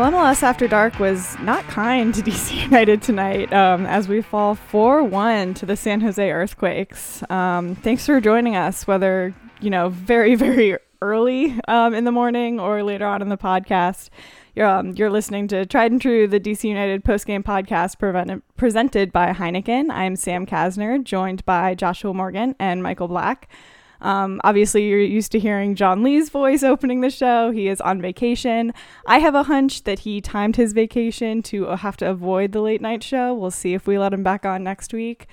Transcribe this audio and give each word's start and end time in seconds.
Well, 0.00 0.12
MLS 0.12 0.42
After 0.42 0.66
Dark 0.66 0.98
was 0.98 1.38
not 1.40 1.62
kind 1.64 2.14
to 2.14 2.22
DC 2.22 2.62
United 2.62 3.02
tonight 3.02 3.52
um, 3.52 3.84
as 3.84 4.08
we 4.08 4.22
fall 4.22 4.54
4 4.54 5.04
1 5.04 5.52
to 5.52 5.66
the 5.66 5.76
San 5.76 6.00
Jose 6.00 6.32
Earthquakes. 6.32 7.22
Um, 7.28 7.74
thanks 7.74 8.06
for 8.06 8.18
joining 8.18 8.56
us, 8.56 8.86
whether, 8.86 9.34
you 9.60 9.68
know, 9.68 9.90
very, 9.90 10.34
very 10.36 10.78
early 11.02 11.60
um, 11.68 11.92
in 11.92 12.04
the 12.04 12.12
morning 12.12 12.58
or 12.58 12.82
later 12.82 13.04
on 13.04 13.20
in 13.20 13.28
the 13.28 13.36
podcast. 13.36 14.08
You're, 14.54 14.68
um, 14.68 14.92
you're 14.92 15.10
listening 15.10 15.48
to 15.48 15.66
Tried 15.66 15.92
and 15.92 16.00
True, 16.00 16.26
the 16.26 16.40
DC 16.40 16.64
United 16.66 17.04
postgame 17.04 17.42
podcast 17.42 17.98
prevented, 17.98 18.40
presented 18.56 19.12
by 19.12 19.34
Heineken. 19.34 19.90
I'm 19.90 20.16
Sam 20.16 20.46
Kasner, 20.46 21.04
joined 21.04 21.44
by 21.44 21.74
Joshua 21.74 22.14
Morgan 22.14 22.56
and 22.58 22.82
Michael 22.82 23.08
Black. 23.08 23.50
Um, 24.00 24.40
obviously, 24.44 24.88
you're 24.88 25.00
used 25.00 25.32
to 25.32 25.38
hearing 25.38 25.74
John 25.74 26.02
Lee's 26.02 26.30
voice 26.30 26.62
opening 26.62 27.00
the 27.00 27.10
show. 27.10 27.50
He 27.50 27.68
is 27.68 27.80
on 27.80 28.00
vacation. 28.00 28.72
I 29.06 29.18
have 29.18 29.34
a 29.34 29.44
hunch 29.44 29.84
that 29.84 30.00
he 30.00 30.20
timed 30.20 30.56
his 30.56 30.72
vacation 30.72 31.42
to 31.44 31.68
uh, 31.68 31.76
have 31.76 31.96
to 31.98 32.10
avoid 32.10 32.52
the 32.52 32.60
late 32.60 32.80
night 32.80 33.02
show. 33.02 33.34
We'll 33.34 33.50
see 33.50 33.74
if 33.74 33.86
we 33.86 33.98
let 33.98 34.12
him 34.12 34.22
back 34.22 34.44
on 34.46 34.62
next 34.62 34.92
week. 34.92 35.26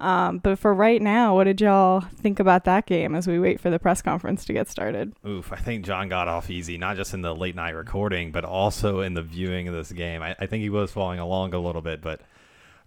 Um, 0.00 0.38
but 0.38 0.58
for 0.58 0.74
right 0.74 1.00
now, 1.00 1.34
what 1.34 1.44
did 1.44 1.60
y'all 1.60 2.00
think 2.00 2.40
about 2.40 2.64
that 2.64 2.86
game 2.86 3.14
as 3.14 3.26
we 3.26 3.38
wait 3.38 3.60
for 3.60 3.70
the 3.70 3.78
press 3.78 4.02
conference 4.02 4.44
to 4.46 4.52
get 4.52 4.68
started? 4.68 5.14
Oof, 5.26 5.52
I 5.52 5.56
think 5.56 5.84
John 5.84 6.08
got 6.08 6.28
off 6.28 6.50
easy, 6.50 6.76
not 6.76 6.96
just 6.96 7.14
in 7.14 7.22
the 7.22 7.34
late 7.34 7.54
night 7.54 7.70
recording, 7.70 8.32
but 8.32 8.44
also 8.44 9.00
in 9.00 9.14
the 9.14 9.22
viewing 9.22 9.68
of 9.68 9.74
this 9.74 9.92
game. 9.92 10.22
I, 10.22 10.34
I 10.38 10.46
think 10.46 10.62
he 10.62 10.70
was 10.70 10.90
following 10.90 11.20
along 11.20 11.54
a 11.54 11.58
little 11.58 11.80
bit, 11.80 12.02
but 12.02 12.20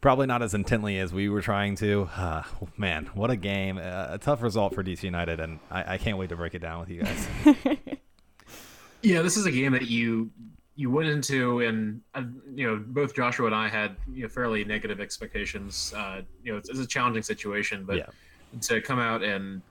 probably 0.02 0.28
not 0.28 0.42
as 0.42 0.54
intently 0.54 1.00
as 1.00 1.14
we 1.14 1.30
were 1.30 1.42
trying 1.42 1.76
to. 1.76 2.10
Uh, 2.16 2.44
man, 2.78 3.10
what 3.14 3.30
a 3.30 3.36
game! 3.36 3.78
Uh, 3.78 4.08
a 4.10 4.18
tough 4.18 4.42
result 4.42 4.74
for 4.74 4.84
DC 4.84 5.04
United, 5.04 5.40
and 5.40 5.60
I, 5.72 5.94
I, 5.94 5.98
can't 5.98 6.18
wait 6.18 6.30
to 6.30 6.36
break 6.36 6.56
it 6.56 6.60
down 6.60 6.80
with 6.80 6.90
you 6.90 7.04
guys. 7.04 7.28
yeah, 9.02 9.22
this 9.22 9.38
is 9.38 9.46
a 9.46 9.52
game 9.52 9.72
that 9.74 9.88
you 9.88 10.30
you 10.76 10.92
went 10.92 11.10
into, 11.10 11.62
and 11.62 12.02
uh, 12.14 12.24
you 12.54 12.68
know 12.68 12.84
both 12.88 13.16
Joshua 13.16 13.48
and 13.48 13.56
I 13.56 13.68
had 13.68 13.96
you 14.14 14.24
know 14.24 14.30
fairly 14.30 14.64
negative 14.64 15.00
expectations. 15.00 15.94
Uh, 15.96 16.22
you 16.44 16.52
know, 16.52 16.58
it's, 16.58 16.70
it's, 16.70 16.80
a 16.80 16.88
challenging 16.88 17.24
situation, 17.24 17.84
but 17.84 17.98
yeah. 17.98 18.06
to 18.62 18.82
come 18.82 19.00
out 19.00 19.24
and 19.24 19.62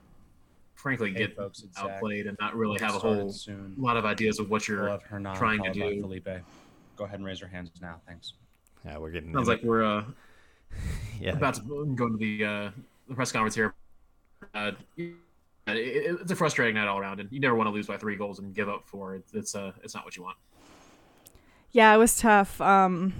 frankly 0.75 1.11
hey, 1.11 1.19
get 1.19 1.35
folks, 1.35 1.63
outplayed 1.77 2.27
and 2.27 2.37
not 2.39 2.55
really 2.55 2.79
have 2.79 2.95
a 2.95 2.99
whole 2.99 3.31
soon. 3.31 3.73
lot 3.77 3.97
of 3.97 4.05
ideas 4.05 4.39
of 4.39 4.49
what 4.49 4.67
you're 4.67 4.99
trying 5.35 5.63
to 5.63 5.71
do. 5.71 6.01
Felipe, 6.01 6.29
go 6.95 7.05
ahead 7.05 7.19
and 7.19 7.25
raise 7.25 7.39
your 7.39 7.49
hands 7.49 7.71
now. 7.81 7.99
Thanks. 8.05 8.33
Yeah, 8.87 8.97
we're 8.99 9.11
getting. 9.11 9.33
Sounds 9.33 9.47
like 9.47 9.63
we're 9.63 9.83
uh, 9.83 10.05
yeah 11.19 11.33
about 11.33 11.55
to 11.55 11.61
go 11.61 12.05
into 12.05 12.17
the 12.17 12.45
uh, 12.45 12.69
the 13.09 13.15
press 13.15 13.31
conference 13.31 13.55
here. 13.55 13.73
Uh, 14.53 14.71
it, 14.95 15.15
it's 15.67 16.31
a 16.31 16.35
frustrating 16.35 16.75
night 16.75 16.87
all 16.87 16.97
around, 16.97 17.19
and 17.19 17.29
you 17.31 17.39
never 17.39 17.55
want 17.55 17.67
to 17.67 17.71
lose 17.71 17.87
by 17.87 17.97
three 17.97 18.15
goals 18.15 18.39
and 18.39 18.55
give 18.55 18.69
up 18.69 18.83
four. 18.85 19.15
It's 19.15 19.33
it's 19.33 19.55
uh 19.55 19.73
it's 19.83 19.93
not 19.93 20.05
what 20.05 20.15
you 20.15 20.23
want. 20.23 20.37
Yeah, 21.71 21.93
it 21.93 21.97
was 21.97 22.17
tough. 22.17 22.61
Um, 22.61 23.13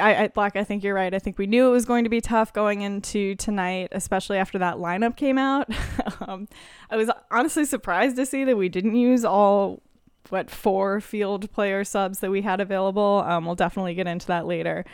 I, 0.00 0.24
I 0.24 0.28
Black, 0.28 0.56
I 0.56 0.64
think 0.64 0.82
you're 0.82 0.94
right. 0.94 1.12
I 1.12 1.18
think 1.18 1.38
we 1.38 1.46
knew 1.46 1.68
it 1.68 1.72
was 1.72 1.84
going 1.84 2.04
to 2.04 2.10
be 2.10 2.22
tough 2.22 2.52
going 2.52 2.80
into 2.80 3.34
tonight, 3.34 3.88
especially 3.92 4.38
after 4.38 4.58
that 4.58 4.76
lineup 4.76 5.16
came 5.16 5.36
out. 5.36 5.68
um, 6.20 6.48
I 6.90 6.96
was 6.96 7.10
honestly 7.30 7.66
surprised 7.66 8.16
to 8.16 8.24
see 8.24 8.44
that 8.44 8.56
we 8.56 8.70
didn't 8.70 8.96
use 8.96 9.24
all 9.24 9.82
what 10.30 10.50
four 10.50 11.00
field 11.00 11.50
player 11.52 11.84
subs 11.84 12.20
that 12.20 12.30
we 12.30 12.42
had 12.42 12.60
available. 12.60 13.24
Um, 13.26 13.44
we'll 13.44 13.54
definitely 13.54 13.94
get 13.94 14.06
into 14.06 14.26
that 14.28 14.46
later, 14.46 14.84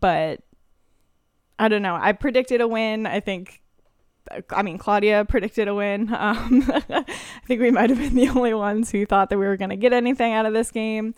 but 0.00 0.40
I 1.58 1.68
don't 1.68 1.82
know. 1.82 1.96
I 2.00 2.12
predicted 2.12 2.60
a 2.60 2.68
win. 2.68 3.06
I 3.06 3.20
think. 3.20 3.60
I 4.50 4.62
mean, 4.62 4.78
Claudia 4.78 5.24
predicted 5.24 5.68
a 5.68 5.74
win. 5.74 6.08
Um, 6.18 6.64
I 6.68 7.04
think 7.46 7.60
we 7.60 7.72
might 7.72 7.90
have 7.90 7.98
been 7.98 8.14
the 8.14 8.28
only 8.28 8.54
ones 8.54 8.90
who 8.90 9.04
thought 9.04 9.30
that 9.30 9.38
we 9.38 9.46
were 9.46 9.56
going 9.56 9.70
to 9.70 9.76
get 9.76 9.92
anything 9.92 10.32
out 10.32 10.46
of 10.46 10.52
this 10.52 10.70
game. 10.70 11.14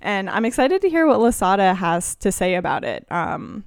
And 0.00 0.30
I'm 0.30 0.44
excited 0.44 0.80
to 0.82 0.88
hear 0.88 1.06
what 1.06 1.20
Losada 1.20 1.74
has 1.74 2.14
to 2.16 2.32
say 2.32 2.54
about 2.54 2.82
it. 2.82 3.06
Um, 3.10 3.64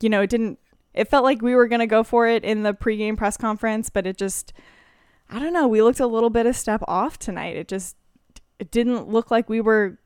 you 0.00 0.08
know, 0.08 0.22
it 0.22 0.30
didn't, 0.30 0.58
it 0.94 1.08
felt 1.08 1.24
like 1.24 1.42
we 1.42 1.54
were 1.54 1.68
going 1.68 1.80
to 1.80 1.86
go 1.86 2.02
for 2.02 2.26
it 2.26 2.44
in 2.44 2.62
the 2.62 2.72
pregame 2.72 3.16
press 3.16 3.36
conference, 3.36 3.90
but 3.90 4.06
it 4.06 4.16
just, 4.16 4.52
I 5.28 5.38
don't 5.38 5.52
know, 5.52 5.68
we 5.68 5.82
looked 5.82 6.00
a 6.00 6.06
little 6.06 6.30
bit 6.30 6.46
a 6.46 6.54
step 6.54 6.82
off 6.88 7.18
tonight. 7.18 7.56
It 7.56 7.68
just 7.68 7.96
it 8.58 8.70
didn't 8.70 9.08
look 9.08 9.30
like 9.30 9.48
we 9.48 9.60
were 9.60 9.98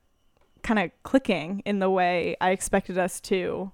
kind 0.62 0.78
of 0.78 0.90
clicking 1.02 1.62
in 1.64 1.78
the 1.80 1.90
way 1.90 2.36
I 2.40 2.50
expected 2.50 2.98
us 2.98 3.20
to 3.22 3.72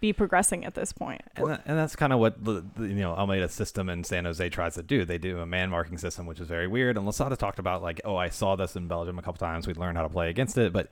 be 0.00 0.12
progressing 0.12 0.64
at 0.64 0.74
this 0.74 0.92
point. 0.92 1.22
And, 1.36 1.46
that, 1.48 1.62
and 1.64 1.78
that's 1.78 1.94
kind 1.94 2.12
of 2.12 2.18
what 2.18 2.44
the, 2.44 2.64
the, 2.76 2.88
you 2.88 2.96
know 2.96 3.14
Almeyda's 3.14 3.52
system 3.52 3.88
in 3.88 4.02
San 4.02 4.24
Jose 4.24 4.46
tries 4.48 4.74
to 4.74 4.82
do. 4.82 5.04
They 5.04 5.18
do 5.18 5.38
a 5.38 5.46
man 5.46 5.70
marking 5.70 5.96
system, 5.96 6.26
which 6.26 6.40
is 6.40 6.48
very 6.48 6.66
weird. 6.66 6.96
And 6.96 7.06
Losada 7.06 7.36
talked 7.36 7.60
about 7.60 7.82
like, 7.82 8.00
oh, 8.04 8.16
I 8.16 8.28
saw 8.28 8.56
this 8.56 8.74
in 8.74 8.88
Belgium 8.88 9.18
a 9.18 9.22
couple 9.22 9.38
times. 9.38 9.66
We 9.66 9.74
learned 9.74 9.96
how 9.96 10.02
to 10.02 10.08
play 10.08 10.28
against 10.28 10.58
it, 10.58 10.72
but 10.72 10.88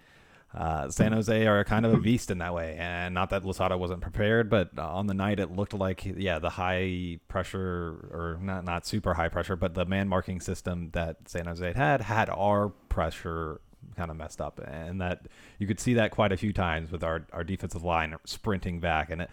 uh, 0.53 0.89
San 0.91 1.13
Jose 1.13 1.47
are 1.47 1.63
kind 1.65 1.87
of 1.87 1.95
a 1.95 1.99
beast 1.99 2.31
in 2.31 2.39
that 2.39 2.53
way. 2.53 2.77
And 2.79 3.15
not 3.15 3.31
that 3.31 3.45
Losada 3.45 3.79
wasn't 3.79 4.01
prepared, 4.01 4.51
but 4.51 4.77
on 4.79 5.07
the 5.07 5.15
night 5.15 5.39
it 5.39 5.53
looked 5.53 5.75
like 5.75 6.05
yeah, 6.05 6.39
the 6.39 6.51
high 6.51 7.21
pressure 7.29 8.09
or 8.11 8.39
not 8.43 8.65
not 8.65 8.87
super 8.87 9.15
high 9.15 9.29
pressure, 9.29 9.57
but 9.57 9.75
the 9.75 9.85
man 9.85 10.09
marking 10.09 10.41
system 10.41 10.91
that 10.93 11.29
San 11.29 11.47
Jose 11.47 11.73
had 11.73 12.01
had 12.01 12.29
our 12.31 12.71
pressure 12.89 13.61
kind 13.97 14.11
of 14.11 14.17
messed 14.17 14.41
up, 14.41 14.61
and 14.67 15.01
that 15.01 15.27
you 15.59 15.67
could 15.67 15.81
see 15.81 15.95
that 15.95 16.11
quite 16.11 16.33
a 16.33 16.37
few 16.37 16.53
times 16.53 16.91
with 16.91 17.05
our 17.05 17.27
our 17.33 17.45
defensive 17.45 17.85
line 17.85 18.17
sprinting 18.25 18.81
back, 18.81 19.11
and 19.11 19.23
it, 19.23 19.31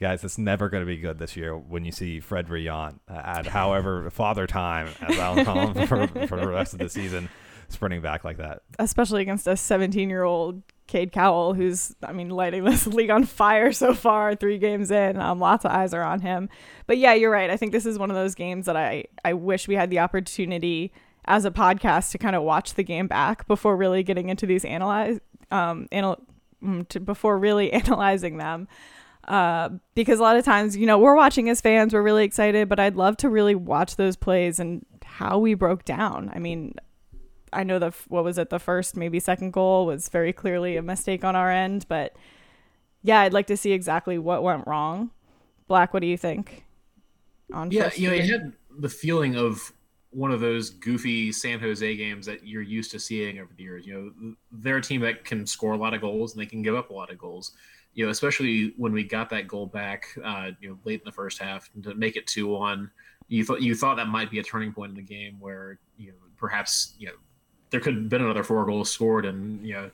guys, 0.00 0.24
it's 0.24 0.38
never 0.38 0.68
going 0.68 0.82
to 0.82 0.86
be 0.86 0.96
good 0.96 1.18
this 1.18 1.36
year 1.36 1.56
when 1.56 1.84
you 1.84 1.92
see 1.92 2.20
Fred 2.20 2.46
Brillant 2.46 2.98
at 3.08 3.46
however 3.46 4.08
father 4.10 4.46
time 4.46 4.88
as 5.00 5.18
I'll 5.18 5.44
call 5.44 5.72
him 5.72 5.86
for, 5.86 6.06
for 6.26 6.40
the 6.40 6.48
rest 6.48 6.72
of 6.72 6.78
the 6.78 6.88
season, 6.88 7.28
sprinting 7.68 8.00
back 8.00 8.24
like 8.24 8.38
that, 8.38 8.62
especially 8.78 9.22
against 9.22 9.46
a 9.46 9.56
17 9.56 10.08
year 10.08 10.22
old 10.22 10.62
Cade 10.86 11.12
Cowell, 11.12 11.54
who's, 11.54 11.94
I 12.02 12.12
mean, 12.12 12.30
lighting 12.30 12.64
this 12.64 12.86
league 12.88 13.10
on 13.10 13.24
fire 13.24 13.72
so 13.72 13.94
far, 13.94 14.34
three 14.34 14.58
games 14.58 14.90
in. 14.90 15.18
Um, 15.18 15.38
lots 15.38 15.64
of 15.64 15.70
eyes 15.70 15.94
are 15.94 16.02
on 16.02 16.20
him. 16.20 16.48
But 16.86 16.98
yeah, 16.98 17.14
you're 17.14 17.30
right. 17.30 17.50
I 17.50 17.56
think 17.56 17.72
this 17.72 17.86
is 17.86 17.98
one 17.98 18.10
of 18.10 18.16
those 18.16 18.34
games 18.34 18.66
that 18.66 18.76
I, 18.76 19.04
I 19.24 19.32
wish 19.32 19.66
we 19.66 19.74
had 19.74 19.90
the 19.90 20.00
opportunity 20.00 20.92
as 21.26 21.44
a 21.44 21.50
podcast 21.50 22.10
to 22.10 22.18
kind 22.18 22.36
of 22.36 22.42
watch 22.42 22.74
the 22.74 22.82
game 22.82 23.06
back 23.06 23.46
before 23.46 23.76
really 23.76 24.02
getting 24.02 24.28
into 24.28 24.46
these 24.46 24.64
analyze 24.64 25.18
um 25.50 25.86
anal- 25.92 26.20
mm, 26.62 26.86
to, 26.88 27.00
before 27.00 27.38
really 27.38 27.72
analyzing 27.72 28.36
them 28.36 28.68
uh, 29.26 29.70
because 29.94 30.18
a 30.18 30.22
lot 30.22 30.36
of 30.36 30.44
times 30.44 30.76
you 30.76 30.86
know 30.86 30.98
we're 30.98 31.16
watching 31.16 31.48
as 31.48 31.60
fans 31.60 31.94
we're 31.94 32.02
really 32.02 32.24
excited 32.24 32.68
but 32.68 32.78
i'd 32.78 32.96
love 32.96 33.16
to 33.16 33.28
really 33.28 33.54
watch 33.54 33.96
those 33.96 34.16
plays 34.16 34.58
and 34.58 34.84
how 35.04 35.38
we 35.38 35.54
broke 35.54 35.84
down 35.84 36.30
i 36.34 36.38
mean 36.38 36.74
i 37.54 37.62
know 37.62 37.78
the 37.78 37.92
what 38.08 38.24
was 38.24 38.38
it 38.38 38.50
the 38.50 38.58
first 38.58 38.96
maybe 38.96 39.18
second 39.20 39.52
goal 39.52 39.86
was 39.86 40.08
very 40.08 40.32
clearly 40.32 40.76
a 40.76 40.82
mistake 40.82 41.24
on 41.24 41.36
our 41.36 41.50
end 41.50 41.86
but 41.88 42.14
yeah 43.02 43.20
i'd 43.20 43.32
like 43.32 43.46
to 43.46 43.56
see 43.56 43.72
exactly 43.72 44.18
what 44.18 44.42
went 44.42 44.66
wrong 44.66 45.10
black 45.68 45.94
what 45.94 46.00
do 46.00 46.06
you 46.06 46.16
think 46.16 46.64
on 47.52 47.70
yeah 47.70 47.90
you 47.94 48.08
know 48.08 48.14
it 48.14 48.24
had 48.24 48.52
the 48.78 48.88
feeling 48.88 49.36
of 49.36 49.72
one 50.14 50.30
of 50.30 50.40
those 50.40 50.70
goofy 50.70 51.32
San 51.32 51.58
Jose 51.58 51.96
games 51.96 52.24
that 52.26 52.46
you're 52.46 52.62
used 52.62 52.92
to 52.92 53.00
seeing 53.00 53.40
over 53.40 53.50
the 53.56 53.62
years. 53.62 53.84
You 53.84 53.94
know, 53.94 54.34
they're 54.52 54.76
a 54.76 54.82
team 54.82 55.00
that 55.00 55.24
can 55.24 55.44
score 55.44 55.72
a 55.72 55.76
lot 55.76 55.92
of 55.92 56.00
goals 56.00 56.32
and 56.32 56.40
they 56.40 56.46
can 56.46 56.62
give 56.62 56.76
up 56.76 56.90
a 56.90 56.92
lot 56.92 57.10
of 57.10 57.18
goals. 57.18 57.52
You 57.94 58.04
know, 58.04 58.10
especially 58.10 58.74
when 58.76 58.92
we 58.92 59.04
got 59.04 59.28
that 59.30 59.48
goal 59.48 59.66
back, 59.66 60.06
uh, 60.24 60.50
you 60.60 60.68
know, 60.68 60.78
late 60.84 61.00
in 61.00 61.04
the 61.04 61.12
first 61.12 61.40
half 61.40 61.68
to 61.82 61.94
make 61.94 62.16
it 62.16 62.26
two 62.26 62.46
one. 62.46 62.90
You 63.28 63.44
thought 63.44 63.62
you 63.62 63.74
thought 63.74 63.96
that 63.96 64.08
might 64.08 64.30
be 64.30 64.38
a 64.38 64.42
turning 64.42 64.72
point 64.72 64.90
in 64.90 64.96
the 64.96 65.02
game 65.02 65.40
where 65.40 65.78
you 65.96 66.08
know 66.08 66.18
perhaps 66.36 66.94
you 66.98 67.06
know 67.08 67.14
there 67.74 67.80
could 67.80 67.96
have 67.96 68.08
been 68.08 68.22
another 68.22 68.44
four 68.44 68.64
goals 68.64 68.88
scored 68.88 69.26
and 69.26 69.66
you 69.66 69.74
know 69.74 69.90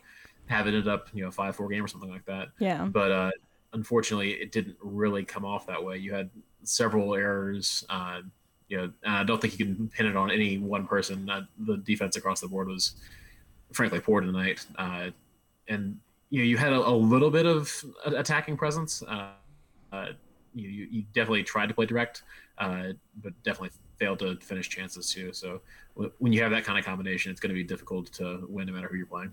have 0.49 0.67
it 0.67 0.75
ended 0.75 0.87
up 0.87 1.09
you 1.15 1.25
know 1.25 1.31
five 1.31 1.57
four 1.57 1.67
game 1.67 1.83
or 1.83 1.89
something 1.89 2.11
like 2.11 2.27
that. 2.27 2.49
Yeah. 2.59 2.85
But 2.85 3.11
uh, 3.11 3.31
unfortunately, 3.73 4.33
it 4.33 4.53
didn't 4.53 4.77
really 4.83 5.25
come 5.25 5.47
off 5.47 5.67
that 5.67 5.83
way. 5.83 5.97
You 5.97 6.13
had 6.13 6.29
several 6.63 7.15
errors. 7.15 7.83
Uh, 7.89 8.21
you 8.69 8.77
know, 8.77 8.93
I 9.07 9.25
don't 9.25 9.41
think 9.41 9.59
you 9.59 9.65
can 9.65 9.89
pin 9.89 10.05
it 10.05 10.15
on 10.15 10.31
any 10.31 10.59
one 10.59 10.87
person. 10.87 11.31
Uh, 11.31 11.47
the 11.61 11.79
defense 11.79 12.17
across 12.17 12.43
the 12.43 12.49
board 12.49 12.69
was, 12.69 12.97
frankly, 13.73 13.99
poor 13.99 14.21
tonight. 14.21 14.67
Uh, 14.77 15.09
and 15.67 15.99
you 16.29 16.41
know, 16.41 16.45
you 16.45 16.59
had 16.59 16.75
a, 16.75 16.87
a 16.87 16.93
little 16.95 17.31
bit 17.31 17.47
of 17.47 17.83
attacking 18.05 18.59
presence. 18.59 19.03
Uh, 19.03 19.29
uh 19.91 20.09
you, 20.55 20.69
you 20.69 21.03
definitely 21.15 21.45
tried 21.45 21.69
to 21.69 21.75
play 21.75 21.87
direct, 21.87 22.25
uh, 22.59 22.89
but 23.23 23.33
definitely 23.43 23.71
failed 24.01 24.19
to 24.19 24.37
finish 24.37 24.69
chances 24.69 25.13
too. 25.13 25.33
So 25.33 25.61
when 26.19 26.33
you 26.33 26.43
have 26.43 26.51
that 26.51 26.65
kind 26.65 26.79
of 26.79 26.85
combination, 26.85 27.31
it's 27.31 27.41
going 27.41 27.51
to 27.51 27.55
be 27.55 27.63
difficult 27.63 28.11
to 28.15 28.47
win 28.49 28.67
no 28.67 28.73
matter 28.73 28.89
who 28.89 28.97
you're 28.97 29.07
playing. 29.07 29.33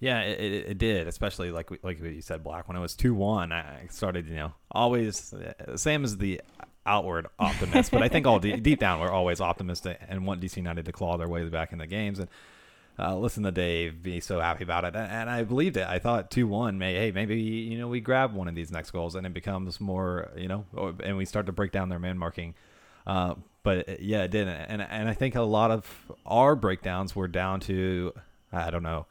Yeah, 0.00 0.20
it, 0.20 0.66
it, 0.68 0.78
did, 0.78 1.08
especially 1.08 1.50
like 1.50 1.70
like 1.82 2.00
you 2.00 2.20
said, 2.20 2.44
Black. 2.44 2.68
When 2.68 2.76
it 2.76 2.80
was 2.80 2.94
two 2.94 3.14
one, 3.14 3.50
I 3.50 3.88
started, 3.90 4.28
you 4.28 4.36
know, 4.36 4.52
always 4.70 5.34
same 5.74 6.04
as 6.04 6.18
the 6.18 6.40
outward 6.86 7.26
optimist, 7.38 7.90
but 7.90 8.02
I 8.02 8.08
think 8.08 8.24
all 8.24 8.38
deep, 8.38 8.62
deep 8.68 8.78
down 8.78 9.00
we're 9.00 9.10
always 9.10 9.40
optimistic 9.40 10.00
and 10.08 10.24
want 10.24 10.40
DC 10.40 10.56
United 10.56 10.84
to 10.86 10.92
claw 10.92 11.16
their 11.16 11.28
way 11.28 11.48
back 11.48 11.72
in 11.72 11.78
the 11.78 11.86
games. 11.86 12.20
And 12.20 12.28
uh, 12.96 13.16
listen 13.16 13.42
to 13.42 13.50
Dave 13.50 14.00
be 14.00 14.20
so 14.20 14.38
happy 14.40 14.62
about 14.62 14.84
it, 14.84 14.94
and 14.94 15.28
I 15.28 15.42
believed 15.42 15.76
it. 15.76 15.86
I 15.88 15.98
thought 15.98 16.30
two 16.30 16.46
one, 16.46 16.78
may 16.78 16.94
hey 16.94 17.10
maybe 17.10 17.40
you 17.40 17.76
know 17.76 17.88
we 17.88 18.00
grab 18.00 18.34
one 18.34 18.46
of 18.46 18.54
these 18.54 18.70
next 18.70 18.92
goals 18.92 19.16
and 19.16 19.26
it 19.26 19.34
becomes 19.34 19.80
more 19.80 20.30
you 20.36 20.46
know, 20.46 20.64
and 21.02 21.16
we 21.16 21.24
start 21.24 21.46
to 21.46 21.52
break 21.52 21.72
down 21.72 21.88
their 21.88 21.98
man 21.98 22.18
marking. 22.18 22.54
Uh, 23.08 23.34
but 23.64 23.88
uh, 23.88 23.92
yeah, 23.98 24.22
it 24.22 24.30
didn't, 24.30 24.54
and 24.54 24.82
and 24.82 25.08
I 25.08 25.14
think 25.14 25.34
a 25.34 25.42
lot 25.42 25.70
of 25.70 26.12
our 26.24 26.54
breakdowns 26.54 27.16
were 27.16 27.28
down 27.28 27.60
to 27.60 28.12
I 28.52 28.70
don't 28.70 28.84
know 28.84 29.06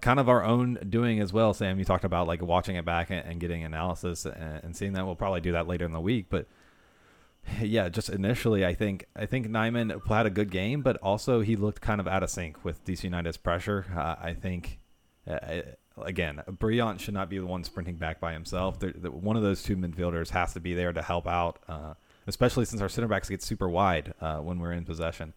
kind 0.00 0.20
of 0.20 0.28
our 0.28 0.44
own 0.44 0.78
doing 0.88 1.20
as 1.20 1.32
well. 1.32 1.54
Sam, 1.54 1.78
you 1.78 1.84
talked 1.84 2.04
about 2.04 2.26
like 2.26 2.42
watching 2.42 2.76
it 2.76 2.84
back 2.84 3.10
and, 3.10 3.26
and 3.26 3.40
getting 3.40 3.64
analysis 3.64 4.26
and, 4.26 4.62
and, 4.62 4.76
seeing 4.76 4.92
that. 4.92 5.06
We'll 5.06 5.16
probably 5.16 5.40
do 5.40 5.52
that 5.52 5.66
later 5.66 5.84
in 5.84 5.92
the 5.92 6.00
week, 6.00 6.26
but 6.28 6.46
yeah, 7.62 7.88
just 7.88 8.08
initially, 8.08 8.64
I 8.64 8.74
think 8.74 9.06
I 9.16 9.26
think 9.26 9.48
Nyeman 9.48 10.06
had 10.08 10.26
a 10.26 10.30
good 10.30 10.50
game, 10.50 10.82
but 10.82 10.96
also 10.98 11.40
he 11.40 11.56
looked 11.56 11.80
kind 11.80 12.00
of 12.00 12.06
out 12.06 12.22
of 12.22 12.30
sync 12.30 12.64
with 12.64 12.84
DC 12.84 13.04
United's 13.04 13.36
pressure. 13.36 13.86
Uh, 13.96 14.16
I 14.20 14.34
think. 14.34 14.78
Uh, 15.28 15.60
again, 16.02 16.40
Brillant 16.48 17.00
should 17.00 17.12
not 17.12 17.28
be 17.28 17.38
the 17.38 17.44
one 17.44 17.64
sprinting 17.64 17.96
back 17.96 18.18
by 18.18 18.32
himself. 18.32 18.78
The, 18.78 18.92
the, 18.92 19.10
one 19.10 19.36
of 19.36 19.42
those 19.42 19.62
two 19.62 19.76
midfielders 19.76 20.30
has 20.30 20.54
to 20.54 20.60
be 20.60 20.72
there 20.72 20.90
to 20.90 21.02
help 21.02 21.26
out, 21.26 21.58
uh, 21.68 21.94
especially 22.28 22.66
since 22.66 22.80
our 22.80 22.88
center 22.88 23.08
backs 23.08 23.28
get 23.28 23.42
super 23.42 23.68
wide 23.68 24.14
uh, 24.20 24.38
when 24.38 24.60
we're 24.60 24.72
in 24.72 24.84
possession. 24.84 25.32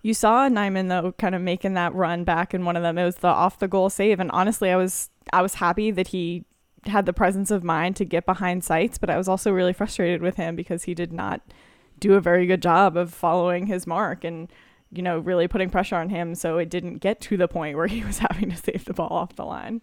You 0.00 0.14
saw 0.14 0.48
Nyeman 0.48 0.88
though, 0.88 1.12
kind 1.12 1.34
of 1.34 1.42
making 1.42 1.74
that 1.74 1.92
run 1.94 2.24
back 2.24 2.54
in 2.54 2.64
one 2.64 2.76
of 2.76 2.82
them. 2.82 2.96
It 2.96 3.04
was 3.04 3.16
the 3.16 3.28
off 3.28 3.58
the 3.58 3.68
goal 3.68 3.90
save, 3.90 4.20
and 4.20 4.30
honestly, 4.30 4.70
I 4.70 4.76
was 4.76 5.10
I 5.32 5.42
was 5.42 5.54
happy 5.54 5.90
that 5.90 6.08
he 6.08 6.44
had 6.84 7.04
the 7.04 7.12
presence 7.12 7.50
of 7.50 7.64
mind 7.64 7.96
to 7.96 8.04
get 8.04 8.24
behind 8.24 8.62
Seitz, 8.62 8.96
but 8.96 9.10
I 9.10 9.18
was 9.18 9.28
also 9.28 9.50
really 9.50 9.72
frustrated 9.72 10.22
with 10.22 10.36
him 10.36 10.54
because 10.54 10.84
he 10.84 10.94
did 10.94 11.12
not 11.12 11.42
do 11.98 12.14
a 12.14 12.20
very 12.20 12.46
good 12.46 12.62
job 12.62 12.96
of 12.96 13.12
following 13.12 13.66
his 13.66 13.86
mark 13.86 14.22
and 14.22 14.48
you 14.92 15.02
know 15.02 15.18
really 15.18 15.48
putting 15.48 15.68
pressure 15.68 15.96
on 15.96 16.08
him 16.08 16.36
so 16.36 16.58
it 16.58 16.70
didn't 16.70 16.98
get 16.98 17.20
to 17.20 17.36
the 17.36 17.48
point 17.48 17.76
where 17.76 17.88
he 17.88 18.04
was 18.04 18.18
having 18.18 18.50
to 18.50 18.56
save 18.56 18.84
the 18.84 18.94
ball 18.94 19.10
off 19.10 19.34
the 19.34 19.44
line. 19.44 19.82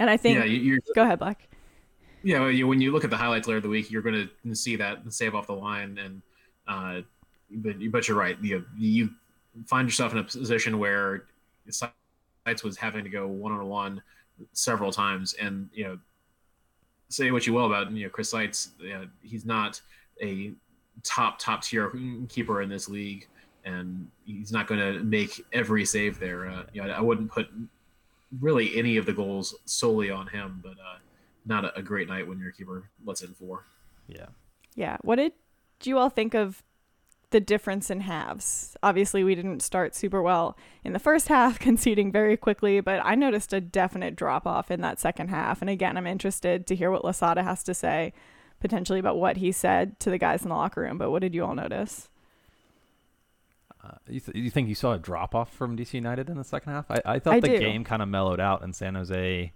And 0.00 0.10
I 0.10 0.16
think 0.16 0.38
yeah, 0.38 0.44
you're, 0.44 0.78
go 0.94 1.02
ahead, 1.02 1.18
Black. 1.18 1.49
Yeah, 2.22 2.40
when 2.64 2.80
you 2.80 2.92
look 2.92 3.04
at 3.04 3.10
the 3.10 3.16
highlights 3.16 3.48
later 3.48 3.58
of 3.58 3.62
the 3.62 3.68
week, 3.68 3.90
you're 3.90 4.02
going 4.02 4.28
to 4.44 4.54
see 4.54 4.76
that 4.76 5.00
save 5.12 5.34
off 5.34 5.46
the 5.46 5.54
line 5.54 5.98
and 5.98 6.22
uh, 6.68 7.02
but 7.50 7.76
but 7.90 8.08
you're 8.08 8.16
right. 8.16 8.38
You 8.40 8.64
you 8.78 9.10
find 9.66 9.88
yourself 9.88 10.12
in 10.12 10.18
a 10.18 10.24
position 10.24 10.78
where 10.78 11.24
Seitz 11.68 12.62
was 12.62 12.76
having 12.76 13.04
to 13.04 13.10
go 13.10 13.26
one 13.26 13.52
on 13.52 13.66
one 13.66 14.02
several 14.52 14.92
times, 14.92 15.34
and 15.34 15.68
you 15.72 15.84
know, 15.84 15.98
say 17.08 17.30
what 17.30 17.46
you 17.46 17.52
will 17.52 17.66
about 17.66 17.90
you 17.90 18.04
know 18.04 18.10
Chris 18.10 18.30
Seitz, 18.30 18.70
you 18.78 18.90
know, 18.90 19.06
he's 19.22 19.44
not 19.44 19.80
a 20.22 20.52
top 21.02 21.38
top 21.38 21.62
tier 21.62 21.92
keeper 22.28 22.62
in 22.62 22.68
this 22.68 22.88
league, 22.88 23.26
and 23.64 24.08
he's 24.24 24.52
not 24.52 24.66
going 24.66 24.80
to 24.80 25.02
make 25.02 25.44
every 25.52 25.84
save 25.84 26.20
there. 26.20 26.48
Uh, 26.48 26.62
you 26.72 26.82
know, 26.82 26.90
I 26.90 27.00
wouldn't 27.00 27.30
put 27.30 27.48
really 28.40 28.76
any 28.78 28.96
of 28.96 29.06
the 29.06 29.12
goals 29.12 29.56
solely 29.64 30.10
on 30.10 30.28
him, 30.28 30.60
but 30.62 30.72
uh, 30.72 30.98
not 31.50 31.66
a, 31.66 31.78
a 31.78 31.82
great 31.82 32.08
night 32.08 32.26
when 32.26 32.38
your 32.38 32.52
keeper 32.52 32.88
lets 33.04 33.20
in 33.20 33.34
four. 33.34 33.66
Yeah. 34.08 34.26
Yeah. 34.74 34.96
What 35.02 35.16
did 35.16 35.32
you 35.82 35.98
all 35.98 36.08
think 36.08 36.32
of 36.32 36.62
the 37.30 37.40
difference 37.40 37.90
in 37.90 38.00
halves. 38.00 38.76
Obviously, 38.82 39.24
we 39.24 39.34
didn't 39.34 39.62
start 39.62 39.94
super 39.94 40.20
well 40.20 40.56
in 40.84 40.92
the 40.92 40.98
first 40.98 41.28
half, 41.36 41.58
conceding 41.58 42.12
very 42.12 42.36
quickly, 42.36 42.80
but 42.80 43.00
I 43.04 43.14
noticed 43.14 43.52
a 43.52 43.60
definite 43.60 44.16
drop 44.16 44.46
off 44.46 44.70
in 44.70 44.80
that 44.82 45.00
second 45.00 45.28
half. 45.28 45.60
And 45.60 45.70
again, 45.70 45.96
I'm 45.96 46.06
interested 46.06 46.66
to 46.66 46.74
hear 46.74 46.90
what 46.90 47.04
Losada 47.04 47.42
has 47.42 47.62
to 47.64 47.74
say 47.74 48.12
potentially 48.58 48.98
about 48.98 49.16
what 49.16 49.38
he 49.38 49.52
said 49.52 49.98
to 50.00 50.10
the 50.10 50.18
guys 50.18 50.42
in 50.42 50.50
the 50.50 50.54
locker 50.54 50.82
room. 50.82 50.98
But 50.98 51.10
what 51.10 51.22
did 51.22 51.34
you 51.34 51.44
all 51.44 51.54
notice? 51.54 52.08
Uh, 53.82 53.92
you, 54.06 54.20
th- 54.20 54.36
you 54.36 54.50
think 54.50 54.68
you 54.68 54.74
saw 54.74 54.92
a 54.92 54.98
drop 54.98 55.34
off 55.34 55.54
from 55.54 55.76
DC 55.76 55.94
United 55.94 56.28
in 56.28 56.36
the 56.36 56.44
second 56.44 56.72
half? 56.72 56.90
I, 56.90 57.00
I 57.06 57.18
thought 57.18 57.34
I 57.34 57.40
the 57.40 57.48
do. 57.48 57.58
game 57.58 57.84
kind 57.84 58.02
of 58.02 58.08
mellowed 58.08 58.40
out 58.40 58.62
in 58.62 58.74
San 58.74 58.94
Jose. 58.94 59.52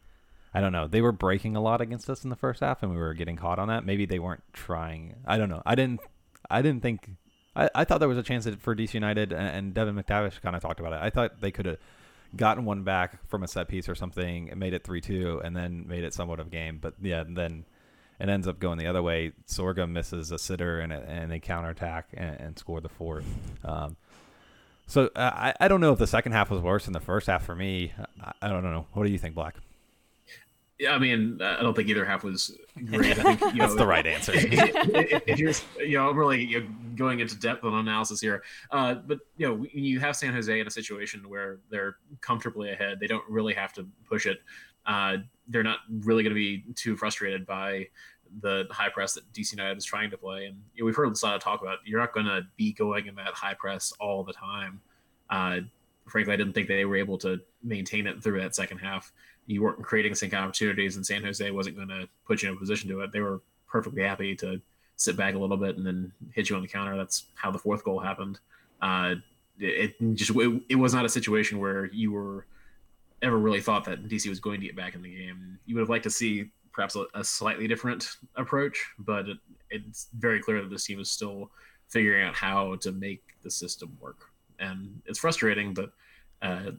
I 0.54 0.60
don't 0.60 0.72
know. 0.72 0.86
They 0.86 1.00
were 1.00 1.12
breaking 1.12 1.56
a 1.56 1.60
lot 1.60 1.80
against 1.80 2.08
us 2.08 2.22
in 2.22 2.30
the 2.30 2.36
first 2.36 2.60
half, 2.60 2.82
and 2.82 2.92
we 2.92 2.98
were 2.98 3.14
getting 3.14 3.36
caught 3.36 3.58
on 3.58 3.68
that. 3.68 3.84
Maybe 3.84 4.06
they 4.06 4.20
weren't 4.20 4.44
trying. 4.52 5.16
I 5.26 5.36
don't 5.36 5.48
know. 5.48 5.62
I 5.66 5.74
didn't. 5.74 6.00
I 6.48 6.62
didn't 6.62 6.82
think 6.82 7.08
I, 7.56 7.70
I 7.74 7.84
thought 7.84 7.98
there 7.98 8.08
was 8.08 8.18
a 8.18 8.22
chance 8.22 8.44
that 8.44 8.60
for 8.60 8.74
DC 8.74 8.94
United, 8.94 9.32
and, 9.32 9.74
Devon 9.74 9.94
McTavish 9.94 10.40
kind 10.40 10.56
of 10.56 10.62
talked 10.62 10.80
about 10.80 10.92
it. 10.92 11.00
I 11.02 11.10
thought 11.10 11.40
they 11.40 11.50
could 11.50 11.66
have 11.66 11.78
gotten 12.36 12.64
one 12.64 12.82
back 12.82 13.26
from 13.28 13.42
a 13.42 13.48
set 13.48 13.68
piece 13.68 13.88
or 13.88 13.94
something, 13.94 14.50
and 14.50 14.58
made 14.58 14.74
it 14.74 14.84
three 14.84 15.00
two, 15.00 15.40
and 15.44 15.56
then 15.56 15.86
made 15.86 16.04
it 16.04 16.14
somewhat 16.14 16.40
of 16.40 16.48
a 16.48 16.50
game. 16.50 16.78
But 16.80 16.94
yeah, 17.00 17.24
then 17.26 17.64
it 18.20 18.28
ends 18.28 18.48
up 18.48 18.58
going 18.58 18.78
the 18.78 18.86
other 18.86 19.02
way. 19.02 19.32
Sorga 19.46 19.88
misses 19.88 20.30
a 20.30 20.38
sitter 20.38 20.80
and, 20.80 20.92
and 20.92 21.30
they 21.30 21.40
counterattack 21.40 22.08
and, 22.14 22.40
and 22.40 22.58
score 22.58 22.80
the 22.80 22.88
fourth. 22.88 23.26
Um, 23.64 23.96
so 24.86 25.10
uh, 25.16 25.30
I, 25.34 25.54
I 25.60 25.68
don't 25.68 25.80
know 25.80 25.92
if 25.92 25.98
the 25.98 26.06
second 26.06 26.32
half 26.32 26.50
was 26.50 26.60
worse 26.60 26.84
than 26.84 26.92
the 26.92 27.00
first 27.00 27.26
half 27.26 27.44
for 27.44 27.54
me. 27.54 27.92
I, 28.20 28.32
I 28.42 28.48
don't 28.48 28.62
know. 28.62 28.86
What 28.92 29.04
do 29.04 29.10
you 29.10 29.18
think, 29.18 29.34
Black? 29.34 29.56
Yeah, 30.78 30.92
I 30.92 30.98
mean, 30.98 31.40
I 31.40 31.62
don't 31.62 31.74
think 31.74 31.88
either 31.88 32.04
half 32.04 32.24
was 32.24 32.56
great. 32.86 33.16
I 33.18 33.22
think 33.36 33.40
you 33.40 33.60
know, 33.60 33.66
that's 33.66 33.76
the 33.76 33.86
right 33.86 34.04
answer. 34.04 34.32
if, 34.34 35.38
you're, 35.38 35.52
you 35.86 35.98
know, 35.98 36.10
really 36.10 36.44
you 36.44 36.60
know, 36.60 36.66
going 36.96 37.20
into 37.20 37.38
depth 37.38 37.62
on 37.64 37.74
analysis 37.74 38.20
here, 38.20 38.42
uh, 38.72 38.94
but 38.94 39.20
you 39.36 39.46
know, 39.46 39.64
you 39.72 40.00
have 40.00 40.16
San 40.16 40.32
Jose 40.32 40.58
in 40.58 40.66
a 40.66 40.70
situation 40.70 41.28
where 41.28 41.58
they're 41.70 41.98
comfortably 42.20 42.72
ahead, 42.72 42.98
they 42.98 43.06
don't 43.06 43.24
really 43.28 43.54
have 43.54 43.72
to 43.74 43.86
push 44.08 44.26
it. 44.26 44.38
Uh, 44.84 45.18
they're 45.46 45.62
not 45.62 45.78
really 46.00 46.24
going 46.24 46.34
to 46.34 46.38
be 46.38 46.64
too 46.74 46.96
frustrated 46.96 47.46
by 47.46 47.86
the 48.40 48.66
high 48.70 48.88
press 48.88 49.14
that 49.14 49.30
DC 49.32 49.52
United 49.52 49.78
is 49.78 49.84
trying 49.84 50.10
to 50.10 50.18
play. 50.18 50.46
And 50.46 50.56
you 50.74 50.82
know, 50.82 50.86
we've 50.86 50.96
heard 50.96 51.08
Losada 51.08 51.38
talk 51.38 51.62
about 51.62 51.78
you're 51.84 52.00
not 52.00 52.12
going 52.12 52.26
to 52.26 52.42
be 52.56 52.72
going 52.72 53.06
in 53.06 53.14
that 53.14 53.34
high 53.34 53.54
press 53.54 53.92
all 54.00 54.24
the 54.24 54.32
time. 54.32 54.80
Uh, 55.30 55.58
frankly, 56.08 56.32
I 56.32 56.36
didn't 56.36 56.52
think 56.52 56.66
they 56.66 56.84
were 56.84 56.96
able 56.96 57.18
to 57.18 57.40
maintain 57.62 58.06
it 58.06 58.22
through 58.22 58.40
that 58.40 58.54
second 58.54 58.78
half 58.78 59.12
you 59.46 59.62
weren't 59.62 59.82
creating 59.82 60.14
sync 60.14 60.34
opportunities, 60.34 60.96
and 60.96 61.04
San 61.04 61.22
Jose 61.22 61.50
wasn't 61.50 61.76
going 61.76 61.88
to 61.88 62.08
put 62.26 62.42
you 62.42 62.48
in 62.48 62.56
a 62.56 62.58
position 62.58 62.88
to 62.90 63.00
it. 63.00 63.12
They 63.12 63.20
were 63.20 63.40
perfectly 63.68 64.02
happy 64.02 64.34
to 64.36 64.60
sit 64.96 65.16
back 65.16 65.34
a 65.34 65.38
little 65.38 65.56
bit 65.56 65.76
and 65.76 65.86
then 65.86 66.12
hit 66.32 66.48
you 66.48 66.56
on 66.56 66.62
the 66.62 66.68
counter. 66.68 66.96
That's 66.96 67.26
how 67.34 67.50
the 67.50 67.58
fourth 67.58 67.84
goal 67.84 67.98
happened. 67.98 68.38
Uh, 68.80 69.16
it, 69.58 69.94
just 70.14 70.30
it, 70.30 70.62
it, 70.68 70.74
was 70.76 70.94
not 70.94 71.04
a 71.04 71.08
situation 71.08 71.58
where 71.58 71.86
you 71.86 72.12
were 72.12 72.46
ever 73.22 73.38
really 73.38 73.60
thought 73.60 73.84
that 73.84 74.08
DC 74.08 74.28
was 74.28 74.40
going 74.40 74.60
to 74.60 74.66
get 74.66 74.76
back 74.76 74.94
in 74.94 75.02
the 75.02 75.14
game. 75.14 75.58
You 75.66 75.74
would 75.74 75.82
have 75.82 75.88
liked 75.88 76.04
to 76.04 76.10
see 76.10 76.50
perhaps 76.72 76.96
a, 76.96 77.06
a 77.14 77.22
slightly 77.22 77.68
different 77.68 78.16
approach, 78.36 78.84
but 78.98 79.28
it, 79.28 79.38
it's 79.70 80.08
very 80.18 80.40
clear 80.40 80.60
that 80.60 80.70
this 80.70 80.84
team 80.84 81.00
is 81.00 81.10
still 81.10 81.50
figuring 81.88 82.26
out 82.26 82.34
how 82.34 82.74
to 82.76 82.92
make 82.92 83.22
the 83.42 83.50
system 83.50 83.96
work, 84.00 84.30
and 84.58 85.02
it's 85.06 85.18
frustrating, 85.18 85.74
but. 85.74 85.92
Uh, 86.42 86.72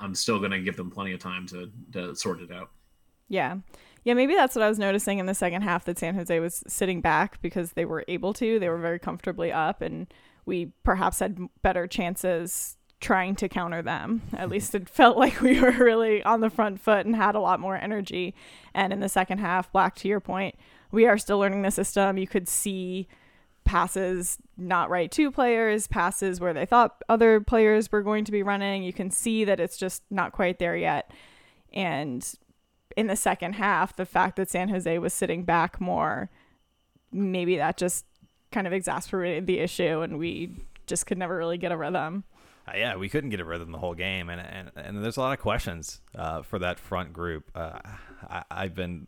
I'm 0.00 0.14
still 0.14 0.38
going 0.38 0.50
to 0.52 0.60
give 0.60 0.76
them 0.76 0.90
plenty 0.90 1.12
of 1.12 1.20
time 1.20 1.46
to, 1.48 1.70
to 1.92 2.14
sort 2.14 2.40
it 2.40 2.50
out. 2.50 2.70
Yeah. 3.28 3.56
Yeah, 4.02 4.14
maybe 4.14 4.34
that's 4.34 4.56
what 4.56 4.62
I 4.62 4.68
was 4.68 4.78
noticing 4.78 5.18
in 5.18 5.26
the 5.26 5.34
second 5.34 5.62
half 5.62 5.84
that 5.84 5.98
San 5.98 6.14
Jose 6.14 6.40
was 6.40 6.62
sitting 6.66 7.00
back 7.00 7.40
because 7.42 7.72
they 7.72 7.84
were 7.84 8.04
able 8.08 8.32
to. 8.34 8.58
They 8.58 8.68
were 8.68 8.78
very 8.78 8.98
comfortably 8.98 9.52
up, 9.52 9.82
and 9.82 10.12
we 10.46 10.72
perhaps 10.84 11.18
had 11.18 11.38
better 11.62 11.86
chances 11.86 12.76
trying 13.00 13.34
to 13.34 13.48
counter 13.48 13.82
them. 13.82 14.22
At 14.32 14.40
mm-hmm. 14.40 14.50
least 14.52 14.74
it 14.74 14.88
felt 14.88 15.16
like 15.16 15.40
we 15.40 15.60
were 15.60 15.72
really 15.72 16.22
on 16.22 16.40
the 16.40 16.50
front 16.50 16.80
foot 16.80 17.06
and 17.06 17.16
had 17.16 17.34
a 17.34 17.40
lot 17.40 17.60
more 17.60 17.76
energy. 17.76 18.34
And 18.74 18.92
in 18.92 19.00
the 19.00 19.08
second 19.08 19.38
half, 19.38 19.70
Black, 19.72 19.96
to 19.96 20.08
your 20.08 20.20
point, 20.20 20.54
we 20.90 21.06
are 21.06 21.18
still 21.18 21.38
learning 21.38 21.62
the 21.62 21.70
system. 21.70 22.18
You 22.18 22.26
could 22.26 22.48
see 22.48 23.08
passes 23.70 24.36
not 24.56 24.90
right 24.90 25.12
to 25.12 25.30
players, 25.30 25.86
passes 25.86 26.40
where 26.40 26.52
they 26.52 26.66
thought 26.66 27.00
other 27.08 27.40
players 27.40 27.92
were 27.92 28.02
going 28.02 28.24
to 28.24 28.32
be 28.32 28.42
running. 28.42 28.82
You 28.82 28.92
can 28.92 29.12
see 29.12 29.44
that 29.44 29.60
it's 29.60 29.76
just 29.76 30.02
not 30.10 30.32
quite 30.32 30.58
there 30.58 30.76
yet. 30.76 31.12
And 31.72 32.28
in 32.96 33.06
the 33.06 33.14
second 33.14 33.52
half, 33.52 33.94
the 33.94 34.04
fact 34.04 34.34
that 34.36 34.50
San 34.50 34.70
Jose 34.70 34.98
was 34.98 35.14
sitting 35.14 35.44
back 35.44 35.80
more, 35.80 36.30
maybe 37.12 37.58
that 37.58 37.76
just 37.76 38.06
kind 38.50 38.66
of 38.66 38.72
exasperated 38.72 39.46
the 39.46 39.60
issue 39.60 40.00
and 40.00 40.18
we 40.18 40.50
just 40.88 41.06
could 41.06 41.16
never 41.16 41.36
really 41.36 41.56
get 41.56 41.70
a 41.70 41.76
rhythm. 41.76 42.24
Uh, 42.66 42.72
yeah, 42.74 42.96
we 42.96 43.08
couldn't 43.08 43.30
get 43.30 43.38
a 43.38 43.44
rhythm 43.44 43.70
the 43.70 43.78
whole 43.78 43.94
game, 43.94 44.28
and 44.28 44.40
and, 44.40 44.70
and 44.74 45.04
there's 45.04 45.16
a 45.16 45.20
lot 45.20 45.32
of 45.32 45.38
questions 45.38 46.00
uh, 46.16 46.42
for 46.42 46.58
that 46.58 46.80
front 46.80 47.12
group. 47.12 47.48
Uh, 47.54 47.78
I, 48.28 48.42
I've 48.50 48.74
been, 48.74 49.06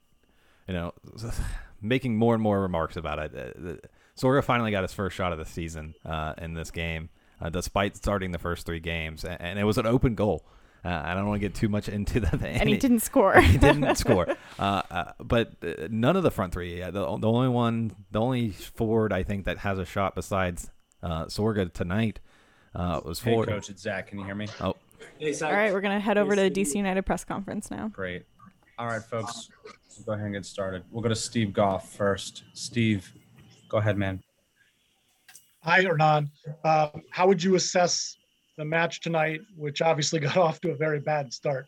you 0.69 0.75
know, 0.75 0.95
making 1.83 2.17
more 2.17 2.35
and 2.35 2.43
more 2.43 2.63
remarks 2.63 2.97
about 2.97 3.19
it. 3.19 3.91
Sorga 4.23 4.45
finally 4.45 4.71
got 4.71 4.83
his 4.83 4.93
first 4.93 5.17
shot 5.17 5.33
of 5.33 5.39
the 5.39 5.45
season 5.45 5.95
uh, 6.05 6.35
in 6.39 6.55
this 6.55 6.71
game, 6.71 7.09
uh, 7.41 7.51
despite 7.51 7.97
starting 7.97 8.31
the 8.31 8.39
first 8.39 8.65
three 8.67 8.79
games, 8.81 9.25
and, 9.25 9.41
and 9.41 9.59
it 9.59 9.65
was 9.65 9.79
an 9.79 9.87
open 9.87 10.15
goal. 10.15 10.45
Uh, 10.85 11.01
I 11.05 11.15
don't 11.15 11.27
want 11.27 11.41
to 11.41 11.49
get 11.49 11.55
too 11.55 11.69
much 11.69 11.89
into 11.89 12.19
the 12.21 12.37
thing. 12.37 12.57
And 12.57 12.69
he 12.69 12.77
didn't 12.77 13.01
score. 13.11 13.41
he 13.41 13.57
didn't 13.59 13.95
score. 13.97 14.29
Uh, 14.59 14.83
uh, 14.91 15.13
but 15.21 15.53
uh, 15.63 15.89
none 15.91 16.17
of 16.17 16.23
the 16.23 16.31
front 16.31 16.53
three. 16.53 16.81
The, 16.81 16.91
the 16.91 17.07
only 17.07 17.49
one, 17.49 17.95
the 18.11 18.21
only 18.21 18.51
forward 18.51 19.13
I 19.13 19.23
think 19.23 19.45
that 19.45 19.59
has 19.59 19.79
a 19.79 19.85
shot 19.85 20.15
besides 20.15 20.71
Sorga 21.03 21.73
tonight 21.73 22.21
was 22.75 23.19
Ford. 23.19 23.19
hey, 23.19 23.31
forward. 23.31 23.49
Coach, 23.49 23.71
it's 23.71 23.83
Zach. 23.83 24.09
Can 24.09 24.19
you 24.19 24.25
hear 24.25 24.35
me? 24.35 24.49
Oh. 24.61 24.75
Hey, 25.19 25.35
All 25.41 25.53
right, 25.53 25.73
we're 25.73 25.81
gonna 25.81 26.01
head 26.01 26.17
over 26.19 26.35
to 26.37 26.43
the 26.43 26.51
DC 26.51 26.75
United 26.77 27.03
press 27.03 27.25
conference 27.25 27.71
now. 27.71 27.89
Great. 27.89 28.25
All 28.79 28.87
right, 28.87 29.03
folks, 29.03 29.51
go 30.07 30.13
ahead 30.13 30.25
and 30.27 30.35
get 30.35 30.47
started. 30.47 30.85
We'll 30.91 31.03
go 31.03 31.09
to 31.09 31.15
Steve 31.17 31.53
Goff 31.53 31.93
first. 31.93 32.45
Steve, 32.55 33.13
Go 33.73 33.79
ahead, 33.79 33.97
man. 33.97 34.23
Hi, 35.63 35.81
Hernan. 35.81 36.31
Uh, 36.63 36.89
how 37.11 37.27
would 37.27 37.43
you 37.43 37.55
assess 37.55 38.19
the 38.59 38.67
match 38.67 39.01
tonight, 39.01 39.41
which 39.57 39.81
obviously 39.81 40.21
got 40.29 40.37
off 40.37 40.61
to 40.61 40.73
a 40.73 40.77
very 40.77 41.01
bad 41.01 41.33
start? 41.33 41.67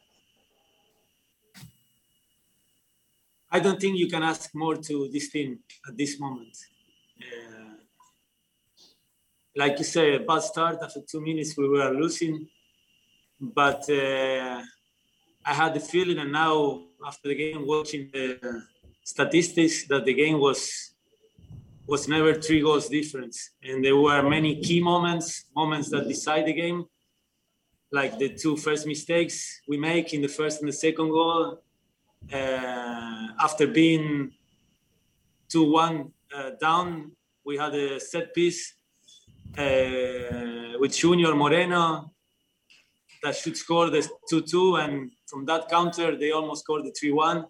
I 3.50 3.58
don't 3.58 3.80
think 3.80 3.96
you 3.96 4.08
can 4.08 4.22
ask 4.22 4.54
more 4.54 4.76
to 4.76 5.08
this 5.10 5.30
team 5.30 5.60
at 5.88 5.96
this 5.96 6.20
moment. 6.20 6.54
Uh, 7.22 7.76
like 9.56 9.78
you 9.78 9.84
said, 9.84 10.26
bad 10.26 10.42
start. 10.42 10.76
After 10.82 11.00
two 11.10 11.22
minutes, 11.22 11.56
we 11.56 11.66
were 11.66 11.88
losing. 11.88 12.46
But 13.40 13.88
uh, 13.88 14.60
I 15.46 15.54
had 15.54 15.72
the 15.72 15.80
feeling, 15.80 16.18
and 16.18 16.32
now 16.32 16.82
after 17.06 17.28
the 17.28 17.34
game, 17.34 17.66
watching 17.66 18.10
the 18.12 18.62
statistics, 19.02 19.86
that 19.86 20.04
the 20.04 20.12
game 20.12 20.38
was 20.38 20.93
was 21.86 22.08
never 22.08 22.34
three 22.34 22.60
goals 22.60 22.88
difference, 22.88 23.50
and 23.62 23.84
there 23.84 23.96
were 23.96 24.22
many 24.22 24.60
key 24.60 24.80
moments, 24.80 25.44
moments 25.54 25.90
that 25.90 26.08
decide 26.08 26.46
the 26.46 26.52
game, 26.52 26.84
like 27.92 28.18
the 28.18 28.30
two 28.30 28.56
first 28.56 28.86
mistakes 28.86 29.60
we 29.68 29.76
make 29.76 30.14
in 30.14 30.22
the 30.22 30.28
first 30.28 30.60
and 30.60 30.68
the 30.68 30.72
second 30.72 31.10
goal. 31.10 31.62
Uh, 32.32 33.26
after 33.38 33.66
being 33.66 34.32
two 35.48 35.70
one 35.70 36.10
uh, 36.34 36.50
down, 36.60 37.12
we 37.44 37.56
had 37.58 37.74
a 37.74 38.00
set 38.00 38.34
piece 38.34 38.74
uh, 39.58 40.78
with 40.80 40.96
Junior 40.96 41.34
Moreno 41.34 42.10
that 43.22 43.36
should 43.36 43.56
score 43.56 43.90
the 43.90 44.06
2-2 44.30 44.84
and 44.84 45.10
from 45.26 45.44
that 45.46 45.68
counter 45.68 46.16
they 46.16 46.30
almost 46.30 46.62
scored 46.62 46.84
the 46.84 46.92
3-1 46.92 47.44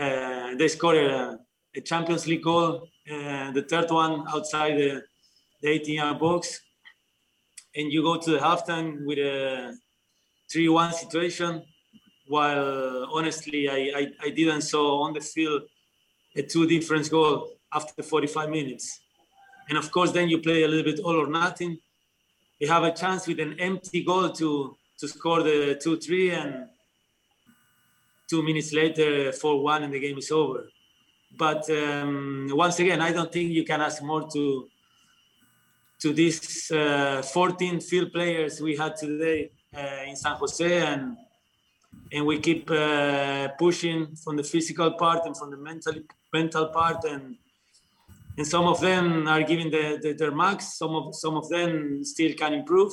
uh, 0.00 0.54
they 0.56 0.68
scored 0.68 1.38
a, 1.76 1.80
champions 1.80 2.26
league 2.26 2.42
goal 2.42 2.88
uh, 3.10 3.50
the 3.52 3.62
third 3.62 3.90
one 3.90 4.24
outside 4.28 4.76
the, 4.76 5.02
the 5.62 5.68
18 5.68 5.94
yard 5.94 6.18
box. 6.18 6.60
And 7.74 7.92
you 7.92 8.02
go 8.02 8.18
to 8.18 8.30
the 8.32 8.38
halftime 8.38 9.06
with 9.06 9.18
a 9.18 9.76
3-1 10.52 10.92
situation 10.92 11.62
while 12.26 13.08
honestly 13.12 13.68
I, 13.68 13.98
I, 13.98 14.06
I 14.26 14.30
didn't 14.30 14.62
saw 14.62 15.02
on 15.02 15.14
the 15.14 15.20
field 15.20 15.62
a 16.36 16.42
two 16.42 16.66
difference 16.66 17.08
goal 17.08 17.48
after 17.72 18.02
45 18.02 18.50
minutes. 18.50 19.00
And 19.68 19.78
of 19.78 19.90
course 19.90 20.12
then 20.12 20.28
you 20.28 20.38
play 20.38 20.64
a 20.64 20.68
little 20.68 20.84
bit 20.84 21.00
all 21.00 21.16
or 21.16 21.26
nothing. 21.26 21.78
You 22.58 22.68
have 22.68 22.82
a 22.82 22.92
chance 22.92 23.26
with 23.26 23.40
an 23.40 23.58
empty 23.58 24.02
goal 24.02 24.30
to 24.30 24.76
to 24.98 25.06
score 25.06 25.42
the 25.42 25.78
two 25.80 25.96
three 25.96 26.30
and 26.30 26.66
two 28.28 28.42
minutes 28.42 28.72
later 28.72 29.32
four 29.32 29.62
one 29.62 29.84
and 29.84 29.92
the 29.94 30.00
game 30.00 30.18
is 30.18 30.30
over. 30.30 30.68
But 31.36 31.68
um, 31.70 32.48
once 32.52 32.78
again, 32.80 33.00
I 33.00 33.12
don't 33.12 33.32
think 33.32 33.50
you 33.50 33.64
can 33.64 33.80
ask 33.80 34.02
more 34.02 34.28
to 34.32 34.68
to 36.00 36.12
these 36.12 36.70
uh, 36.70 37.22
14 37.22 37.80
field 37.80 38.12
players 38.12 38.60
we 38.60 38.76
had 38.76 38.94
today 38.96 39.50
uh, 39.76 40.08
in 40.08 40.14
San 40.14 40.36
Jose 40.36 40.86
and 40.86 41.16
and 42.12 42.24
we 42.24 42.38
keep 42.38 42.70
uh, 42.70 43.48
pushing 43.58 44.14
from 44.16 44.36
the 44.36 44.44
physical 44.44 44.92
part 44.92 45.26
and 45.26 45.36
from 45.36 45.50
the 45.50 45.56
mental 45.56 45.94
mental 46.32 46.66
part 46.68 47.04
and 47.04 47.36
and 48.38 48.46
some 48.46 48.66
of 48.66 48.80
them 48.80 49.26
are 49.26 49.42
giving 49.42 49.68
the, 49.68 49.98
the, 50.00 50.12
their 50.12 50.30
max. 50.30 50.78
Some 50.78 50.94
of 50.94 51.14
some 51.14 51.36
of 51.36 51.48
them 51.48 52.04
still 52.04 52.32
can 52.34 52.54
improve. 52.54 52.92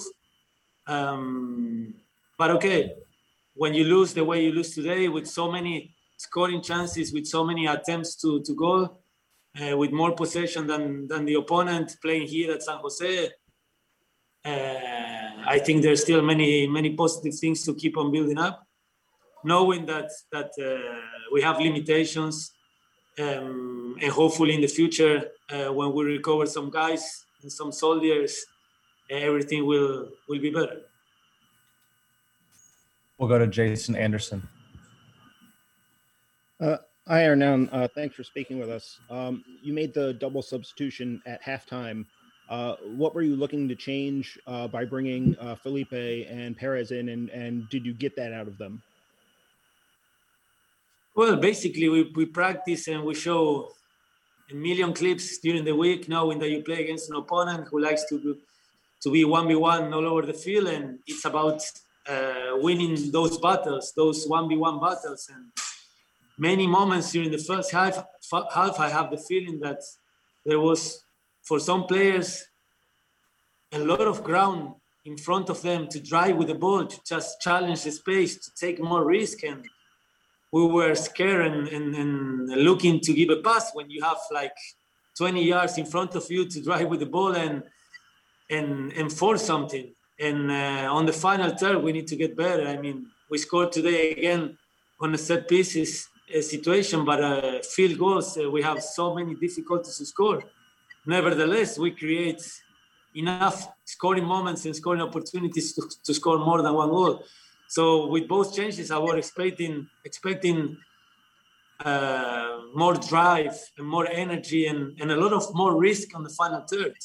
Um, 0.88 1.94
but 2.38 2.50
okay, 2.52 2.96
when 3.54 3.76
you 3.76 3.84
lose 3.84 4.14
the 4.14 4.26
way 4.26 4.44
you 4.44 4.52
lose 4.52 4.74
today, 4.74 5.08
with 5.08 5.28
so 5.28 5.52
many 5.52 5.95
scoring 6.28 6.62
chances, 6.70 7.14
with 7.16 7.26
so 7.36 7.42
many 7.50 7.64
attempts 7.76 8.12
to 8.22 8.30
to 8.46 8.52
goal, 8.64 8.82
uh, 9.62 9.76
with 9.82 9.92
more 10.02 10.14
possession 10.22 10.64
than 10.72 11.08
than 11.12 11.22
the 11.26 11.36
opponent 11.42 11.88
playing 12.04 12.28
here 12.34 12.50
at 12.56 12.64
San 12.68 12.78
Jose, 12.84 13.12
uh, 14.52 15.32
I 15.56 15.58
think 15.66 15.78
there's 15.82 16.02
still 16.08 16.22
many 16.22 16.68
many 16.78 16.90
positive 17.02 17.36
things 17.42 17.60
to 17.66 17.72
keep 17.82 17.96
on 17.98 18.12
building 18.16 18.40
up, 18.48 18.56
knowing 19.44 19.86
that 19.92 20.10
that 20.34 20.52
uh, 20.70 21.00
we 21.34 21.40
have 21.48 21.58
limitations 21.68 22.36
um, 23.18 23.96
and 24.02 24.12
hopefully 24.12 24.56
in 24.56 24.62
the 24.62 24.68
future, 24.68 25.32
uh, 25.50 25.72
when 25.74 25.94
we 25.94 26.04
recover 26.04 26.46
some 26.46 26.70
guys 26.70 27.24
and 27.42 27.52
some 27.52 27.72
soldiers, 27.72 28.46
everything 29.10 29.66
will 29.66 30.10
will 30.28 30.40
be 30.40 30.50
better. 30.50 30.82
We'll 33.18 33.30
go 33.30 33.40
to 33.40 33.48
Jason 33.48 33.96
Anderson. 33.96 34.48
Uh, 36.62 36.78
hi. 37.06 37.28
Uh, 37.28 37.88
thanks 37.94 38.16
for 38.16 38.24
speaking 38.24 38.60
with 38.60 38.70
us. 38.70 38.98
Um, 39.10 39.44
you 39.62 39.74
made 39.74 39.94
the 39.94 40.14
double 40.14 40.42
substitution 40.42 41.22
at 41.26 41.44
halftime. 41.44 42.06
Uh, 42.50 42.76
what 42.96 43.14
were 43.14 43.24
you 43.24 43.36
looking 43.36 43.68
to 43.68 43.76
change 43.76 44.40
uh, 44.48 44.68
by 44.68 44.86
bringing 44.86 45.36
uh, 45.40 45.56
Felipe 45.56 45.92
and 45.92 46.56
Perez 46.56 46.92
in, 46.92 47.10
and, 47.10 47.30
and 47.30 47.70
did 47.70 47.86
you 47.86 47.94
get 47.94 48.16
that 48.16 48.32
out 48.32 48.48
of 48.48 48.58
them? 48.58 48.82
Well, 51.16 51.36
basically, 51.38 51.90
we, 51.90 52.12
we 52.16 52.26
practice 52.26 52.88
and 52.88 53.04
we 53.04 53.16
show 53.16 53.72
a 54.52 54.54
million 54.54 54.94
clips 54.94 55.40
during 55.40 55.66
the 55.66 55.76
week, 55.76 56.08
knowing 56.08 56.40
that 56.40 56.50
you 56.50 56.62
play 56.62 56.84
against 56.84 57.10
an 57.10 57.16
opponent 57.18 57.68
who 57.70 57.82
likes 57.82 58.06
to 58.10 58.38
to 59.02 59.12
be 59.12 59.26
one 59.26 59.48
v 59.48 59.56
one 59.56 59.94
all 59.94 60.06
over 60.06 60.26
the 60.26 60.34
field, 60.34 60.68
and 60.68 61.00
it's 61.06 61.26
about 61.26 61.62
uh, 62.08 62.52
winning 62.54 63.12
those 63.12 63.38
battles, 63.40 63.94
those 63.96 64.26
one 64.26 64.48
v 64.48 64.56
one 64.56 64.80
battles, 64.80 65.30
and 65.34 65.52
many 66.38 66.68
moments 66.68 67.12
during 67.12 67.32
the 67.32 67.38
first 67.38 67.72
half, 67.72 68.04
half 68.54 68.80
I 68.80 68.90
have 68.90 69.12
the 69.12 69.18
feeling 69.18 69.60
that 69.62 69.82
there 70.46 70.60
was 70.60 71.04
for 71.44 71.60
some 71.60 71.86
players 71.86 72.44
a 73.72 73.80
lot 73.80 74.02
of 74.02 74.24
ground 74.24 74.74
in 75.06 75.18
front 75.18 75.50
of 75.50 75.62
them 75.62 75.88
to 75.88 76.00
drive 76.00 76.36
with 76.36 76.48
the 76.48 76.56
ball, 76.56 76.86
to 76.86 77.00
just 77.06 77.42
challenge 77.42 77.84
the 77.84 77.92
space, 77.92 78.38
to 78.38 78.52
take 78.60 78.82
more 78.82 79.06
risk 79.06 79.44
and 79.44 79.66
we 80.52 80.66
were 80.66 80.96
scared 80.96 81.52
and, 81.52 81.68
and, 81.68 81.96
and, 81.96 82.48
looking 82.64 83.00
to 83.02 83.14
give 83.14 83.30
a 83.30 83.42
pass 83.42 83.72
when 83.74 83.90
you 83.90 84.02
have 84.02 84.18
like 84.32 84.56
20 85.18 85.44
yards 85.44 85.78
in 85.78 85.86
front 85.86 86.16
of 86.16 86.26
you 86.30 86.48
to 86.48 86.62
drive 86.62 86.88
with 86.88 87.02
the 87.02 87.06
ball 87.06 87.36
and 87.36 87.62
and 88.50 88.94
and 88.94 89.12
force 89.12 89.44
something. 89.44 89.94
And 90.20 90.50
uh, 90.50 90.88
on 90.98 91.06
the 91.06 91.12
final 91.12 91.50
third, 91.50 91.84
we 91.84 91.92
need 91.92 92.08
to 92.08 92.16
get 92.16 92.38
better. 92.38 92.66
I 92.68 92.78
mean, 92.78 93.08
we 93.30 93.38
scored 93.38 93.72
today 93.74 94.12
again 94.12 94.58
on 95.02 95.14
a 95.14 95.18
set 95.18 95.50
pieces 95.50 96.08
situation, 96.42 97.06
but 97.06 97.24
uh, 97.24 97.62
field 97.62 97.98
goals 97.98 98.38
uh, 98.38 98.50
we 98.50 98.62
have 98.62 98.82
so 98.82 99.14
many 99.14 99.36
difficulties 99.36 99.98
to 99.98 100.06
score. 100.06 100.44
Nevertheless, 101.06 101.78
we 101.78 101.92
create 101.92 102.42
enough 103.16 103.68
scoring 103.86 104.26
moments 104.26 104.66
and 104.66 104.76
scoring 104.76 105.02
opportunities 105.02 105.74
to, 105.74 105.82
to 106.04 106.14
score 106.14 106.40
more 106.40 106.62
than 106.62 106.74
one 106.74 106.90
goal. 106.90 107.24
So 107.68 108.08
with 108.08 108.28
both 108.28 108.56
changes, 108.56 108.92
I 108.92 108.98
was 108.98 109.16
expecting 109.16 109.88
expecting 110.04 110.78
uh, 111.84 112.60
more 112.74 112.96
drive 112.96 113.58
and 113.78 113.88
more 113.88 114.08
energy 114.08 114.68
and, 114.68 115.00
and 115.00 115.12
a 115.12 115.16
lot 115.16 115.34
of 115.34 115.54
more 115.54 115.78
risk 115.80 116.16
on 116.16 116.24
the 116.24 116.30
final 116.30 116.62
third. 116.62 116.96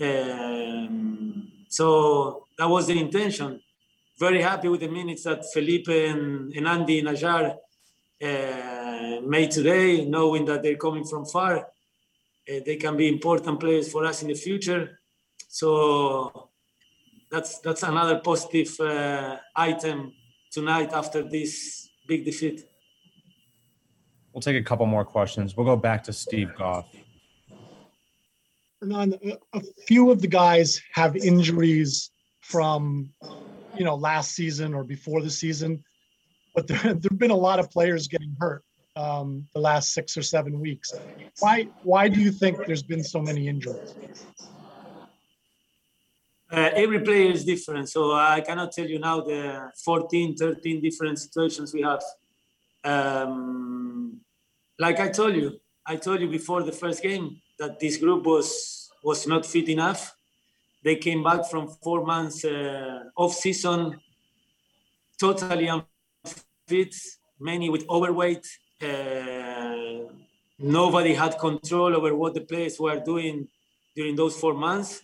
Um, 0.00 1.52
so 1.68 2.46
that 2.58 2.68
was 2.68 2.86
the 2.86 2.98
intention. 2.98 3.60
Very 4.18 4.42
happy 4.42 4.68
with 4.68 4.80
the 4.80 4.88
minutes 4.88 5.24
that 5.24 5.44
Felipe 5.52 5.88
and, 5.88 6.52
and 6.52 6.68
Andy 6.68 7.02
Najar 7.02 7.56
uh, 8.24 9.20
made 9.20 9.50
today, 9.50 10.04
knowing 10.04 10.44
that 10.46 10.62
they're 10.62 10.76
coming 10.76 11.04
from 11.04 11.24
far. 11.26 11.58
Uh, 11.58 12.60
they 12.66 12.76
can 12.76 12.96
be 12.96 13.08
important 13.08 13.60
players 13.60 13.90
for 13.90 14.04
us 14.04 14.22
in 14.22 14.28
the 14.28 14.34
future. 14.34 15.00
So 15.48 16.50
that's 17.30 17.58
that's 17.60 17.82
another 17.82 18.20
positive 18.20 18.78
uh, 18.80 19.38
item 19.54 20.12
tonight 20.50 20.92
after 20.92 21.22
this 21.22 21.88
big 22.06 22.24
defeat. 22.24 22.64
We'll 24.32 24.42
take 24.42 24.56
a 24.56 24.62
couple 24.62 24.86
more 24.86 25.04
questions. 25.04 25.56
We'll 25.56 25.66
go 25.66 25.76
back 25.76 26.02
to 26.04 26.12
Steve 26.12 26.50
Goff. 26.58 26.86
Hernan, 28.80 29.14
a 29.52 29.62
few 29.86 30.10
of 30.10 30.20
the 30.20 30.26
guys 30.26 30.80
have 30.92 31.16
injuries 31.16 32.10
from, 32.40 33.10
you 33.76 33.84
know, 33.84 33.94
last 33.94 34.34
season 34.34 34.74
or 34.74 34.84
before 34.84 35.22
the 35.22 35.30
season, 35.30 35.82
but 36.54 36.66
there 36.66 36.78
there've 36.94 37.18
been 37.18 37.30
a 37.30 37.36
lot 37.48 37.58
of 37.58 37.70
players 37.70 38.08
getting 38.08 38.36
hurt 38.38 38.64
um, 38.96 39.46
the 39.54 39.60
last 39.60 39.92
six 39.92 40.16
or 40.16 40.22
seven 40.22 40.60
weeks. 40.60 40.92
Why 41.40 41.68
why 41.82 42.08
do 42.08 42.20
you 42.20 42.30
think 42.30 42.64
there's 42.66 42.82
been 42.82 43.04
so 43.04 43.20
many 43.20 43.48
injuries? 43.48 43.94
uh, 46.54 46.70
every 46.74 47.00
player 47.00 47.32
is 47.32 47.44
different. 47.44 47.88
So 47.88 48.12
I 48.12 48.40
cannot 48.40 48.72
tell 48.72 48.86
you 48.86 48.98
now 48.98 49.20
the 49.20 49.70
14, 49.84 50.36
13 50.36 50.80
different 50.80 51.18
situations 51.18 51.74
we 51.74 51.82
have. 51.82 52.02
Um, 52.84 54.20
like 54.78 55.00
I 55.00 55.08
told 55.08 55.34
you, 55.34 55.60
I 55.86 55.96
told 55.96 56.20
you 56.20 56.28
before 56.28 56.62
the 56.62 56.72
first 56.72 57.02
game 57.02 57.40
that 57.58 57.80
this 57.80 57.96
group 57.96 58.24
was 58.24 58.90
was 59.02 59.26
not 59.26 59.44
fit 59.46 59.68
enough. 59.68 60.14
They 60.82 60.96
came 60.96 61.22
back 61.22 61.46
from 61.50 61.68
four 61.82 62.04
months 62.04 62.44
uh, 62.44 63.04
off 63.16 63.34
season, 63.34 64.00
totally 65.18 65.66
unfit, 65.66 65.88
many 67.40 67.68
with 67.70 67.84
overweight. 67.88 68.46
Uh, 68.82 70.10
nobody 70.58 71.14
had 71.14 71.38
control 71.38 71.94
over 71.96 72.14
what 72.14 72.34
the 72.34 72.40
players 72.40 72.78
were 72.78 73.00
doing 73.00 73.48
during 73.96 74.16
those 74.16 74.36
four 74.36 74.54
months 74.54 75.02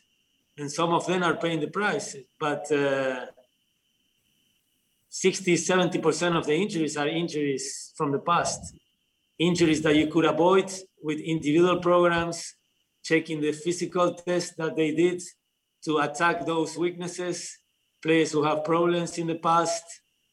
and 0.60 0.70
some 0.70 0.92
of 0.92 1.06
them 1.06 1.22
are 1.22 1.36
paying 1.36 1.60
the 1.60 1.68
price. 1.68 2.16
But 2.38 2.70
uh, 2.70 3.26
60, 5.08 5.54
70% 5.54 6.36
of 6.36 6.46
the 6.46 6.54
injuries 6.54 6.96
are 6.96 7.08
injuries 7.08 7.92
from 7.96 8.12
the 8.12 8.18
past. 8.18 8.74
Injuries 9.38 9.80
that 9.82 9.96
you 9.96 10.08
could 10.08 10.26
avoid 10.26 10.70
with 11.02 11.18
individual 11.18 11.78
programs, 11.78 12.54
checking 13.02 13.40
the 13.40 13.52
physical 13.52 14.14
test 14.14 14.56
that 14.58 14.76
they 14.76 14.94
did 14.94 15.22
to 15.84 15.98
attack 15.98 16.44
those 16.44 16.76
weaknesses, 16.76 17.58
players 18.02 18.32
who 18.32 18.42
have 18.42 18.64
problems 18.64 19.16
in 19.18 19.26
the 19.26 19.36
past, 19.36 19.84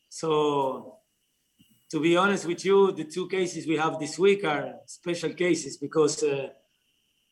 So, 0.09 0.97
to 1.89 1.99
be 2.01 2.17
honest 2.17 2.45
with 2.45 2.65
you, 2.65 2.91
the 2.91 3.05
two 3.05 3.27
cases 3.27 3.65
we 3.65 3.77
have 3.77 3.99
this 3.99 4.19
week 4.19 4.43
are 4.43 4.75
special 4.85 5.33
cases 5.33 5.77
because 5.77 6.21
uh, 6.23 6.49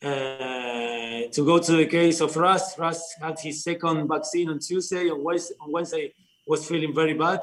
uh, 0.01 1.27
to 1.31 1.45
go 1.45 1.59
to 1.59 1.73
the 1.73 1.85
case 1.85 2.21
of 2.21 2.35
Russ, 2.37 2.77
Russ 2.79 3.15
had 3.21 3.37
his 3.39 3.63
second 3.63 4.07
vaccine 4.07 4.49
on 4.49 4.59
Tuesday. 4.59 5.09
On 5.09 5.21
Wednesday, 5.23 5.55
on 5.59 5.71
Wednesday 5.71 6.13
was 6.47 6.67
feeling 6.67 6.93
very 6.93 7.13
bad. 7.13 7.41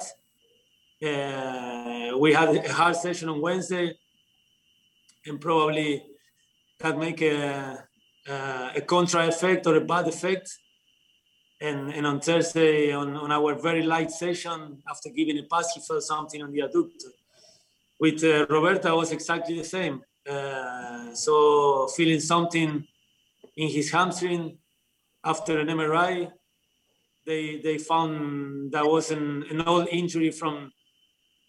Uh, 1.02 2.16
we 2.18 2.32
had 2.32 2.54
a 2.54 2.72
hard 2.72 2.96
session 2.96 3.28
on 3.28 3.40
Wednesday, 3.40 3.92
and 5.26 5.40
probably 5.40 6.02
that 6.78 6.98
make 6.98 7.20
a, 7.22 7.84
a 8.28 8.80
contra 8.86 9.26
effect 9.26 9.66
or 9.66 9.76
a 9.76 9.80
bad 9.80 10.06
effect. 10.08 10.48
And, 11.62 11.92
and 11.94 12.04
on 12.08 12.20
Thursday, 12.20 12.92
on, 12.92 13.16
on 13.16 13.30
our 13.30 13.54
very 13.54 13.84
light 13.84 14.10
session, 14.10 14.82
after 14.90 15.10
giving 15.10 15.38
a 15.38 15.44
pass, 15.44 15.72
he 15.74 15.80
felt 15.80 16.02
something 16.02 16.42
on 16.42 16.50
the 16.50 16.58
adductor. 16.58 17.12
With 18.00 18.24
uh, 18.24 18.46
Roberta, 18.50 18.92
was 18.96 19.12
exactly 19.12 19.56
the 19.56 19.64
same. 19.64 20.02
Uh, 20.28 21.14
so 21.14 21.86
feeling 21.96 22.18
something 22.18 22.84
in 23.56 23.68
his 23.68 23.92
hamstring 23.92 24.58
after 25.24 25.60
an 25.60 25.68
MRI. 25.68 26.32
They 27.24 27.60
they 27.62 27.78
found 27.78 28.72
that 28.72 28.84
was 28.84 29.12
an, 29.12 29.44
an 29.48 29.62
old 29.62 29.86
injury 29.88 30.32
from 30.32 30.72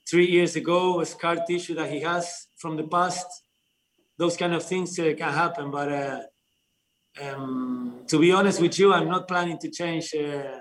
three 0.07 0.29
years 0.29 0.55
ago, 0.55 1.01
a 1.01 1.05
scar 1.07 1.37
tissue 1.47 1.73
that 1.73 1.89
he 1.91 2.01
has 2.01 2.47
from 2.57 2.77
the 2.77 2.83
past. 2.83 3.25
Those 4.19 4.37
kind 4.37 4.53
of 4.53 4.63
things 4.63 4.99
uh, 4.99 5.13
can 5.17 5.33
happen, 5.33 5.71
but 5.71 5.91
uh, 5.91 6.19
um, 7.21 8.01
to 8.07 8.19
be 8.19 8.31
honest 8.31 8.61
with 8.61 8.77
you, 8.79 8.93
I'm 8.93 9.09
not 9.09 9.27
planning 9.27 9.57
to 9.59 9.69
change 9.69 10.13
uh, 10.15 10.59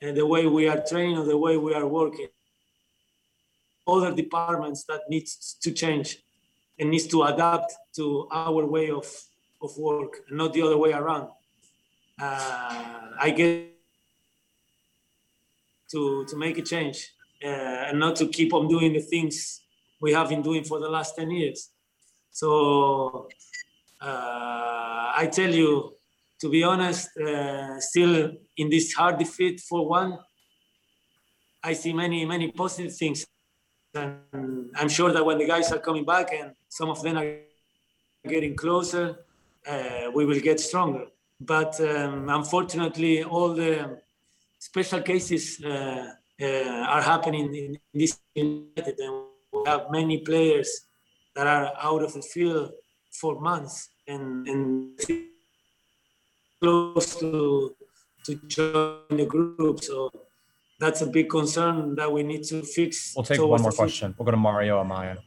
the 0.00 0.26
way 0.26 0.46
we 0.46 0.68
are 0.68 0.82
training 0.86 1.18
or 1.18 1.24
the 1.24 1.38
way 1.38 1.56
we 1.56 1.74
are 1.74 1.86
working. 1.86 2.28
Other 3.86 4.12
departments 4.12 4.84
that 4.88 5.02
needs 5.08 5.56
to 5.62 5.70
change 5.70 6.18
and 6.78 6.90
needs 6.90 7.06
to 7.08 7.22
adapt 7.22 7.72
to 7.94 8.26
our 8.30 8.66
way 8.66 8.90
of, 8.90 9.06
of 9.62 9.76
work, 9.78 10.22
not 10.30 10.52
the 10.52 10.62
other 10.62 10.76
way 10.76 10.92
around. 10.92 11.28
Uh, 12.20 13.10
I 13.18 13.30
get 13.30 13.72
to, 15.92 16.24
to 16.26 16.36
make 16.36 16.58
a 16.58 16.62
change 16.62 17.12
uh, 17.44 17.46
and 17.88 18.00
not 18.00 18.16
to 18.16 18.26
keep 18.26 18.52
on 18.52 18.68
doing 18.68 18.92
the 18.92 19.00
things 19.00 19.62
we 20.00 20.12
have 20.12 20.28
been 20.28 20.42
doing 20.42 20.64
for 20.64 20.80
the 20.80 20.88
last 20.88 21.16
10 21.16 21.30
years. 21.30 21.70
So 22.30 23.28
uh, 24.00 24.85
I 25.16 25.26
tell 25.28 25.50
you, 25.50 25.94
to 26.40 26.50
be 26.50 26.62
honest, 26.62 27.16
uh, 27.16 27.80
still 27.80 28.32
in 28.58 28.68
this 28.68 28.92
hard 28.92 29.18
defeat 29.18 29.60
for 29.60 29.88
one, 29.88 30.18
I 31.62 31.72
see 31.72 31.94
many, 31.94 32.26
many 32.26 32.52
positive 32.52 32.94
things. 32.94 33.26
And 33.94 34.70
I'm 34.76 34.90
sure 34.90 35.10
that 35.12 35.24
when 35.24 35.38
the 35.38 35.46
guys 35.46 35.72
are 35.72 35.78
coming 35.78 36.04
back 36.04 36.34
and 36.34 36.52
some 36.68 36.90
of 36.90 37.02
them 37.02 37.16
are 37.16 37.38
getting 38.28 38.54
closer, 38.54 39.24
uh, 39.66 40.10
we 40.14 40.26
will 40.26 40.40
get 40.40 40.60
stronger. 40.60 41.06
But 41.40 41.80
um, 41.80 42.28
unfortunately, 42.28 43.24
all 43.24 43.54
the 43.54 44.02
special 44.58 45.00
cases 45.00 45.58
uh, 45.64 46.12
uh, 46.42 46.46
are 46.94 47.02
happening 47.02 47.54
in, 47.54 47.78
this 47.94 48.18
United, 48.34 48.98
and 48.98 49.14
we 49.50 49.62
have 49.64 49.90
many 49.90 50.18
players 50.18 50.68
that 51.34 51.46
are 51.46 51.72
out 51.80 52.02
of 52.02 52.12
the 52.12 52.22
field 52.22 52.72
for 53.10 53.40
months 53.40 53.88
and, 54.08 54.46
and 54.48 55.00
close 56.60 57.16
to 57.20 57.74
to 58.24 58.34
join 58.46 59.16
the 59.16 59.26
group. 59.26 59.82
So 59.82 60.10
that's 60.78 61.02
a 61.02 61.06
big 61.06 61.28
concern 61.28 61.94
that 61.96 62.10
we 62.10 62.22
need 62.22 62.44
to 62.44 62.62
fix. 62.62 63.14
We'll 63.14 63.24
take 63.24 63.40
one 63.40 63.62
more 63.62 63.72
question. 63.72 64.14
We'll 64.18 64.26
go 64.26 64.32
to 64.32 64.36
Mario 64.36 64.82
Amaya. 64.82 65.18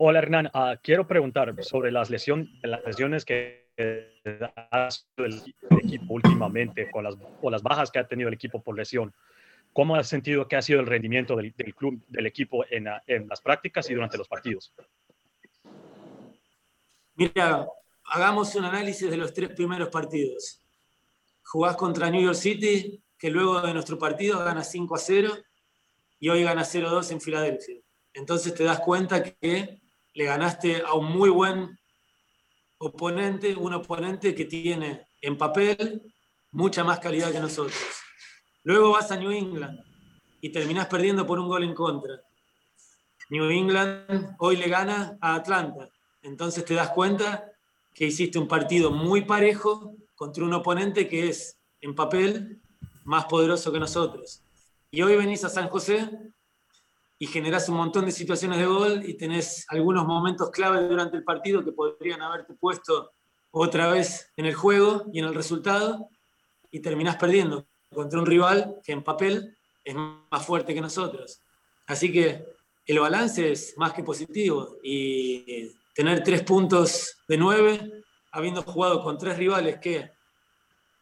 Hola 0.00 0.20
Hernán, 0.20 0.46
uh, 0.54 0.76
quiero 0.80 1.08
preguntar 1.08 1.52
sobre 1.64 1.90
las, 1.90 2.08
lesión, 2.08 2.48
las 2.62 2.84
lesiones 2.86 3.24
que 3.24 3.66
ha 4.70 4.88
el, 5.16 5.42
equipo 5.82 6.14
últimamente, 6.14 6.88
con 6.88 7.02
las, 7.02 7.16
o 7.42 7.50
las 7.50 7.64
bajas 7.64 7.90
que 7.90 7.98
ha 7.98 8.06
tenido 8.06 8.28
el 8.28 8.34
equipo 8.34 8.62
por 8.62 8.76
lesión. 8.76 9.12
¿Cómo 9.72 9.94
has 9.94 10.08
sentido 10.08 10.48
que 10.48 10.56
ha 10.56 10.62
sido 10.62 10.80
el 10.80 10.86
rendimiento 10.86 11.36
del, 11.36 11.54
club, 11.74 12.02
del 12.08 12.26
equipo 12.26 12.64
en, 12.70 12.86
en, 13.06 13.28
las 13.28 13.40
prácticas 13.40 13.88
y 13.90 13.94
durante 13.94 14.18
los 14.18 14.28
partidos? 14.28 14.72
Mira, 17.14 17.66
hagamos 18.04 18.54
un 18.54 18.64
análisis 18.64 19.10
de 19.10 19.16
los 19.16 19.32
tres 19.32 19.50
primeros 19.50 19.88
partidos. 19.88 20.60
Jugás 21.44 21.76
contra 21.76 22.10
New 22.10 22.22
York 22.22 22.36
City, 22.36 23.02
que 23.18 23.30
luego 23.30 23.60
de 23.60 23.72
nuestro 23.72 23.98
partido 23.98 24.38
gana 24.44 24.62
5 24.62 24.94
a 24.94 24.98
0 24.98 25.36
y 26.20 26.28
hoy 26.28 26.42
gana 26.42 26.64
0 26.64 26.88
a 26.88 26.92
2 26.92 27.10
en 27.12 27.20
Filadelfia. 27.20 27.80
Entonces 28.14 28.54
te 28.54 28.64
das 28.64 28.80
cuenta 28.80 29.22
que 29.22 29.80
le 30.14 30.24
ganaste 30.24 30.82
a 30.84 30.94
un 30.94 31.06
muy 31.06 31.30
buen 31.30 31.78
oponente, 32.78 33.54
un 33.54 33.74
oponente 33.74 34.34
que 34.34 34.44
tiene 34.44 35.06
en 35.20 35.36
papel 35.36 36.02
mucha 36.50 36.84
más 36.84 36.98
calidad 37.00 37.32
que 37.32 37.40
nosotros. 37.40 37.78
Luego 38.64 38.90
vas 38.90 39.10
a 39.10 39.16
New 39.16 39.30
England 39.30 39.80
y 40.40 40.50
terminás 40.50 40.86
perdiendo 40.86 41.26
por 41.26 41.38
un 41.38 41.48
gol 41.48 41.64
en 41.64 41.74
contra. 41.74 42.20
New 43.30 43.50
England 43.50 44.36
hoy 44.38 44.56
le 44.56 44.68
gana 44.68 45.18
a 45.20 45.34
Atlanta. 45.34 45.88
Entonces 46.22 46.64
te 46.64 46.74
das 46.74 46.90
cuenta 46.90 47.50
que 47.94 48.06
hiciste 48.06 48.38
un 48.38 48.48
partido 48.48 48.90
muy 48.90 49.24
parejo 49.24 49.94
contra 50.14 50.44
un 50.44 50.54
oponente 50.54 51.08
que 51.08 51.28
es 51.28 51.58
en 51.80 51.94
papel 51.94 52.60
más 53.04 53.26
poderoso 53.26 53.72
que 53.72 53.78
nosotros. 53.78 54.42
Y 54.90 55.02
hoy 55.02 55.16
venís 55.16 55.44
a 55.44 55.48
San 55.48 55.68
José 55.68 56.10
y 57.18 57.26
generás 57.26 57.68
un 57.68 57.76
montón 57.76 58.06
de 58.06 58.12
situaciones 58.12 58.58
de 58.58 58.66
gol 58.66 59.02
y 59.04 59.14
tenés 59.14 59.66
algunos 59.68 60.06
momentos 60.06 60.50
clave 60.50 60.88
durante 60.88 61.16
el 61.16 61.24
partido 61.24 61.64
que 61.64 61.72
podrían 61.72 62.22
haberte 62.22 62.54
puesto 62.54 63.12
otra 63.50 63.90
vez 63.90 64.32
en 64.36 64.46
el 64.46 64.54
juego 64.54 65.04
y 65.12 65.18
en 65.18 65.26
el 65.26 65.34
resultado 65.34 66.08
y 66.70 66.80
terminás 66.80 67.16
perdiendo 67.16 67.66
contra 67.92 68.20
un 68.20 68.26
rival 68.26 68.76
que 68.84 68.92
en 68.92 69.02
papel 69.02 69.56
es 69.84 69.94
más 69.94 70.44
fuerte 70.44 70.74
que 70.74 70.80
nosotros. 70.80 71.40
Así 71.86 72.12
que 72.12 72.44
el 72.86 73.00
balance 73.00 73.52
es 73.52 73.74
más 73.76 73.92
que 73.92 74.02
positivo 74.02 74.76
y 74.82 75.70
tener 75.94 76.22
tres 76.22 76.42
puntos 76.42 77.16
de 77.26 77.36
nueve, 77.36 78.04
habiendo 78.32 78.62
jugado 78.62 79.02
con 79.02 79.18
tres 79.18 79.36
rivales 79.36 79.78
que 79.78 80.10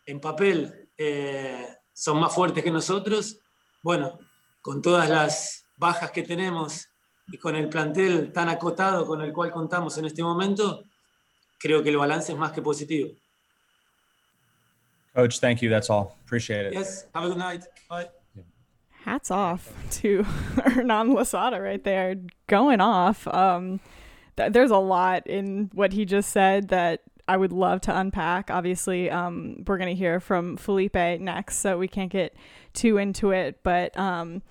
en 0.06 0.20
papel 0.20 0.88
eh, 0.96 1.66
son 1.92 2.20
más 2.20 2.34
fuertes 2.34 2.62
que 2.62 2.70
nosotros, 2.70 3.38
bueno, 3.82 4.18
con 4.62 4.80
todas 4.80 5.08
las 5.08 5.66
bajas 5.76 6.10
que 6.10 6.22
tenemos 6.22 6.86
y 7.28 7.38
con 7.38 7.56
el 7.56 7.68
plantel 7.68 8.32
tan 8.32 8.48
acotado 8.48 9.06
con 9.06 9.20
el 9.20 9.32
cual 9.32 9.50
contamos 9.50 9.98
en 9.98 10.06
este 10.06 10.22
momento, 10.22 10.84
creo 11.58 11.82
que 11.82 11.90
el 11.90 11.96
balance 11.96 12.32
es 12.32 12.38
más 12.38 12.52
que 12.52 12.62
positivo. 12.62 13.10
Coach, 15.16 15.40
thank 15.40 15.62
you. 15.62 15.70
That's 15.70 15.88
all. 15.88 16.14
Appreciate 16.26 16.66
it. 16.66 16.74
Yes. 16.74 17.06
Have 17.14 17.24
a 17.24 17.28
good 17.28 17.38
night. 17.38 17.64
Bye. 17.88 18.10
Hats 19.04 19.30
off 19.30 19.72
to 19.92 20.22
Hernan 20.62 21.14
Losada 21.14 21.58
right 21.58 21.82
there, 21.82 22.16
going 22.48 22.82
off. 22.82 23.26
Um, 23.28 23.80
th- 24.36 24.52
there's 24.52 24.70
a 24.70 24.76
lot 24.76 25.26
in 25.26 25.70
what 25.72 25.94
he 25.94 26.04
just 26.04 26.32
said 26.32 26.68
that 26.68 27.00
I 27.26 27.38
would 27.38 27.52
love 27.52 27.80
to 27.82 27.98
unpack. 27.98 28.50
Obviously, 28.50 29.10
um, 29.10 29.64
we're 29.66 29.78
going 29.78 29.88
to 29.88 29.98
hear 29.98 30.20
from 30.20 30.58
Felipe 30.58 30.94
next, 30.94 31.60
so 31.60 31.78
we 31.78 31.88
can't 31.88 32.12
get 32.12 32.36
too 32.74 32.98
into 32.98 33.30
it. 33.30 33.60
But 33.62 33.96
um, 33.98 34.42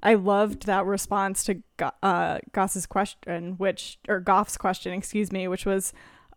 I 0.00 0.14
loved 0.14 0.66
that 0.66 0.86
response 0.86 1.42
to 1.44 1.60
uh, 2.04 2.38
Goss's 2.52 2.86
question, 2.86 3.54
which 3.58 3.98
or 4.08 4.20
Goff's 4.20 4.56
question, 4.56 4.92
excuse 4.92 5.32
me, 5.32 5.48
which 5.48 5.66
was 5.66 5.92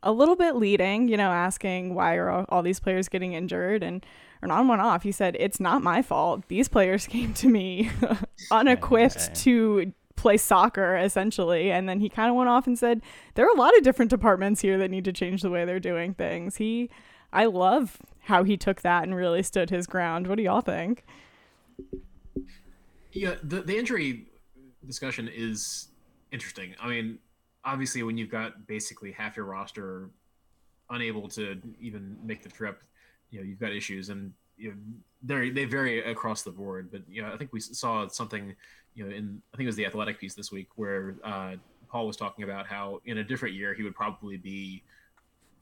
a 0.07 0.11
little 0.11 0.35
bit 0.35 0.55
leading. 0.55 1.07
You 1.07 1.17
know, 1.17 1.31
asking 1.31 1.93
why 1.93 2.15
are 2.15 2.45
all 2.49 2.61
these 2.61 2.79
players 2.79 3.07
getting 3.07 3.33
injured, 3.33 3.83
and 3.83 4.05
Hernan 4.41 4.67
went 4.67 4.81
off. 4.81 5.03
He 5.03 5.11
said, 5.11 5.35
"It's 5.39 5.59
not 5.59 5.81
my 5.81 6.01
fault. 6.01 6.47
These 6.47 6.67
players 6.67 7.07
came 7.15 7.33
to 7.35 7.47
me 7.47 7.91
unequipped 8.51 9.17
okay. 9.17 9.33
to." 9.33 9.93
play 10.15 10.35
soccer 10.35 10.97
essentially 10.97 11.69
and 11.69 11.87
then 11.87 11.99
he 11.99 12.09
kind 12.09 12.27
of 12.27 12.35
went 12.35 12.49
off 12.49 12.65
and 12.65 12.79
said 12.79 13.03
there 13.35 13.45
are 13.45 13.53
a 13.53 13.55
lot 13.55 13.77
of 13.77 13.83
different 13.83 14.09
departments 14.09 14.61
here 14.61 14.75
that 14.75 14.89
need 14.89 15.05
to 15.05 15.13
change 15.13 15.43
the 15.43 15.49
way 15.51 15.63
they're 15.63 15.79
doing 15.79 16.11
things 16.15 16.55
he 16.55 16.89
i 17.31 17.45
love 17.45 17.99
how 18.21 18.43
he 18.43 18.57
took 18.57 18.81
that 18.81 19.03
and 19.03 19.13
really 19.15 19.43
stood 19.43 19.69
his 19.69 19.85
ground 19.85 20.25
what 20.25 20.37
do 20.37 20.41
y'all 20.41 20.59
think 20.59 21.03
yeah, 23.17 23.35
the 23.41 23.61
the 23.61 23.77
injury 23.77 24.27
discussion 24.85 25.29
is 25.33 25.87
interesting. 26.31 26.75
I 26.79 26.87
mean, 26.87 27.19
obviously, 27.67 28.01
when 28.01 28.17
you've 28.17 28.31
got 28.31 28.65
basically 28.65 29.11
half 29.11 29.35
your 29.35 29.45
roster 29.45 30.09
unable 30.89 31.27
to 31.27 31.61
even 31.79 32.17
make 32.23 32.41
the 32.41 32.49
trip, 32.49 32.81
you 33.29 33.39
know, 33.39 33.45
you've 33.45 33.59
got 33.59 33.73
issues, 33.73 34.09
and 34.09 34.33
you 34.57 34.69
know, 34.69 34.77
they 35.21 35.49
they 35.49 35.65
vary 35.65 36.03
across 36.09 36.41
the 36.43 36.51
board. 36.51 36.89
But 36.91 37.01
you 37.09 37.21
know, 37.21 37.31
I 37.31 37.37
think 37.37 37.51
we 37.51 37.59
saw 37.59 38.07
something, 38.07 38.55
you 38.95 39.03
know, 39.03 39.13
in 39.13 39.41
I 39.53 39.57
think 39.57 39.65
it 39.65 39.69
was 39.69 39.75
the 39.75 39.85
athletic 39.85 40.19
piece 40.19 40.33
this 40.33 40.51
week 40.51 40.69
where 40.75 41.15
uh, 41.23 41.55
Paul 41.89 42.07
was 42.07 42.15
talking 42.15 42.45
about 42.45 42.65
how 42.65 43.01
in 43.05 43.19
a 43.19 43.23
different 43.23 43.53
year 43.53 43.73
he 43.73 43.83
would 43.83 43.95
probably 43.95 44.37
be 44.37 44.83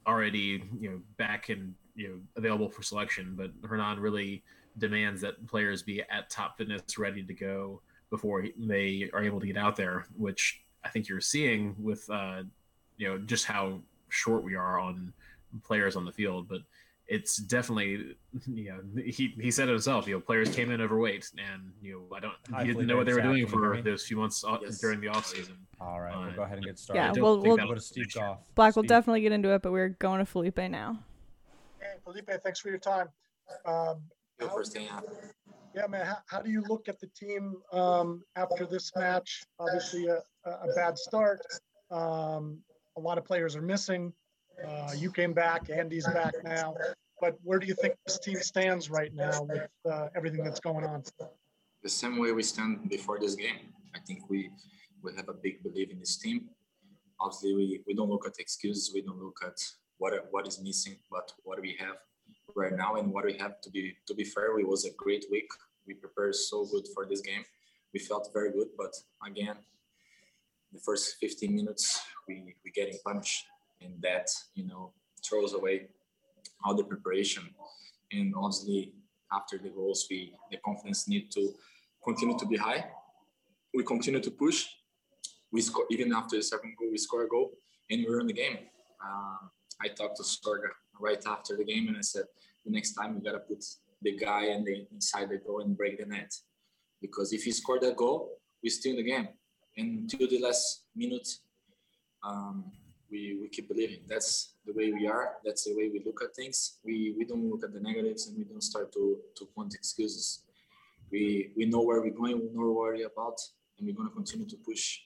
already 0.06 0.62
you 0.78 0.88
know 0.88 1.00
back 1.16 1.48
and 1.48 1.74
you 1.96 2.08
know 2.08 2.14
available 2.36 2.70
for 2.70 2.82
selection, 2.82 3.34
but 3.36 3.50
Hernan 3.68 3.98
really 3.98 4.44
demands 4.78 5.20
that 5.22 5.44
players 5.48 5.82
be 5.82 6.02
at 6.02 6.30
top 6.30 6.56
fitness, 6.56 6.98
ready 6.98 7.24
to 7.24 7.34
go 7.34 7.80
before 8.10 8.44
they 8.56 9.10
are 9.12 9.24
able 9.24 9.40
to 9.40 9.46
get 9.46 9.56
out 9.56 9.74
there, 9.74 10.06
which 10.16 10.62
I 10.86 10.88
think 10.88 11.08
you're 11.08 11.20
seeing 11.20 11.74
with 11.82 12.08
uh, 12.08 12.42
you 12.96 13.08
know 13.08 13.18
just 13.18 13.44
how 13.44 13.80
short 14.08 14.44
we 14.44 14.54
are 14.54 14.78
on 14.78 15.12
players 15.64 15.96
on 15.96 16.04
the 16.04 16.12
field. 16.12 16.48
But 16.48 16.60
it's 17.08 17.36
definitely 17.38 18.16
you 18.46 18.70
know 18.70 19.02
he, 19.02 19.34
he 19.40 19.50
said 19.50 19.68
it 19.68 19.72
himself. 19.72 20.06
You 20.06 20.14
know, 20.14 20.20
players 20.20 20.54
came 20.54 20.70
in 20.70 20.80
overweight, 20.80 21.28
and 21.38 21.72
you 21.82 21.92
know 22.10 22.16
I 22.16 22.20
don't 22.20 22.34
Hi, 22.52 22.62
he 22.64 22.68
didn't 22.72 22.86
know 22.86 22.96
what 22.96 23.06
they 23.06 23.14
were 23.14 23.20
doing 23.20 23.46
can 23.46 23.52
for 23.52 23.82
those 23.82 24.06
few 24.06 24.16
months 24.16 24.44
Yes. 24.62 24.78
during 24.80 25.00
the 25.00 25.08
off 25.08 25.26
season. 25.26 25.56
All 25.80 26.00
right, 26.00 26.16
we'll 26.16 26.28
Uh, 26.28 26.32
go 26.32 26.42
ahead 26.42 26.58
and 26.58 26.66
get 26.66 26.78
started. 26.78 27.16
Yeah, 27.16 27.22
we'll- 27.22 27.40
we'll- 27.40 27.56
Go 27.56 27.74
to 27.74 27.80
Steve 27.80 28.12
Goff. 28.14 28.38
Black, 28.54 28.76
we'll 28.76 28.82
definitely 28.84 29.20
get 29.20 29.32
into 29.32 29.52
it, 29.52 29.60
but 29.62 29.72
we're 29.72 29.90
going 29.90 30.20
to 30.20 30.24
Felipe 30.24 30.56
now. 30.56 30.98
Hey, 31.80 31.96
Felipe, 32.02 32.30
thanks 32.42 32.60
for 32.60 32.70
your 32.70 32.78
time. 32.78 33.08
Um, 33.66 33.98
Your 34.40 34.48
how- 34.48 34.54
first 34.54 34.72
thing 34.72 34.88
out. 34.88 35.04
Yeah, 35.76 35.86
man. 35.88 36.06
How, 36.06 36.16
how 36.26 36.40
do 36.40 36.50
you 36.50 36.62
look 36.66 36.88
at 36.88 36.98
the 37.00 37.08
team 37.08 37.56
um, 37.70 38.22
after 38.34 38.64
this 38.64 38.90
match? 38.96 39.44
Obviously, 39.58 40.06
a, 40.06 40.22
a 40.46 40.72
bad 40.74 40.96
start. 40.96 41.42
Um, 41.90 42.60
a 42.96 43.00
lot 43.00 43.18
of 43.18 43.26
players 43.26 43.54
are 43.54 43.62
missing. 43.62 44.14
Uh, 44.66 44.92
you 44.96 45.12
came 45.12 45.34
back. 45.34 45.68
Andy's 45.68 46.06
back 46.06 46.32
now. 46.44 46.74
But 47.20 47.36
where 47.42 47.58
do 47.58 47.66
you 47.66 47.74
think 47.74 47.94
this 48.06 48.18
team 48.18 48.36
stands 48.36 48.88
right 48.88 49.14
now 49.14 49.42
with 49.42 49.68
uh, 49.90 50.08
everything 50.16 50.42
that's 50.42 50.60
going 50.60 50.86
on? 50.86 51.02
The 51.82 51.90
same 51.90 52.18
way 52.18 52.32
we 52.32 52.42
stand 52.42 52.88
before 52.88 53.18
this 53.20 53.34
game. 53.34 53.74
I 53.94 53.98
think 54.06 54.30
we 54.30 54.50
we 55.02 55.12
have 55.14 55.28
a 55.28 55.34
big 55.34 55.62
belief 55.62 55.90
in 55.90 56.00
this 56.00 56.16
team. 56.16 56.48
Obviously, 57.20 57.54
we, 57.54 57.82
we 57.86 57.94
don't 57.94 58.08
look 58.08 58.26
at 58.26 58.38
excuses. 58.38 58.92
We 58.94 59.02
don't 59.02 59.18
look 59.22 59.40
at 59.44 59.58
what 59.98 60.14
what 60.30 60.48
is 60.48 60.58
missing, 60.58 60.96
but 61.10 61.30
what 61.44 61.60
we 61.60 61.76
have 61.78 61.96
right 62.54 62.74
now 62.74 62.96
and 62.96 63.12
what 63.12 63.26
we 63.26 63.34
have. 63.34 63.60
To 63.60 63.70
be 63.70 63.94
to 64.06 64.14
be 64.14 64.24
fair, 64.24 64.58
it 64.58 64.66
was 64.66 64.86
a 64.86 64.90
great 64.96 65.26
week. 65.30 65.50
We 65.86 65.94
prepared 65.94 66.34
so 66.34 66.66
good 66.66 66.86
for 66.94 67.06
this 67.06 67.20
game. 67.20 67.44
We 67.92 68.00
felt 68.00 68.30
very 68.32 68.52
good, 68.52 68.68
but 68.76 68.94
again, 69.26 69.56
the 70.72 70.80
first 70.80 71.16
15 71.20 71.54
minutes 71.54 72.02
we 72.28 72.54
we 72.64 72.70
getting 72.70 72.98
punched, 73.04 73.46
and 73.80 73.94
that 74.02 74.28
you 74.54 74.66
know 74.66 74.92
throws 75.24 75.54
away 75.54 75.88
all 76.64 76.74
the 76.74 76.84
preparation. 76.84 77.44
And 78.12 78.34
obviously, 78.36 78.92
after 79.32 79.58
the 79.58 79.70
goals, 79.70 80.06
we 80.10 80.34
the 80.50 80.58
confidence 80.58 81.08
need 81.08 81.30
to 81.32 81.52
continue 82.04 82.38
to 82.38 82.46
be 82.46 82.56
high. 82.56 82.84
We 83.74 83.82
continue 83.84 84.20
to 84.20 84.30
push. 84.30 84.66
We 85.52 85.60
score 85.60 85.86
even 85.90 86.12
after 86.12 86.36
the 86.36 86.42
second 86.42 86.74
goal, 86.78 86.90
we 86.90 86.98
score 86.98 87.24
a 87.24 87.28
goal, 87.28 87.52
and 87.90 88.04
we're 88.06 88.20
in 88.20 88.26
the 88.26 88.32
game. 88.32 88.58
Um, 89.04 89.50
I 89.80 89.88
talked 89.88 90.16
to 90.16 90.22
Sorga 90.22 90.70
right 90.98 91.22
after 91.26 91.56
the 91.56 91.64
game, 91.64 91.88
and 91.88 91.96
I 91.96 92.00
said, 92.00 92.24
the 92.64 92.72
next 92.72 92.92
time 92.94 93.14
we 93.14 93.20
gotta 93.20 93.38
put 93.38 93.64
the 94.02 94.16
guy 94.16 94.46
and 94.46 94.66
the 94.66 94.86
inside 94.92 95.30
the 95.30 95.38
goal 95.38 95.60
and 95.60 95.76
break 95.76 95.98
the 95.98 96.06
net, 96.06 96.32
because 97.00 97.32
if 97.32 97.44
he 97.44 97.52
scored 97.52 97.82
that 97.82 97.96
goal, 97.96 98.38
we 98.62 98.70
still 98.70 98.92
in 98.92 98.96
the 98.98 99.02
game. 99.02 99.28
And 99.76 100.00
until 100.00 100.28
the 100.28 100.40
last 100.40 100.84
minute, 100.94 101.28
um, 102.22 102.64
we, 103.10 103.38
we 103.40 103.48
keep 103.48 103.68
believing. 103.68 104.00
That's 104.08 104.54
the 104.64 104.72
way 104.72 104.92
we 104.92 105.06
are. 105.06 105.34
That's 105.44 105.64
the 105.64 105.74
way 105.76 105.88
we 105.92 106.02
look 106.04 106.20
at 106.22 106.34
things. 106.34 106.78
We 106.84 107.14
we 107.16 107.24
don't 107.24 107.48
look 107.48 107.62
at 107.64 107.72
the 107.72 107.80
negatives 107.80 108.26
and 108.26 108.36
we 108.36 108.44
don't 108.44 108.62
start 108.62 108.92
to 108.94 109.18
to 109.36 109.46
point 109.54 109.74
excuses. 109.74 110.42
We 111.10 111.52
we 111.56 111.66
know 111.66 111.82
where 111.82 112.00
we're 112.00 112.10
going. 112.10 112.40
We 112.40 112.50
know 112.52 112.72
what 112.72 112.94
we're 112.94 113.06
about, 113.06 113.38
and 113.78 113.86
we're 113.86 113.94
gonna 113.94 114.10
continue 114.10 114.46
to 114.46 114.56
push. 114.56 114.98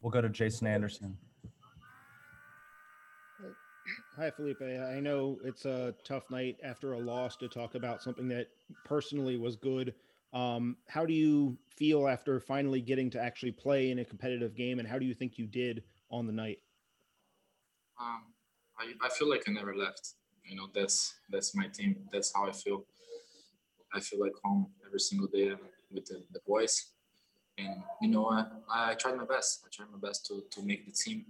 We'll 0.00 0.10
go 0.10 0.20
to 0.20 0.28
Jason 0.28 0.66
Anderson. 0.66 1.16
Hi, 4.18 4.30
Felipe. 4.30 4.60
I 4.60 5.00
know 5.00 5.38
it's 5.42 5.64
a 5.64 5.94
tough 6.04 6.30
night 6.30 6.58
after 6.62 6.92
a 6.92 6.98
loss 6.98 7.34
to 7.36 7.48
talk 7.48 7.74
about 7.74 8.02
something 8.02 8.28
that 8.28 8.48
personally 8.84 9.38
was 9.38 9.56
good. 9.56 9.94
Um, 10.34 10.76
how 10.86 11.06
do 11.06 11.14
you 11.14 11.56
feel 11.70 12.06
after 12.06 12.38
finally 12.38 12.82
getting 12.82 13.08
to 13.10 13.22
actually 13.22 13.52
play 13.52 13.90
in 13.90 14.00
a 14.00 14.04
competitive 14.04 14.54
game, 14.54 14.80
and 14.80 14.86
how 14.86 14.98
do 14.98 15.06
you 15.06 15.14
think 15.14 15.38
you 15.38 15.46
did 15.46 15.82
on 16.10 16.26
the 16.26 16.32
night? 16.32 16.58
Um, 17.98 18.24
I, 18.78 18.92
I 19.00 19.08
feel 19.08 19.30
like 19.30 19.44
I 19.48 19.52
never 19.52 19.74
left. 19.74 20.12
You 20.44 20.56
know, 20.56 20.68
that's 20.74 21.14
that's 21.30 21.54
my 21.54 21.68
team. 21.68 21.96
That's 22.12 22.34
how 22.34 22.46
I 22.46 22.52
feel. 22.52 22.84
I 23.94 24.00
feel 24.00 24.20
like 24.20 24.32
home 24.44 24.66
every 24.86 25.00
single 25.00 25.28
day 25.28 25.54
with 25.90 26.04
the, 26.04 26.22
the 26.32 26.40
boys. 26.46 26.90
And 27.56 27.82
you 28.02 28.08
know, 28.08 28.28
I, 28.28 28.44
I 28.70 28.94
tried 28.94 29.16
my 29.16 29.24
best. 29.24 29.64
I 29.64 29.68
tried 29.74 29.90
my 29.90 30.06
best 30.06 30.26
to, 30.26 30.42
to 30.50 30.66
make 30.66 30.84
the 30.84 30.92
team 30.92 31.24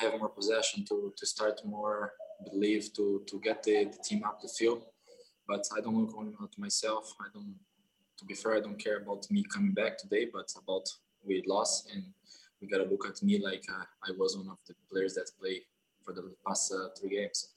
have 0.00 0.18
more 0.18 0.28
possession, 0.28 0.84
to, 0.88 1.12
to 1.16 1.26
start 1.26 1.60
more 1.64 2.12
believe, 2.50 2.92
to, 2.94 3.22
to 3.26 3.40
get 3.40 3.62
the, 3.62 3.84
the 3.84 3.98
team 4.04 4.22
up 4.24 4.40
the 4.40 4.48
field. 4.48 4.82
But 5.46 5.64
I 5.76 5.80
don't 5.80 5.96
look 5.96 6.14
only 6.16 6.34
at 6.42 6.58
myself. 6.58 7.14
I 7.20 7.26
don't. 7.32 7.54
To 8.18 8.24
be 8.24 8.34
fair, 8.34 8.56
I 8.56 8.60
don't 8.60 8.82
care 8.82 8.98
about 8.98 9.30
me 9.30 9.44
coming 9.54 9.72
back 9.72 9.96
today, 9.96 10.26
but 10.32 10.52
about 10.62 10.86
we 11.24 11.42
lost, 11.46 11.90
and 11.92 12.02
we 12.60 12.66
gotta 12.66 12.84
look 12.84 13.06
at 13.06 13.22
me 13.22 13.38
like 13.38 13.64
uh, 13.70 13.84
I 14.06 14.10
was 14.18 14.36
one 14.36 14.48
of 14.48 14.58
the 14.66 14.74
players 14.90 15.14
that 15.14 15.30
play 15.40 15.62
for 16.04 16.12
the 16.12 16.34
past 16.46 16.72
uh, 16.72 16.88
three 16.98 17.10
games, 17.10 17.50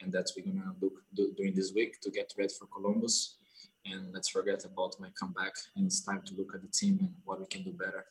and 0.00 0.10
that's 0.12 0.34
we're 0.34 0.46
gonna 0.46 0.74
look 0.80 0.94
do, 1.14 1.32
during 1.36 1.54
this 1.54 1.72
week 1.74 2.00
to 2.00 2.10
get 2.10 2.32
ready 2.38 2.52
for 2.58 2.66
Columbus. 2.66 3.36
And 3.84 4.12
let's 4.12 4.30
forget 4.30 4.64
about 4.64 4.96
my 4.98 5.10
comeback, 5.20 5.52
and 5.76 5.86
it's 5.86 6.00
time 6.00 6.22
to 6.26 6.34
look 6.34 6.52
at 6.54 6.62
the 6.62 6.68
team 6.68 6.98
and 7.00 7.12
what 7.24 7.38
we 7.38 7.46
can 7.46 7.62
do 7.62 7.72
better. 7.72 8.06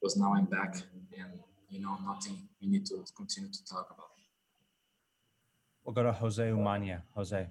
Because 0.00 0.16
now 0.16 0.32
I'm 0.32 0.46
back, 0.46 0.76
and 1.18 1.40
you 1.68 1.80
know 1.80 1.98
nothing 2.04 2.36
we 2.60 2.68
need 2.68 2.86
to 2.86 3.04
continue 3.16 3.50
to 3.50 3.64
talk 3.66 3.88
about. 3.90 4.06
We'll 5.84 5.94
go 5.94 6.02
to 6.02 6.12
Jose 6.12 6.42
Umania. 6.42 7.02
Jose. 7.14 7.46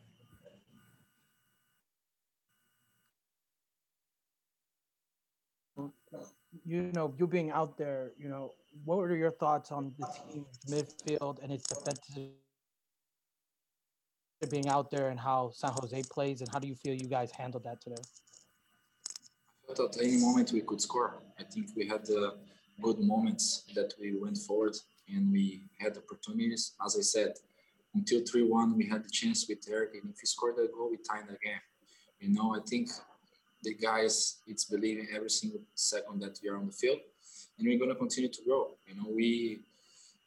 you 6.65 6.91
know, 6.93 7.13
you 7.17 7.27
being 7.27 7.51
out 7.51 7.77
there, 7.77 8.11
you 8.17 8.29
know, 8.29 8.53
what 8.83 8.97
were 8.97 9.15
your 9.15 9.31
thoughts 9.31 9.71
on 9.71 9.93
the 9.97 10.07
team's 10.31 10.59
midfield 10.69 11.41
and 11.41 11.51
its 11.51 11.67
defensive 11.67 12.31
being 14.49 14.67
out 14.69 14.91
there 14.91 15.09
and 15.09 15.19
how 15.19 15.51
San 15.53 15.71
Jose 15.79 16.03
plays 16.11 16.41
and 16.41 16.49
how 16.51 16.59
do 16.59 16.67
you 16.67 16.75
feel 16.75 16.93
you 16.93 17.07
guys 17.07 17.31
handled 17.31 17.63
that 17.63 17.81
today? 17.81 18.01
I 19.69 19.73
thought 19.73 19.95
at 19.97 20.03
any 20.03 20.17
moment 20.17 20.51
we 20.51 20.61
could 20.61 20.79
score. 20.79 21.15
I 21.39 21.43
think 21.43 21.69
we 21.75 21.87
had 21.87 22.07
uh, 22.09 22.31
good 22.81 22.99
moments 22.99 23.63
that 23.75 23.93
we 23.99 24.15
went 24.15 24.37
forward 24.37 24.75
and 25.09 25.31
we 25.31 25.63
had 25.79 25.97
opportunities. 25.97 26.73
As 26.85 26.97
I 26.97 27.01
said, 27.01 27.33
until 27.95 28.21
3-1, 28.21 28.75
we 28.75 28.85
had 28.85 29.03
the 29.03 29.09
chance 29.09 29.47
with 29.47 29.59
Eric, 29.69 29.91
and 29.95 30.11
if 30.13 30.19
he 30.19 30.27
scored 30.27 30.57
that 30.57 30.73
goal, 30.73 30.89
we 30.91 30.97
tied 30.97 31.27
the 31.27 31.37
game. 31.43 31.59
You 32.19 32.29
know, 32.33 32.55
I 32.55 32.59
think 32.67 32.89
the 33.63 33.73
guys, 33.73 34.37
it's 34.45 34.65
believing 34.65 35.07
every 35.15 35.29
single 35.29 35.61
second 35.75 36.21
that 36.21 36.39
we 36.43 36.49
are 36.49 36.57
on 36.57 36.67
the 36.67 36.71
field, 36.71 36.99
and 37.57 37.67
we're 37.67 37.79
gonna 37.79 37.95
continue 37.95 38.29
to 38.29 38.41
grow. 38.43 38.75
You 38.87 38.95
know, 38.95 39.09
we 39.09 39.61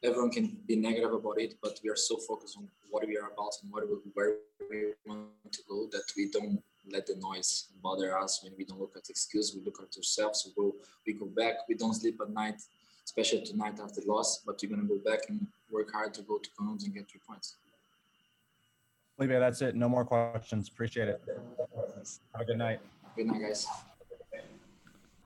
everyone 0.03 0.31
can 0.31 0.57
be 0.67 0.75
negative 0.75 1.13
about 1.13 1.39
it, 1.39 1.55
but 1.61 1.79
we 1.83 1.89
are 1.89 1.95
so 1.95 2.17
focused 2.17 2.57
on 2.57 2.67
what 2.89 3.07
we 3.07 3.17
are 3.17 3.31
about 3.31 3.53
and 3.61 3.71
what 3.71 3.83
where 4.13 4.35
we 4.69 4.93
want 5.05 5.51
to 5.51 5.61
go 5.69 5.87
that 5.91 6.03
we 6.17 6.29
don't 6.31 6.61
let 6.89 7.05
the 7.05 7.15
noise 7.15 7.67
bother 7.81 8.17
us. 8.17 8.43
When 8.43 8.53
we 8.57 8.65
don't 8.65 8.79
look 8.79 8.93
at 8.95 9.09
excuse, 9.09 9.53
we 9.55 9.63
look 9.63 9.79
at 9.81 9.95
ourselves. 9.95 10.47
We 10.47 10.63
go, 10.63 10.75
we 11.05 11.13
go 11.13 11.25
back. 11.25 11.67
We 11.67 11.75
don't 11.75 11.93
sleep 11.93 12.19
at 12.21 12.29
night, 12.29 12.61
especially 13.05 13.43
tonight 13.43 13.79
after 13.83 14.01
loss. 14.05 14.41
But 14.45 14.59
we're 14.61 14.69
gonna 14.69 14.87
go 14.87 14.97
back 15.03 15.21
and 15.29 15.47
work 15.69 15.91
hard 15.91 16.13
to 16.15 16.21
go 16.21 16.37
to 16.37 16.49
Columbus 16.57 16.85
and 16.85 16.93
get 16.93 17.09
three 17.09 17.21
points. 17.27 17.57
Felipe, 19.17 19.31
that's 19.31 19.61
it. 19.61 19.75
No 19.75 19.87
more 19.87 20.05
questions. 20.05 20.67
Appreciate 20.67 21.07
it. 21.07 21.21
Have 22.33 22.41
a 22.41 22.45
good 22.45 22.57
night. 22.57 22.79
Good 23.15 23.27
night, 23.27 23.41
guys. 23.41 23.67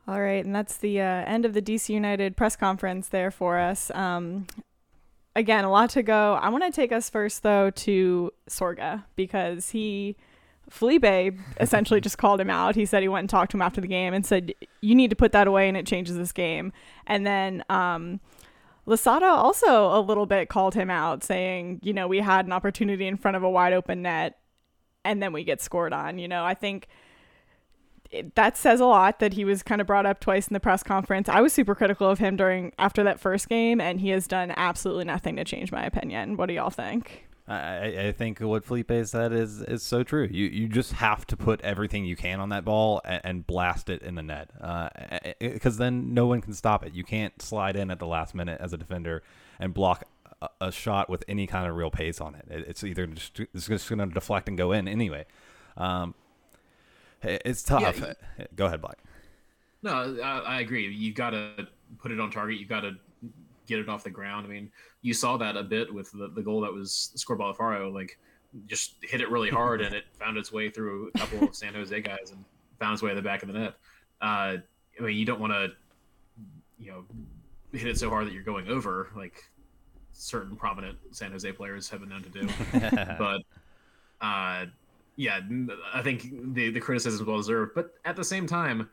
All 0.07 0.21
right, 0.21 0.45
and 0.45 0.53
that's 0.53 0.77
the 0.77 1.01
uh, 1.01 1.03
end 1.03 1.45
of 1.45 1.53
the 1.53 1.61
DC 1.61 1.89
United 1.89 2.37
press 2.37 2.55
conference 2.55 3.09
there 3.09 3.31
for 3.31 3.57
us. 3.57 3.89
Um, 3.91 4.45
again, 5.35 5.63
a 5.63 5.71
lot 5.71 5.89
to 5.91 6.03
go. 6.03 6.35
I 6.39 6.49
want 6.49 6.63
to 6.63 6.71
take 6.71 6.91
us 6.91 7.09
first 7.09 7.41
though 7.41 7.71
to 7.71 8.31
Sorga 8.47 9.03
because 9.15 9.69
he 9.71 10.15
Felipe 10.69 11.35
essentially 11.59 12.01
just 12.01 12.17
called 12.17 12.41
him 12.41 12.49
out. 12.49 12.75
He 12.75 12.85
said 12.85 13.01
he 13.01 13.07
went 13.07 13.23
and 13.23 13.29
talked 13.29 13.51
to 13.51 13.57
him 13.57 13.61
after 13.61 13.81
the 13.81 13.87
game 13.87 14.13
and 14.13 14.25
said, 14.25 14.53
"You 14.81 14.95
need 14.95 15.09
to 15.09 15.15
put 15.15 15.31
that 15.31 15.47
away, 15.47 15.67
and 15.67 15.77
it 15.77 15.85
changes 15.85 16.17
this 16.17 16.31
game." 16.31 16.73
And 17.05 17.25
then 17.25 17.63
um, 17.69 18.19
Losada 18.85 19.27
also 19.27 19.97
a 19.97 20.01
little 20.01 20.25
bit 20.25 20.49
called 20.49 20.73
him 20.73 20.89
out, 20.89 21.23
saying, 21.23 21.79
"You 21.83 21.93
know, 21.93 22.07
we 22.07 22.19
had 22.19 22.45
an 22.45 22.51
opportunity 22.51 23.07
in 23.07 23.17
front 23.17 23.37
of 23.37 23.43
a 23.43 23.49
wide 23.49 23.73
open 23.73 24.01
net, 24.01 24.39
and 25.03 25.21
then 25.21 25.33
we 25.33 25.43
get 25.43 25.61
scored 25.61 25.93
on." 25.93 26.17
You 26.17 26.27
know, 26.27 26.43
I 26.43 26.55
think 26.55 26.87
it, 28.11 28.35
that 28.35 28.57
says 28.57 28.79
a 28.79 28.85
lot 28.85 29.19
that 29.19 29.33
he 29.33 29.45
was 29.45 29.61
kind 29.61 29.81
of 29.81 29.87
brought 29.87 30.05
up 30.05 30.19
twice 30.19 30.47
in 30.47 30.53
the 30.53 30.59
press 30.59 30.83
conference. 30.83 31.29
I 31.29 31.41
was 31.41 31.53
super 31.53 31.75
critical 31.75 32.09
of 32.09 32.19
him 32.19 32.35
during 32.35 32.71
after 32.79 33.03
that 33.03 33.19
first 33.19 33.49
game, 33.49 33.79
and 33.79 34.01
he 34.01 34.09
has 34.09 34.27
done 34.27 34.53
absolutely 34.57 35.05
nothing 35.05 35.35
to 35.35 35.43
change 35.43 35.71
my 35.71 35.85
opinion. 35.85 36.37
What 36.37 36.47
do 36.47 36.53
y'all 36.53 36.69
think? 36.69 37.27
I, 37.47 38.07
I 38.07 38.11
think 38.11 38.39
what 38.39 38.65
Felipe 38.65 38.91
said 39.03 39.31
is 39.31 39.61
is 39.61 39.83
so 39.83 40.01
true. 40.01 40.27
You 40.31 40.47
you 40.47 40.67
just 40.67 40.93
have 40.93 41.27
to 41.27 41.37
put 41.37 41.61
everything 41.61 42.03
you 42.03 42.15
can 42.15 42.39
on 42.39 42.49
that 42.49 42.65
ball 42.65 43.01
and, 43.05 43.21
and 43.23 43.47
blast 43.47 43.87
it 43.89 44.01
in 44.01 44.15
the 44.15 44.23
net, 44.23 44.49
because 45.39 45.77
then 45.77 46.13
no 46.13 46.25
one 46.25 46.41
can 46.41 46.53
stop 46.53 46.83
it. 46.83 46.93
You 46.93 47.03
can't 47.03 47.39
slide 47.41 47.75
in 47.75 47.91
at 47.91 47.99
the 47.99 48.07
last 48.07 48.33
minute 48.33 48.59
as 48.59 48.73
a 48.73 48.77
defender 48.77 49.21
and 49.59 49.75
block 49.75 50.05
a, 50.41 50.49
a 50.59 50.71
shot 50.71 51.07
with 51.07 51.23
any 51.27 51.45
kind 51.45 51.69
of 51.69 51.75
real 51.75 51.91
pace 51.91 52.19
on 52.19 52.33
it. 52.33 52.45
it 52.49 52.65
it's 52.67 52.83
either 52.83 53.05
just, 53.05 53.39
it's 53.39 53.67
just 53.67 53.89
going 53.89 53.99
to 53.99 54.07
deflect 54.07 54.49
and 54.49 54.57
go 54.57 54.71
in 54.71 54.87
anyway. 54.87 55.25
Um, 55.77 56.15
it's 57.21 57.61
tough. 57.61 57.99
Yeah. 57.99 58.13
Go 58.55 58.65
ahead, 58.65 58.81
Black. 58.81 58.97
No, 59.83 60.17
I, 60.23 60.39
I 60.39 60.59
agree. 60.61 60.87
You've 60.87 61.15
got 61.15 61.29
to 61.29 61.67
put 61.99 62.11
it 62.11 62.19
on 62.19 62.31
target. 62.31 62.59
You've 62.59 62.69
got 62.69 62.81
to 62.81 62.95
get 63.65 63.79
it 63.79 63.89
off 63.89 64.03
the 64.03 64.09
ground. 64.09 64.45
I 64.45 64.49
mean, 64.49 64.71
you 65.01 65.13
saw 65.13 65.37
that 65.37 65.57
a 65.57 65.63
bit 65.63 65.93
with 65.93 66.11
the, 66.11 66.29
the 66.29 66.41
goal 66.41 66.61
that 66.61 66.73
was 66.73 67.11
scored 67.15 67.39
by 67.39 67.51
Alfaro. 67.51 67.93
Like, 67.93 68.17
just 68.67 68.95
hit 69.01 69.21
it 69.21 69.29
really 69.29 69.49
hard, 69.49 69.81
and 69.81 69.93
it 69.95 70.05
found 70.19 70.37
its 70.37 70.51
way 70.51 70.69
through 70.69 71.11
a 71.13 71.19
couple 71.19 71.43
of 71.47 71.55
San 71.55 71.73
Jose 71.73 71.99
guys 72.01 72.31
and 72.31 72.43
found 72.79 72.93
its 72.93 73.01
way 73.01 73.09
to 73.09 73.15
the 73.15 73.21
back 73.21 73.41
of 73.43 73.47
the 73.47 73.59
net. 73.59 73.73
Uh, 74.21 74.57
I 74.99 75.01
mean, 75.01 75.17
you 75.17 75.25
don't 75.25 75.39
want 75.39 75.53
to, 75.53 75.71
you 76.79 76.91
know, 76.91 77.05
hit 77.71 77.87
it 77.87 77.97
so 77.97 78.09
hard 78.09 78.27
that 78.27 78.33
you're 78.33 78.43
going 78.43 78.69
over, 78.69 79.09
like 79.15 79.43
certain 80.11 80.55
prominent 80.55 80.97
San 81.11 81.31
Jose 81.31 81.51
players 81.51 81.89
have 81.89 81.99
been 81.99 82.09
known 82.09 82.23
to 82.23 82.29
do. 82.29 82.47
but 83.19 83.41
uh, 84.21 84.65
yeah, 85.15 85.39
I 85.93 86.01
think 86.01 86.53
the 86.53 86.71
the 86.71 86.79
criticism 86.79 87.21
is 87.21 87.27
well 87.27 87.37
deserved. 87.37 87.73
But 87.75 87.93
at 88.05 88.15
the 88.15 88.23
same 88.23 88.47
time, 88.47 88.89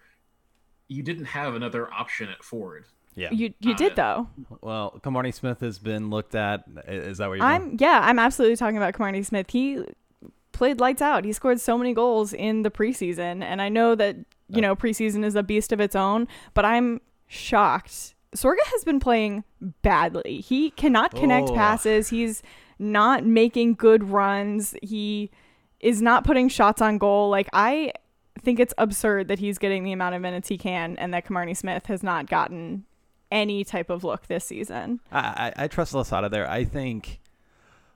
you 0.88 1.02
didn't 1.02 1.26
have 1.26 1.54
another 1.54 1.92
option 1.92 2.28
at 2.28 2.42
forward. 2.44 2.84
Yeah, 3.14 3.30
You 3.30 3.52
you 3.60 3.74
did 3.74 3.94
though. 3.96 4.28
Well, 4.62 4.98
Kimarni 5.02 5.34
Smith 5.34 5.60
has 5.60 5.78
been 5.78 6.08
looked 6.10 6.34
at. 6.34 6.64
Is 6.88 7.18
that 7.18 7.28
what 7.28 7.38
you're? 7.38 7.44
I'm 7.46 7.76
yeah, 7.78 8.00
I'm 8.02 8.18
absolutely 8.18 8.56
talking 8.56 8.76
about 8.78 8.94
Kimarni 8.94 9.24
Smith. 9.24 9.50
He 9.50 9.82
played 10.52 10.80
lights 10.80 11.02
out. 11.02 11.24
He 11.24 11.32
scored 11.32 11.60
so 11.60 11.76
many 11.76 11.92
goals 11.92 12.32
in 12.32 12.62
the 12.62 12.70
preseason, 12.70 13.42
and 13.42 13.60
I 13.60 13.68
know 13.68 13.94
that 13.94 14.16
you 14.48 14.60
know 14.62 14.74
preseason 14.74 15.24
is 15.24 15.34
a 15.34 15.42
beast 15.42 15.72
of 15.72 15.80
its 15.80 15.94
own. 15.94 16.26
But 16.54 16.64
I'm 16.64 17.00
shocked. 17.26 18.14
Sorga 18.34 18.64
has 18.66 18.82
been 18.84 18.98
playing 19.00 19.44
badly. 19.82 20.40
He 20.40 20.70
cannot 20.70 21.14
connect 21.14 21.50
Oh. 21.50 21.54
passes. 21.54 22.08
He's 22.08 22.42
not 22.78 23.26
making 23.26 23.74
good 23.74 24.04
runs. 24.04 24.74
He 24.82 25.30
is 25.80 26.00
not 26.00 26.24
putting 26.24 26.48
shots 26.48 26.80
on 26.80 26.96
goal. 26.96 27.28
Like 27.28 27.48
I 27.52 27.92
think 28.40 28.58
it's 28.58 28.72
absurd 28.78 29.28
that 29.28 29.38
he's 29.38 29.58
getting 29.58 29.84
the 29.84 29.92
amount 29.92 30.14
of 30.14 30.22
minutes 30.22 30.48
he 30.48 30.56
can, 30.56 30.96
and 30.96 31.12
that 31.12 31.26
Kimarni 31.26 31.54
Smith 31.54 31.86
has 31.86 32.02
not 32.02 32.26
gotten 32.26 32.84
any 33.32 33.64
type 33.64 33.90
of 33.90 34.04
look 34.04 34.26
this 34.28 34.44
season. 34.44 35.00
I, 35.10 35.52
I, 35.56 35.64
I 35.64 35.68
trust 35.68 35.94
Losada 35.94 36.28
there. 36.28 36.48
I 36.48 36.64
think, 36.64 37.20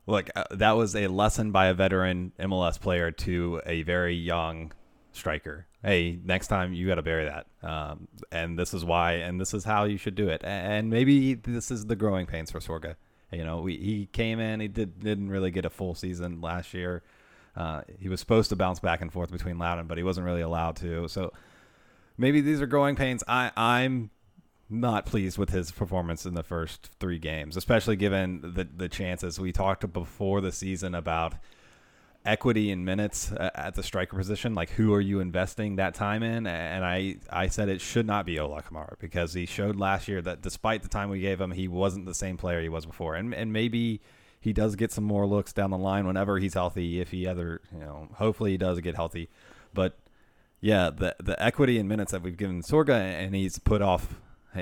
look, 0.07 0.31
uh, 0.35 0.45
that 0.51 0.73
was 0.73 0.97
a 0.97 1.07
lesson 1.07 1.53
by 1.53 1.67
a 1.67 1.75
veteran 1.75 2.33
MLS 2.41 2.81
player 2.81 3.13
to 3.13 3.61
a 3.67 3.83
very 3.83 4.15
young 4.15 4.73
striker. 5.13 5.67
Hey, 5.85 6.19
next 6.25 6.49
time 6.49 6.73
you 6.73 6.89
got 6.89 6.97
to 6.97 7.03
bury 7.03 7.27
that. 7.27 7.47
Um, 7.63 8.09
and 8.33 8.59
this 8.59 8.75
is 8.75 8.85
why, 8.85 9.13
and 9.13 9.41
this 9.41 9.55
is 9.55 9.65
how 9.65 9.85
you 9.85 9.99
should 9.99 10.15
do 10.15 10.29
it. 10.29 10.41
And 10.43 10.91
maybe 10.91 11.35
this 11.35 11.71
is 11.71 11.87
the 11.87 11.97
growing 11.97 12.27
pains 12.27 12.51
for 12.51 12.59
Sorga. 12.59 12.97
You 13.31 13.45
know, 13.45 13.61
we, 13.61 13.77
he 13.77 14.07
came 14.07 14.41
in, 14.41 14.61
he 14.61 14.69
did, 14.69 15.01
didn't 15.01 15.29
really 15.29 15.51
get 15.51 15.65
a 15.65 15.71
full 15.71 15.95
season 15.95 16.41
last 16.41 16.73
year. 16.73 17.03
Uh, 17.55 17.83
he 17.99 18.09
was 18.09 18.21
supposed 18.21 18.49
to 18.51 18.57
bounce 18.57 18.81
back 18.81 19.01
and 19.01 19.13
forth 19.13 19.31
between 19.31 19.59
Loudoun, 19.59 19.87
but 19.87 19.99
he 19.99 20.05
wasn't 20.05 20.27
really 20.27 20.43
allowed 20.43 20.77
to. 20.77 21.09
So 21.09 21.33
maybe 22.17 22.41
these 22.41 22.61
are 22.61 22.67
growing 22.67 22.97
pains. 22.97 23.23
I, 23.27 23.51
I'm 23.57 24.11
not 24.69 25.07
pleased 25.07 25.39
with 25.39 25.51
his 25.51 25.71
performance 25.71 26.27
in 26.27 26.35
the 26.35 26.43
first 26.43 26.91
three 26.99 27.19
games, 27.19 27.57
especially 27.57 27.97
given 27.97 28.41
the 28.43 28.65
the 28.65 28.89
chances 28.89 29.39
we 29.39 29.53
talked 29.53 29.91
before 29.93 30.41
the 30.41 30.53
season 30.53 30.95
about 30.95 31.35
equity 32.25 32.73
in 32.73 32.85
minutes 32.85 33.31
uh, 33.33 33.51
at 33.55 33.75
the 33.75 33.83
striker 33.83 34.17
position. 34.17 34.55
Like, 34.55 34.71
who 34.71 34.93
are 34.93 35.01
you 35.01 35.21
investing 35.21 35.77
that 35.77 35.95
time 35.95 36.23
in? 36.23 36.47
And 36.47 36.85
I 36.85 37.17
I 37.31 37.47
said 37.47 37.69
it 37.69 37.81
should 37.81 38.07
not 38.07 38.27
be 38.27 38.39
Ola 38.39 38.63
Kamara 38.63 38.99
because 38.99 39.33
he 39.33 39.47
showed 39.47 39.77
last 39.77 40.09
year 40.09 40.21
that 40.23 40.43
despite 40.43 40.83
the 40.83 40.89
time 40.89 41.11
we 41.11 41.21
gave 41.21 41.41
him, 41.41 41.53
he 41.53 41.69
wasn't 41.69 42.07
the 42.07 42.15
same 42.15 42.37
player 42.37 42.61
he 42.61 42.69
was 42.69 42.87
before. 42.87 43.15
And 43.15 43.33
and 43.33 43.53
maybe 43.53 44.01
he 44.41 44.53
does 44.53 44.75
get 44.77 44.93
some 44.93 45.05
more 45.05 45.27
looks 45.27 45.53
down 45.53 45.71
the 45.71 45.79
line 45.79 46.07
whenever 46.07 46.39
he's 46.39 46.55
healthy. 46.55 47.01
If 47.01 47.13
he 47.13 47.27
ever, 47.27 47.61
you 47.73 47.81
know, 47.81 48.09
hopefully 48.15 48.51
he 48.53 48.59
does 48.59 48.81
get 48.81 48.97
healthy, 48.97 49.31
but. 49.73 49.99
Yeah, 50.59 50.89
the 50.89 51.15
the 51.23 51.41
equity 51.41 51.79
in 51.79 51.87
minutes 51.87 52.13
that 52.13 52.23
we've 52.23 52.37
given 52.37 52.63
Sorga, 52.63 52.99
and 52.99 53.35
he's 53.35 53.59
put 53.59 53.83
off 53.83 54.15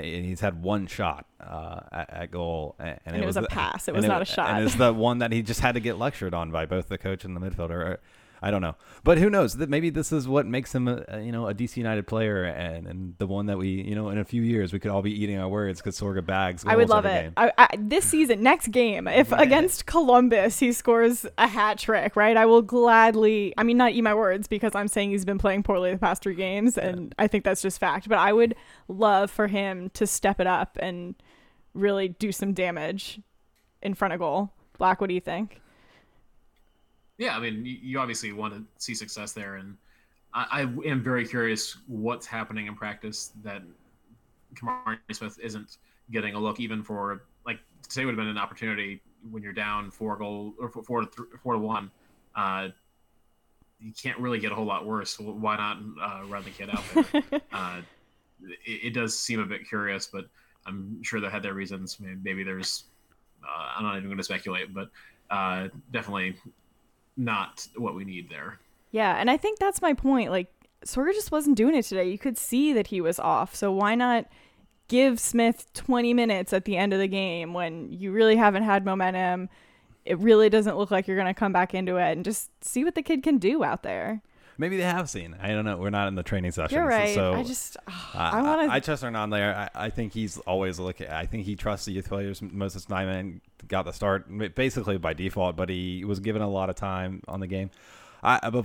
he's 0.03 0.39
had 0.41 0.61
one 0.61 0.87
shot 0.87 1.25
uh, 1.39 1.79
at, 1.91 2.09
at 2.09 2.31
goal, 2.31 2.75
and, 2.79 2.99
And 3.05 3.15
it 3.17 3.25
was 3.25 3.37
a 3.37 3.41
the- 3.41 3.47
pass. 3.47 3.87
It 3.87 3.93
was 3.95 4.05
not 4.05 4.21
a 4.21 4.25
shot. 4.25 4.49
And 4.49 4.65
it's 4.65 4.75
the 4.75 4.93
one 4.93 5.19
that 5.19 5.31
he 5.31 5.41
just 5.41 5.59
had 5.61 5.75
to 5.75 5.79
get 5.79 5.97
lectured 5.97 6.33
on 6.33 6.51
by 6.51 6.65
both 6.65 6.89
the 6.89 6.97
coach 6.97 7.25
and 7.25 7.35
the 7.35 7.39
midfielder. 7.39 7.97
I 8.45 8.51
don't 8.51 8.61
know, 8.61 8.75
but 9.03 9.17
who 9.17 9.27
knows? 9.27 9.55
That 9.55 9.71
maybe 9.71 9.89
this 9.89 10.11
is 10.11 10.27
what 10.27 10.45
makes 10.45 10.75
him, 10.75 10.87
a, 10.87 11.19
you 11.19 11.31
know, 11.31 11.47
a 11.47 11.55
DC 11.55 11.77
United 11.77 12.05
player, 12.05 12.43
and 12.43 12.85
and 12.85 13.15
the 13.17 13.25
one 13.25 13.47
that 13.47 13.57
we, 13.57 13.69
you 13.69 13.95
know, 13.95 14.09
in 14.09 14.19
a 14.19 14.23
few 14.23 14.43
years 14.43 14.71
we 14.71 14.77
could 14.77 14.91
all 14.91 15.01
be 15.01 15.11
eating 15.11 15.39
our 15.39 15.49
words 15.49 15.81
because 15.81 15.99
Sorga 15.99 16.23
bags. 16.23 16.63
I 16.67 16.75
would 16.75 16.87
love 16.87 17.05
it. 17.05 17.33
I, 17.37 17.51
I, 17.57 17.67
this 17.75 18.05
season, 18.05 18.43
next 18.43 18.67
game, 18.67 19.07
if 19.07 19.31
against 19.31 19.87
Columbus 19.87 20.59
he 20.59 20.73
scores 20.73 21.25
a 21.39 21.47
hat 21.47 21.79
trick, 21.79 22.15
right? 22.15 22.37
I 22.37 22.45
will 22.45 22.61
gladly. 22.61 23.55
I 23.57 23.63
mean, 23.63 23.77
not 23.77 23.93
eat 23.93 24.03
my 24.03 24.13
words 24.13 24.47
because 24.47 24.75
I'm 24.75 24.87
saying 24.87 25.09
he's 25.09 25.25
been 25.25 25.39
playing 25.39 25.63
poorly 25.63 25.91
the 25.91 25.97
past 25.97 26.21
three 26.21 26.35
games, 26.35 26.77
and 26.77 27.15
I 27.17 27.25
think 27.25 27.45
that's 27.45 27.63
just 27.63 27.79
fact. 27.79 28.07
But 28.07 28.19
I 28.19 28.31
would 28.31 28.53
love 28.87 29.31
for 29.31 29.47
him 29.47 29.89
to 29.95 30.05
step 30.05 30.39
it 30.39 30.45
up 30.45 30.77
and 30.79 31.15
really 31.73 32.09
do 32.09 32.31
some 32.31 32.53
damage 32.53 33.21
in 33.81 33.95
front 33.95 34.13
of 34.13 34.19
goal. 34.19 34.51
Black, 34.77 35.01
what 35.01 35.07
do 35.07 35.15
you 35.15 35.21
think? 35.21 35.61
Yeah, 37.17 37.37
I 37.37 37.39
mean, 37.39 37.65
you, 37.65 37.99
obviously 37.99 38.31
want 38.33 38.53
to 38.53 38.63
see 38.77 38.93
success 38.93 39.31
there, 39.31 39.55
and 39.55 39.77
I, 40.33 40.45
I 40.51 40.61
am 40.61 41.01
very 41.01 41.25
curious 41.25 41.77
what's 41.87 42.25
happening 42.25 42.67
in 42.67 42.75
practice 42.75 43.31
that 43.43 43.61
Kimarni 44.55 44.97
Smith 45.13 45.39
isn't 45.41 45.77
getting 46.11 46.35
a 46.35 46.39
look, 46.39 46.59
even 46.59 46.83
for 46.83 47.23
like 47.45 47.59
today 47.87 48.05
would 48.05 48.11
have 48.11 48.17
been 48.17 48.27
an 48.27 48.37
opportunity 48.37 49.01
when 49.31 49.41
you're 49.41 49.53
down 49.53 49.91
four 49.91 50.17
goal 50.17 50.53
or 50.59 50.69
four 50.69 51.01
to 51.01 51.07
th- 51.07 51.29
four 51.41 51.53
to 51.53 51.59
one. 51.59 51.89
Uh, 52.35 52.69
you 53.79 53.93
can't 53.93 54.19
really 54.19 54.39
get 54.39 54.51
a 54.51 54.55
whole 54.55 54.65
lot 54.65 54.85
worse. 54.85 55.19
Why 55.19 55.55
not 55.57 55.77
uh, 56.01 56.25
run 56.25 56.43
the 56.43 56.49
kid 56.49 56.69
out 56.69 56.83
there? 56.93 57.41
uh, 57.53 57.81
it, 58.65 58.87
it 58.87 58.93
does 58.93 59.17
seem 59.17 59.39
a 59.39 59.45
bit 59.45 59.67
curious, 59.67 60.07
but 60.07 60.25
I'm 60.65 61.01
sure 61.03 61.19
they 61.21 61.29
had 61.29 61.43
their 61.43 61.53
reasons. 61.53 61.99
Maybe, 61.99 62.19
maybe 62.23 62.43
there's. 62.43 62.85
Uh, 63.43 63.73
I'm 63.77 63.83
not 63.83 63.97
even 63.97 64.09
going 64.09 64.17
to 64.17 64.23
speculate, 64.23 64.73
but 64.73 64.89
uh, 65.29 65.67
definitely 65.91 66.35
not 67.17 67.67
what 67.75 67.95
we 67.95 68.05
need 68.05 68.29
there. 68.29 68.59
Yeah, 68.91 69.15
and 69.17 69.29
I 69.29 69.37
think 69.37 69.59
that's 69.59 69.81
my 69.81 69.93
point. 69.93 70.31
Like 70.31 70.51
Sorga 70.85 71.13
just 71.13 71.31
wasn't 71.31 71.57
doing 71.57 71.75
it 71.75 71.83
today. 71.83 72.09
You 72.09 72.17
could 72.17 72.37
see 72.37 72.73
that 72.73 72.87
he 72.87 73.01
was 73.01 73.19
off. 73.19 73.55
So 73.55 73.71
why 73.71 73.95
not 73.95 74.25
give 74.87 75.19
Smith 75.19 75.71
20 75.73 76.13
minutes 76.13 76.53
at 76.53 76.65
the 76.65 76.77
end 76.77 76.93
of 76.93 76.99
the 76.99 77.07
game 77.07 77.53
when 77.53 77.91
you 77.91 78.11
really 78.11 78.35
haven't 78.35 78.63
had 78.63 78.85
momentum? 78.85 79.49
It 80.05 80.19
really 80.19 80.49
doesn't 80.49 80.77
look 80.77 80.91
like 80.91 81.07
you're 81.07 81.17
going 81.17 81.33
to 81.33 81.39
come 81.39 81.51
back 81.51 81.73
into 81.73 81.97
it 81.97 82.11
and 82.11 82.23
just 82.23 82.51
see 82.63 82.83
what 82.83 82.95
the 82.95 83.01
kid 83.01 83.23
can 83.23 83.37
do 83.37 83.63
out 83.63 83.83
there. 83.83 84.21
Maybe 84.57 84.77
they 84.77 84.83
have 84.83 85.09
seen. 85.09 85.35
I 85.41 85.49
don't 85.49 85.65
know. 85.65 85.77
We're 85.77 85.89
not 85.89 86.07
in 86.07 86.15
the 86.15 86.23
training 86.23 86.51
session. 86.51 86.77
You're 86.77 86.87
right. 86.87 87.13
So 87.13 87.33
I 87.33 87.43
just 87.43 87.77
uh, 87.87 87.91
I 88.13 88.41
want 88.41 88.69
to. 88.69 88.73
I 88.73 88.79
to 88.79 88.85
trust 88.85 89.03
Hernan 89.03 89.29
there. 89.29 89.55
I, 89.75 89.85
I 89.85 89.89
think 89.89 90.13
he's 90.13 90.37
always 90.39 90.79
looking. 90.79 91.07
I 91.07 91.25
think 91.25 91.45
he 91.45 91.55
trusts 91.55 91.85
the 91.85 91.91
youth 91.93 92.07
players 92.09 92.41
most 92.41 92.75
of 92.75 92.85
the 92.87 92.93
time 92.93 93.09
and 93.09 93.41
got 93.67 93.85
the 93.85 93.91
start 93.91 94.25
basically 94.55 94.97
by 94.97 95.13
default. 95.13 95.55
But 95.55 95.69
he 95.69 96.05
was 96.05 96.19
given 96.19 96.41
a 96.41 96.49
lot 96.49 96.69
of 96.69 96.75
time 96.75 97.21
on 97.27 97.39
the 97.39 97.47
game. 97.47 97.69
I 98.23 98.39
I- 98.43 98.63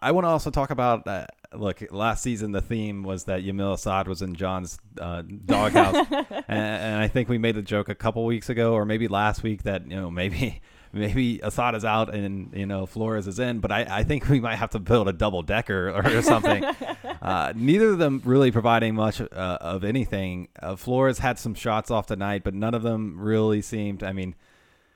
I 0.00 0.12
want 0.12 0.24
to 0.24 0.28
also 0.28 0.50
talk 0.50 0.70
about. 0.70 1.06
Uh, 1.06 1.26
look, 1.54 1.82
last 1.90 2.22
season 2.22 2.52
the 2.52 2.62
theme 2.62 3.02
was 3.02 3.24
that 3.24 3.42
Yamil 3.42 3.74
Asad 3.74 4.08
was 4.08 4.22
in 4.22 4.34
John's 4.34 4.78
uh, 5.00 5.22
doghouse, 5.22 6.06
and, 6.10 6.44
and 6.48 7.00
I 7.02 7.08
think 7.08 7.28
we 7.28 7.36
made 7.38 7.56
the 7.56 7.62
joke 7.62 7.88
a 7.90 7.94
couple 7.94 8.24
weeks 8.24 8.48
ago, 8.48 8.72
or 8.72 8.84
maybe 8.86 9.06
last 9.08 9.42
week, 9.42 9.64
that 9.64 9.88
you 9.88 9.96
know 9.96 10.10
maybe 10.10 10.60
maybe 10.96 11.42
Asad 11.42 11.74
is 11.74 11.84
out 11.84 12.14
and 12.14 12.52
you 12.54 12.66
know 12.66 12.86
Flores 12.86 13.26
is 13.26 13.38
in, 13.38 13.60
but 13.60 13.70
I, 13.70 13.86
I 13.88 14.02
think 14.02 14.28
we 14.28 14.40
might 14.40 14.56
have 14.56 14.70
to 14.70 14.78
build 14.78 15.08
a 15.08 15.12
double 15.12 15.42
decker 15.42 15.90
or, 15.90 16.06
or 16.06 16.22
something. 16.22 16.64
uh, 17.22 17.52
neither 17.54 17.90
of 17.90 17.98
them 17.98 18.22
really 18.24 18.50
providing 18.50 18.94
much 18.94 19.20
uh, 19.20 19.58
of 19.60 19.84
anything. 19.84 20.48
Uh, 20.60 20.76
Flores 20.76 21.18
had 21.18 21.38
some 21.38 21.54
shots 21.54 21.90
off 21.90 22.06
tonight, 22.06 22.42
but 22.44 22.54
none 22.54 22.74
of 22.74 22.82
them 22.82 23.20
really 23.20 23.62
seemed. 23.62 24.02
I 24.02 24.12
mean, 24.12 24.34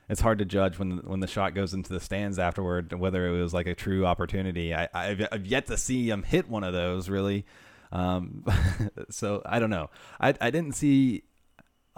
it's 0.08 0.20
hard 0.20 0.38
to 0.38 0.44
judge 0.44 0.78
when 0.78 0.98
when 0.98 1.20
the 1.20 1.26
shot 1.26 1.54
goes 1.54 1.74
into 1.74 1.92
the 1.92 2.00
stands 2.00 2.38
afterward 2.38 2.92
whether 2.98 3.28
it 3.28 3.40
was 3.40 3.54
like 3.54 3.66
a 3.66 3.74
true 3.74 4.06
opportunity. 4.06 4.74
I, 4.74 4.88
I've, 4.92 5.28
I've 5.30 5.46
yet 5.46 5.66
to 5.66 5.76
see 5.76 6.08
him 6.10 6.22
hit 6.22 6.48
one 6.48 6.64
of 6.64 6.72
those 6.72 7.08
really. 7.08 7.46
Um, 7.92 8.44
so 9.10 9.42
I 9.44 9.58
don't 9.58 9.70
know. 9.70 9.90
I 10.20 10.34
I 10.40 10.50
didn't 10.50 10.76
see 10.76 11.24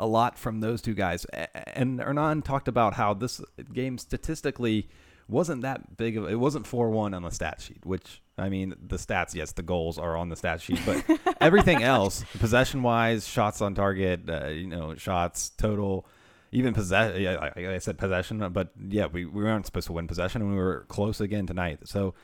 a 0.03 0.07
lot 0.07 0.37
from 0.37 0.61
those 0.61 0.83
two 0.83 0.95
guys. 0.95 1.25
And 1.55 2.01
Hernan 2.01 2.43
talked 2.43 2.67
about 2.67 2.95
how 2.95 3.15
this 3.15 3.41
game 3.73 3.99
statistically 3.99 4.89
wasn't 5.29 5.63
that 5.63 5.97
big 5.97 6.17
of 6.17 6.29
it 6.29 6.35
wasn't 6.35 6.67
4-1 6.67 7.15
on 7.15 7.23
the 7.23 7.31
stat 7.31 7.61
sheet, 7.61 7.87
which 7.87 8.21
I 8.37 8.49
mean 8.49 8.75
the 8.85 8.97
stats 8.97 9.35
yes, 9.35 9.53
the 9.53 9.63
goals 9.63 9.99
are 9.99 10.17
on 10.17 10.29
the 10.29 10.37
stat 10.37 10.61
sheet, 10.61 10.81
but 10.85 11.05
everything 11.41 11.85
else, 11.85 12.25
possession-wise, 12.39 13.27
shots 13.27 13.61
on 13.61 13.77
target, 13.77 14.29
uh, 14.29 14.49
you 14.49 14.67
know, 14.67 14.97
shots 14.97 15.51
total 15.51 16.05
even 16.51 16.75
possession. 16.75 17.23
Yeah, 17.23 17.37
like 17.37 17.57
I 17.57 17.79
said 17.79 17.97
possession, 17.97 18.47
but 18.53 18.73
yeah, 18.89 19.07
we, 19.07 19.25
we 19.25 19.45
weren't 19.45 19.65
supposed 19.65 19.87
to 19.87 19.93
win 19.93 20.09
possession, 20.09 20.43
and 20.43 20.51
we 20.51 20.57
were 20.57 20.85
close 20.89 21.21
again 21.21 21.47
tonight. 21.47 21.79
So 21.85 22.15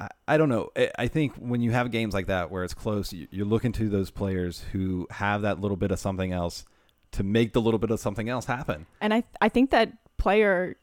I, 0.00 0.08
I 0.26 0.36
don't 0.38 0.48
know. 0.48 0.70
I, 0.74 0.90
I 0.98 1.08
think 1.08 1.36
when 1.36 1.60
you 1.60 1.72
have 1.72 1.90
games 1.90 2.14
like 2.14 2.26
that 2.28 2.50
where 2.50 2.64
it's 2.64 2.74
close, 2.74 3.12
you, 3.12 3.28
you're 3.30 3.46
looking 3.46 3.72
to 3.72 3.90
those 3.90 4.10
players 4.10 4.64
who 4.72 5.06
have 5.10 5.42
that 5.42 5.60
little 5.60 5.76
bit 5.76 5.90
of 5.90 5.98
something 5.98 6.32
else 6.32 6.64
to 7.12 7.22
make 7.22 7.52
the 7.52 7.60
little 7.60 7.78
bit 7.78 7.90
of 7.90 8.00
something 8.00 8.28
else 8.28 8.46
happen. 8.46 8.86
And 9.00 9.14
I 9.14 9.24
I 9.40 9.48
think 9.48 9.70
that 9.70 9.92
player 10.16 10.76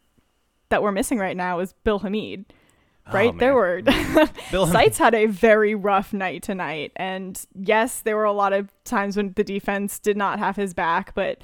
that 0.70 0.84
we're 0.84 0.92
missing 0.92 1.18
right 1.18 1.36
now 1.36 1.60
is 1.60 1.74
Bill 1.84 2.00
Hamid. 2.00 2.46
Right? 3.12 3.34
Oh, 3.34 3.38
there 3.38 3.56
were 3.56 3.82
Bill 4.52 4.68
Seitz 4.68 5.00
had 5.00 5.15
a 5.15 5.26
very 5.26 5.74
rough 5.74 6.13
night 6.13 6.44
tonight. 6.44 6.92
And 6.96 7.44
yes, 7.56 8.02
there 8.02 8.15
were 8.15 8.24
a 8.24 8.34
lot 8.34 8.54
of 8.54 8.72
times 8.84 9.18
when 9.18 9.34
the 9.34 9.44
defense 9.44 9.98
did 9.98 10.15
not 10.15 10.38
have 10.39 10.56
his 10.56 10.74
back, 10.76 11.15
but 11.15 11.42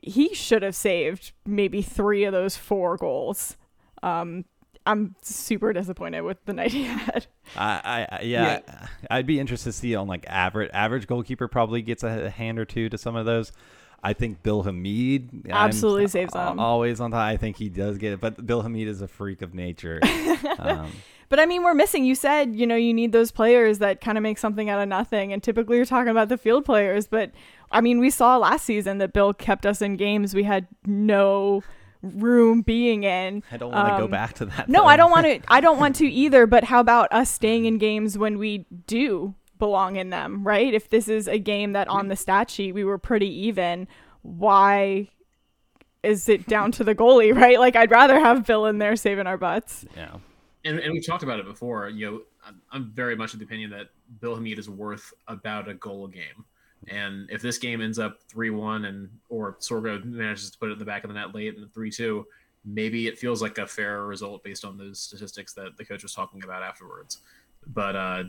he 0.00 0.34
should 0.34 0.62
have 0.62 0.76
saved 0.76 1.32
maybe 1.44 1.82
three 1.82 2.24
of 2.24 2.32
those 2.32 2.56
four 2.56 2.96
goals. 2.96 3.56
Um, 4.02 4.44
I'm 4.84 5.14
super 5.22 5.72
disappointed 5.72 6.22
with 6.22 6.44
the 6.44 6.52
night 6.54 6.72
he 6.72 6.84
had. 6.84 7.26
I, 7.56 7.80
I, 7.84 8.18
I 8.18 8.22
yeah, 8.22 8.60
I'd 9.10 9.26
be 9.26 9.40
interested 9.40 9.70
to 9.70 9.72
see 9.72 9.94
on 9.94 10.06
like 10.06 10.24
average 10.28 10.70
average 10.72 11.06
goalkeeper 11.06 11.48
probably 11.48 11.82
gets 11.82 12.02
a, 12.02 12.26
a 12.26 12.30
hand 12.30 12.58
or 12.58 12.64
two 12.64 12.88
to 12.88 12.98
some 12.98 13.16
of 13.16 13.26
those. 13.26 13.52
I 14.02 14.12
think 14.14 14.42
Bill 14.42 14.62
Hamid 14.62 15.46
I'm 15.46 15.52
Absolutely 15.52 16.08
saves 16.08 16.32
them. 16.32 16.58
Always 16.58 17.00
on 17.00 17.12
top. 17.12 17.20
I 17.20 17.36
think 17.36 17.56
he 17.56 17.68
does 17.68 17.98
get 17.98 18.12
it, 18.12 18.20
but 18.20 18.44
Bill 18.44 18.62
Hamid 18.62 18.88
is 18.88 19.00
a 19.00 19.08
freak 19.08 19.42
of 19.42 19.54
nature. 19.54 20.00
um, 20.58 20.90
But 21.28 21.40
I 21.40 21.46
mean, 21.46 21.62
we're 21.62 21.72
missing. 21.72 22.04
You 22.04 22.14
said, 22.14 22.54
you 22.56 22.66
know, 22.66 22.76
you 22.76 22.92
need 22.92 23.12
those 23.12 23.30
players 23.30 23.78
that 23.78 24.02
kind 24.02 24.18
of 24.18 24.22
make 24.22 24.36
something 24.36 24.68
out 24.68 24.82
of 24.82 24.86
nothing. 24.86 25.32
And 25.32 25.42
typically 25.42 25.76
you're 25.76 25.86
talking 25.86 26.10
about 26.10 26.28
the 26.28 26.36
field 26.36 26.66
players. 26.66 27.06
But 27.06 27.30
I 27.70 27.80
mean, 27.80 28.00
we 28.00 28.10
saw 28.10 28.36
last 28.36 28.66
season 28.66 28.98
that 28.98 29.14
Bill 29.14 29.32
kept 29.32 29.64
us 29.64 29.80
in 29.80 29.96
games 29.96 30.34
we 30.34 30.42
had 30.42 30.66
no 30.84 31.62
room 32.02 32.60
being 32.60 33.04
in. 33.04 33.42
I 33.50 33.56
don't 33.56 33.72
want 33.72 33.88
to 33.94 33.96
go 33.96 34.04
Um, 34.04 34.10
back 34.10 34.34
to 34.34 34.44
that. 34.44 34.68
No, 34.68 34.80
though. 34.82 34.88
I 34.88 34.98
don't 34.98 35.10
want 35.10 35.24
to. 35.24 35.40
I 35.48 35.62
don't 35.62 35.78
want 35.78 35.96
to 35.96 36.06
either. 36.06 36.46
But 36.46 36.64
how 36.64 36.80
about 36.80 37.08
us 37.10 37.30
staying 37.30 37.64
in 37.64 37.78
games 37.78 38.18
when 38.18 38.36
we 38.36 38.66
do 38.86 39.34
belong 39.62 39.94
in 39.94 40.10
them, 40.10 40.42
right? 40.42 40.74
If 40.74 40.90
this 40.90 41.06
is 41.06 41.28
a 41.28 41.38
game 41.38 41.72
that 41.74 41.86
on 41.86 42.08
the 42.08 42.16
stat 42.16 42.50
sheet 42.50 42.72
we 42.72 42.82
were 42.82 42.98
pretty 42.98 43.32
even, 43.46 43.86
why 44.22 45.08
is 46.02 46.28
it 46.28 46.48
down 46.48 46.72
to 46.72 46.82
the 46.82 46.96
goalie, 46.96 47.32
right? 47.40 47.60
Like 47.60 47.76
I'd 47.76 47.92
rather 47.92 48.18
have 48.18 48.44
Bill 48.44 48.66
in 48.66 48.78
there 48.78 48.96
saving 48.96 49.28
our 49.28 49.36
butts. 49.36 49.84
Yeah. 49.96 50.16
and, 50.64 50.80
and 50.80 50.92
we've 50.92 51.06
talked 51.06 51.22
about 51.22 51.38
it 51.38 51.46
before. 51.46 51.88
You 51.90 52.10
know, 52.10 52.22
I'm, 52.44 52.60
I'm 52.72 52.90
very 52.90 53.14
much 53.14 53.34
of 53.34 53.38
the 53.38 53.44
opinion 53.44 53.70
that 53.70 53.90
Bill 54.20 54.34
Hamid 54.34 54.58
is 54.58 54.68
worth 54.68 55.14
about 55.28 55.68
a 55.68 55.74
goal 55.74 56.06
a 56.06 56.10
game. 56.10 56.44
And 56.88 57.30
if 57.30 57.40
this 57.40 57.58
game 57.58 57.80
ends 57.80 58.00
up 58.00 58.18
three 58.28 58.50
one 58.50 58.86
and 58.86 59.08
or 59.28 59.58
Sorga 59.60 60.04
manages 60.04 60.50
to 60.50 60.58
put 60.58 60.70
it 60.70 60.72
in 60.72 60.80
the 60.80 60.84
back 60.84 61.04
of 61.04 61.08
the 61.08 61.14
net 61.14 61.32
late 61.32 61.54
in 61.54 61.60
the 61.60 61.68
three 61.68 61.92
two, 61.92 62.26
maybe 62.64 63.06
it 63.06 63.16
feels 63.16 63.40
like 63.40 63.58
a 63.58 63.66
fair 63.68 64.06
result 64.06 64.42
based 64.42 64.64
on 64.64 64.76
those 64.76 64.98
statistics 64.98 65.52
that 65.52 65.76
the 65.76 65.84
coach 65.84 66.02
was 66.02 66.12
talking 66.12 66.42
about 66.42 66.64
afterwards. 66.64 67.18
But 67.68 67.94
uh, 67.94 68.24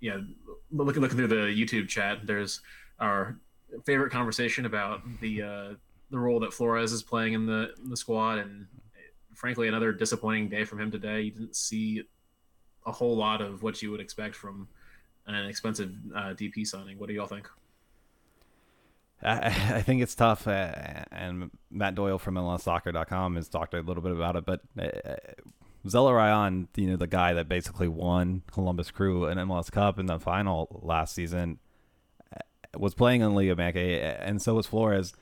you 0.00 0.10
know, 0.10 0.24
looking 0.70 1.02
looking 1.02 1.16
through 1.16 1.28
the 1.28 1.46
YouTube 1.46 1.88
chat, 1.88 2.26
there's 2.26 2.60
our 3.00 3.36
favorite 3.84 4.10
conversation 4.10 4.66
about 4.66 5.00
the 5.20 5.42
uh, 5.42 5.74
the 6.10 6.18
role 6.18 6.40
that 6.40 6.52
Flores 6.52 6.92
is 6.92 7.02
playing 7.02 7.34
in 7.34 7.46
the 7.46 7.74
in 7.82 7.90
the 7.90 7.96
squad, 7.96 8.38
and 8.38 8.66
frankly, 9.34 9.68
another 9.68 9.92
disappointing 9.92 10.48
day 10.48 10.64
from 10.64 10.80
him 10.80 10.90
today. 10.90 11.22
You 11.22 11.30
didn't 11.32 11.56
see 11.56 12.02
a 12.86 12.92
whole 12.92 13.16
lot 13.16 13.40
of 13.40 13.62
what 13.62 13.82
you 13.82 13.90
would 13.90 14.00
expect 14.00 14.34
from 14.34 14.68
an 15.26 15.46
expensive 15.46 15.92
uh, 16.14 16.34
DP 16.34 16.66
signing. 16.66 16.98
What 16.98 17.08
do 17.08 17.14
y'all 17.14 17.26
think? 17.26 17.48
I, 19.20 19.82
think 19.82 20.00
it's 20.00 20.14
tough, 20.14 20.46
uh, 20.46 20.72
and 21.10 21.50
Matt 21.70 21.96
Doyle 21.96 22.18
from 22.18 22.36
MLSsoccer.com 22.36 23.34
has 23.34 23.48
talked 23.48 23.74
a 23.74 23.80
little 23.80 24.02
bit 24.02 24.12
about 24.12 24.36
it. 24.36 24.44
But 24.46 24.60
Zelarayan, 25.86 26.68
you 26.76 26.88
know, 26.88 26.96
the 26.96 27.06
guy 27.06 27.32
that 27.32 27.48
basically 27.48 27.88
won 27.88 28.42
Columbus 28.50 28.90
Crew 28.90 29.26
an 29.26 29.38
MLS 29.38 29.70
Cup 29.70 29.98
in 29.98 30.06
the 30.06 30.18
final 30.18 30.80
last 30.82 31.14
season, 31.14 31.58
uh, 32.34 32.40
was 32.78 32.94
playing 32.94 33.20
in 33.20 33.34
Liga 33.34 33.54
MX, 33.54 34.18
and 34.20 34.42
so 34.42 34.54
was 34.54 34.66
Flores. 34.66 35.14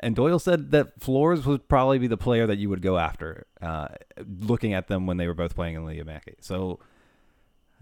And 0.00 0.14
Doyle 0.14 0.38
said 0.38 0.70
that 0.70 1.00
Flores 1.00 1.46
would 1.46 1.68
probably 1.68 1.98
be 1.98 2.06
the 2.06 2.16
player 2.16 2.46
that 2.46 2.58
you 2.58 2.68
would 2.68 2.82
go 2.82 2.98
after, 2.98 3.46
uh, 3.60 3.88
looking 4.40 4.72
at 4.72 4.88
them 4.88 5.06
when 5.06 5.16
they 5.16 5.26
were 5.26 5.34
both 5.34 5.54
playing 5.54 5.74
in 5.74 5.84
Liga 5.84 6.04
MX. 6.04 6.34
So 6.40 6.80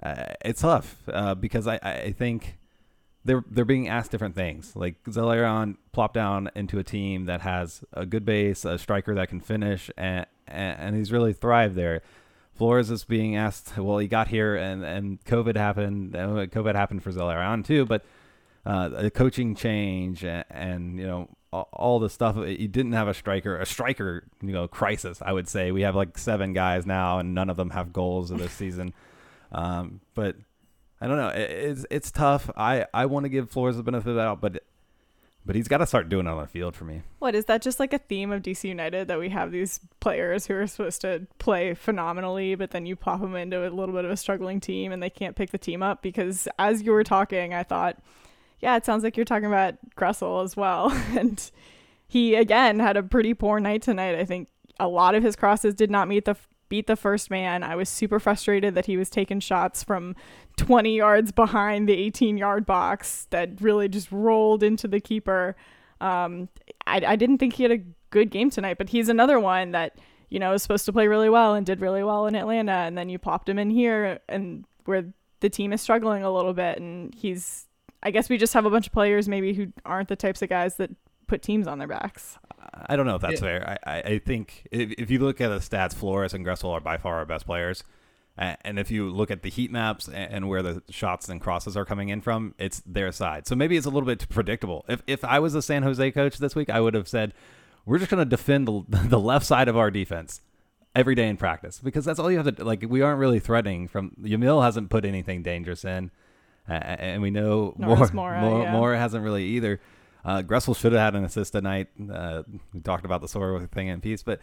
uh, 0.02 0.34
it's 0.44 0.62
tough 0.62 1.02
uh, 1.08 1.34
because 1.34 1.66
I, 1.66 1.76
I 1.82 2.12
think 2.12 2.58
they're 3.24 3.44
they're 3.50 3.64
being 3.64 3.88
asked 3.88 4.10
different 4.10 4.34
things. 4.34 4.74
Like 4.74 5.02
Zelarayan 5.04 5.76
plopped 5.92 6.14
down 6.14 6.50
into 6.54 6.78
a 6.78 6.84
team 6.84 7.26
that 7.26 7.42
has 7.42 7.84
a 7.92 8.04
good 8.04 8.24
base, 8.24 8.64
a 8.64 8.78
striker 8.78 9.14
that 9.14 9.28
can 9.28 9.40
finish, 9.40 9.90
and 9.96 10.26
and 10.46 10.96
he's 10.96 11.12
really 11.12 11.32
thrived 11.32 11.74
there. 11.74 12.02
Flores 12.54 12.90
is 12.90 13.04
being 13.04 13.36
asked. 13.36 13.76
Well, 13.78 13.98
he 13.98 14.08
got 14.08 14.28
here, 14.28 14.56
and 14.56 14.84
and 14.84 15.24
COVID 15.24 15.56
happened. 15.56 16.16
uh, 16.16 16.46
COVID 16.46 16.74
happened 16.74 17.02
for 17.02 17.12
Zelarayan 17.12 17.64
too, 17.64 17.86
but 17.86 18.04
uh, 18.66 18.90
a 18.94 19.10
coaching 19.10 19.54
change 19.54 20.24
and, 20.24 20.44
and 20.50 20.98
you 20.98 21.06
know 21.06 21.28
all, 21.52 21.68
all 21.72 21.98
the 21.98 22.10
stuff. 22.10 22.36
You 22.36 22.68
didn't 22.68 22.92
have 22.92 23.08
a 23.08 23.14
striker, 23.14 23.56
a 23.56 23.66
striker, 23.66 24.24
you 24.42 24.52
know, 24.52 24.66
crisis. 24.66 25.22
I 25.22 25.32
would 25.32 25.48
say 25.48 25.70
we 25.70 25.82
have 25.82 25.94
like 25.94 26.18
seven 26.18 26.52
guys 26.52 26.86
now, 26.86 27.18
and 27.18 27.34
none 27.34 27.50
of 27.50 27.56
them 27.56 27.70
have 27.70 27.92
goals 27.92 28.30
this 28.30 28.52
season. 28.52 28.94
Um, 29.52 30.00
but 30.14 30.36
I 31.02 31.08
don't 31.08 31.16
know. 31.16 31.28
It, 31.28 31.50
it's 31.50 31.86
it's 31.90 32.10
tough. 32.12 32.48
I, 32.56 32.86
I 32.94 33.06
want 33.06 33.24
to 33.24 33.28
give 33.28 33.50
Flores 33.50 33.76
the 33.76 33.82
benefit 33.82 34.10
of 34.10 34.14
the 34.14 34.22
doubt, 34.22 34.40
but 34.40 34.62
but 35.44 35.56
he's 35.56 35.66
got 35.66 35.78
to 35.78 35.86
start 35.86 36.08
doing 36.08 36.26
it 36.26 36.30
on 36.30 36.40
the 36.40 36.46
field 36.46 36.76
for 36.76 36.84
me. 36.84 37.02
What 37.18 37.34
is 37.34 37.46
that? 37.46 37.60
Just 37.60 37.80
like 37.80 37.92
a 37.92 37.98
theme 37.98 38.30
of 38.30 38.42
DC 38.42 38.62
United 38.62 39.08
that 39.08 39.18
we 39.18 39.28
have 39.30 39.50
these 39.50 39.80
players 39.98 40.46
who 40.46 40.54
are 40.54 40.66
supposed 40.68 41.00
to 41.00 41.26
play 41.40 41.74
phenomenally, 41.74 42.54
but 42.54 42.70
then 42.70 42.86
you 42.86 42.94
pop 42.94 43.20
them 43.20 43.34
into 43.34 43.66
a 43.66 43.70
little 43.70 43.92
bit 43.92 44.04
of 44.04 44.12
a 44.12 44.16
struggling 44.16 44.60
team 44.60 44.92
and 44.92 45.02
they 45.02 45.10
can't 45.10 45.34
pick 45.34 45.50
the 45.50 45.58
team 45.58 45.82
up. 45.82 46.00
Because 46.02 46.46
as 46.60 46.82
you 46.82 46.92
were 46.92 47.02
talking, 47.02 47.52
I 47.52 47.64
thought, 47.64 47.98
yeah, 48.60 48.76
it 48.76 48.86
sounds 48.86 49.02
like 49.02 49.16
you're 49.16 49.24
talking 49.24 49.48
about 49.48 49.74
Gressel 49.96 50.44
as 50.44 50.56
well, 50.56 50.92
and 51.18 51.50
he 52.06 52.36
again 52.36 52.78
had 52.78 52.96
a 52.96 53.02
pretty 53.02 53.34
poor 53.34 53.58
night 53.58 53.82
tonight. 53.82 54.14
I 54.14 54.24
think 54.24 54.48
a 54.78 54.86
lot 54.86 55.16
of 55.16 55.24
his 55.24 55.34
crosses 55.34 55.74
did 55.74 55.90
not 55.90 56.06
meet 56.06 56.26
the 56.26 56.36
beat 56.72 56.86
the 56.86 56.96
first 56.96 57.30
man. 57.30 57.62
I 57.62 57.76
was 57.76 57.90
super 57.90 58.18
frustrated 58.18 58.74
that 58.76 58.86
he 58.86 58.96
was 58.96 59.10
taking 59.10 59.40
shots 59.40 59.84
from 59.84 60.16
20 60.56 60.96
yards 60.96 61.30
behind 61.30 61.86
the 61.86 61.92
18 61.92 62.38
yard 62.38 62.64
box 62.64 63.26
that 63.28 63.60
really 63.60 63.90
just 63.90 64.10
rolled 64.10 64.62
into 64.62 64.88
the 64.88 64.98
keeper. 64.98 65.54
Um, 66.00 66.48
I, 66.86 67.02
I 67.08 67.16
didn't 67.16 67.36
think 67.36 67.52
he 67.52 67.64
had 67.64 67.72
a 67.72 67.82
good 68.08 68.30
game 68.30 68.48
tonight, 68.48 68.78
but 68.78 68.88
he's 68.88 69.10
another 69.10 69.38
one 69.38 69.72
that, 69.72 69.98
you 70.30 70.38
know, 70.38 70.54
is 70.54 70.62
supposed 70.62 70.86
to 70.86 70.94
play 70.94 71.08
really 71.08 71.28
well 71.28 71.52
and 71.52 71.66
did 71.66 71.82
really 71.82 72.02
well 72.02 72.26
in 72.26 72.34
Atlanta. 72.34 72.72
And 72.72 72.96
then 72.96 73.10
you 73.10 73.18
popped 73.18 73.50
him 73.50 73.58
in 73.58 73.68
here 73.68 74.20
and 74.26 74.64
where 74.86 75.12
the 75.40 75.50
team 75.50 75.74
is 75.74 75.82
struggling 75.82 76.22
a 76.22 76.32
little 76.32 76.54
bit. 76.54 76.78
And 76.78 77.14
he's, 77.14 77.66
I 78.02 78.10
guess 78.10 78.30
we 78.30 78.38
just 78.38 78.54
have 78.54 78.64
a 78.64 78.70
bunch 78.70 78.86
of 78.86 78.94
players 78.94 79.28
maybe 79.28 79.52
who 79.52 79.74
aren't 79.84 80.08
the 80.08 80.16
types 80.16 80.40
of 80.40 80.48
guys 80.48 80.76
that 80.76 80.88
put 81.26 81.42
teams 81.42 81.66
on 81.66 81.78
their 81.78 81.88
backs. 81.88 82.38
I 82.74 82.96
don't 82.96 83.06
know 83.06 83.16
if 83.16 83.22
that's 83.22 83.40
Yeah. 83.40 83.58
fair. 83.58 83.78
I, 83.86 84.00
I, 84.00 84.18
think 84.18 84.66
if, 84.70 84.92
if 84.92 85.10
you 85.10 85.18
look 85.18 85.40
at 85.40 85.48
the 85.48 85.58
stats, 85.58 85.94
Flores 85.94 86.32
and 86.34 86.44
Gressel 86.44 86.70
are 86.70 86.80
by 86.80 86.96
far 86.96 87.16
our 87.16 87.26
best 87.26 87.46
players. 87.46 87.84
And 88.38 88.78
if 88.78 88.90
you 88.90 89.10
look 89.10 89.30
at 89.30 89.42
the 89.42 89.50
heat 89.50 89.70
maps 89.70 90.08
and 90.08 90.48
where 90.48 90.62
the 90.62 90.82
shots 90.88 91.28
and 91.28 91.38
crosses 91.38 91.76
are 91.76 91.84
coming 91.84 92.08
in 92.08 92.22
from, 92.22 92.54
it's 92.58 92.82
their 92.86 93.12
side. 93.12 93.46
So 93.46 93.54
maybe 93.54 93.76
it's 93.76 93.84
a 93.84 93.90
little 93.90 94.06
bit 94.06 94.26
predictable. 94.30 94.86
If 94.88 95.02
if 95.06 95.22
I 95.22 95.38
was 95.38 95.54
a 95.54 95.60
San 95.60 95.82
Jose 95.82 96.10
coach 96.12 96.38
this 96.38 96.54
week, 96.54 96.70
I 96.70 96.80
would 96.80 96.94
have 96.94 97.06
said, 97.06 97.34
"We're 97.84 97.98
just 97.98 98.10
going 98.10 98.24
to 98.24 98.28
defend 98.28 98.66
the, 98.66 98.84
the 98.88 99.20
left 99.20 99.44
side 99.44 99.68
of 99.68 99.76
our 99.76 99.90
defense 99.90 100.40
every 100.94 101.14
day 101.14 101.28
in 101.28 101.36
practice 101.36 101.78
because 101.78 102.06
that's 102.06 102.18
all 102.18 102.30
you 102.30 102.38
have 102.38 102.46
to 102.46 102.52
do. 102.52 102.64
like. 102.64 102.82
We 102.88 103.02
aren't 103.02 103.18
really 103.18 103.38
threatening 103.38 103.86
from 103.86 104.12
Yamil 104.22 104.64
hasn't 104.64 104.88
put 104.88 105.04
anything 105.04 105.42
dangerous 105.42 105.84
in, 105.84 106.10
and 106.66 107.20
we 107.20 107.30
know 107.30 107.74
more 107.76 108.08
Mora, 108.14 108.62
yeah. 108.62 108.72
Mora 108.72 108.98
hasn't 108.98 109.22
really 109.22 109.44
either. 109.44 109.78
Uh, 110.24 110.42
Gressel 110.42 110.76
should 110.76 110.92
have 110.92 111.00
had 111.00 111.14
an 111.16 111.24
assist 111.24 111.52
tonight. 111.52 111.88
Uh, 112.12 112.42
we 112.72 112.80
talked 112.80 113.04
about 113.04 113.20
the 113.20 113.28
Sora 113.28 113.66
thing 113.66 113.88
in 113.88 114.00
peace, 114.00 114.22
but 114.22 114.40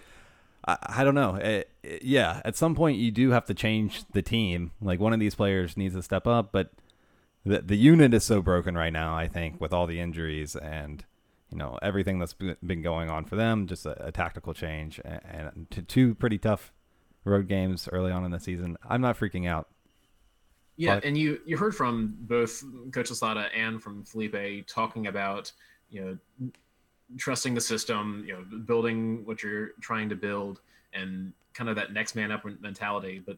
I, 0.68 0.78
I 0.82 1.04
don't 1.04 1.16
know. 1.16 1.36
It, 1.36 1.70
it- 1.84 2.04
yeah, 2.04 2.42
at 2.46 2.56
some 2.56 2.76
point 2.76 2.98
you 2.98 3.12
do 3.12 3.32
have 3.32 3.46
to 3.46 3.54
change 3.54 4.04
the 4.14 4.22
team. 4.22 4.72
Like 4.82 5.00
one 5.00 5.14
of 5.14 5.20
these 5.20 5.36
players 5.36 5.78
needs 5.78 5.96
to 5.96 6.02
step 6.02 6.28
up, 6.28 6.52
but 6.52 6.72
the 7.46 7.62
the 7.62 7.78
unit 7.78 8.14
is 8.14 8.24
so 8.26 8.42
broken 8.42 8.76
right 8.76 8.92
now. 8.94 9.16
I 9.16 9.28
think 9.28 9.62
with 9.62 9.72
all 9.74 9.88
the 9.88 10.00
injuries 10.02 10.56
and 10.58 11.06
you 11.50 11.58
know 11.58 11.80
everything 11.82 12.20
that's 12.20 12.34
been 12.34 12.82
going 12.82 13.10
on 13.10 13.24
for 13.26 13.36
them, 13.38 13.66
just 13.66 13.86
a, 13.86 14.08
a 14.08 14.12
tactical 14.12 14.54
change 14.54 15.00
and, 15.06 15.22
and 15.24 15.72
to 15.72 15.82
two 15.82 16.14
pretty 16.16 16.38
tough 16.38 16.74
road 17.24 17.48
games 17.48 17.88
early 17.92 18.12
on 18.12 18.26
in 18.26 18.32
the 18.32 18.40
season. 18.40 18.78
I'm 18.88 19.02
not 19.02 19.18
freaking 19.18 19.48
out. 19.48 19.70
Yeah, 20.80 20.96
But- 20.96 21.04
and 21.04 21.18
you 21.18 21.42
you 21.46 21.58
heard 21.58 21.76
from 21.76 22.16
both 22.22 22.64
Coach 22.94 23.10
Losada 23.10 23.54
and 23.54 23.84
from 23.84 24.06
Felipe 24.06 24.66
talking 24.66 25.08
about 25.08 25.52
you 25.90 26.02
know 26.40 26.52
trusting 27.18 27.54
the 27.54 27.60
system, 27.60 28.24
you 28.26 28.32
know, 28.34 28.44
building 28.60 29.26
what 29.26 29.44
you're 29.44 29.72
trying 29.82 30.08
to 30.08 30.16
build, 30.16 30.62
and 30.94 31.34
kind 31.54 31.70
of 31.70 31.76
that 31.76 31.92
next 31.92 32.16
man 32.16 32.32
up 32.32 32.46
mentality. 32.62 33.20
But 33.20 33.38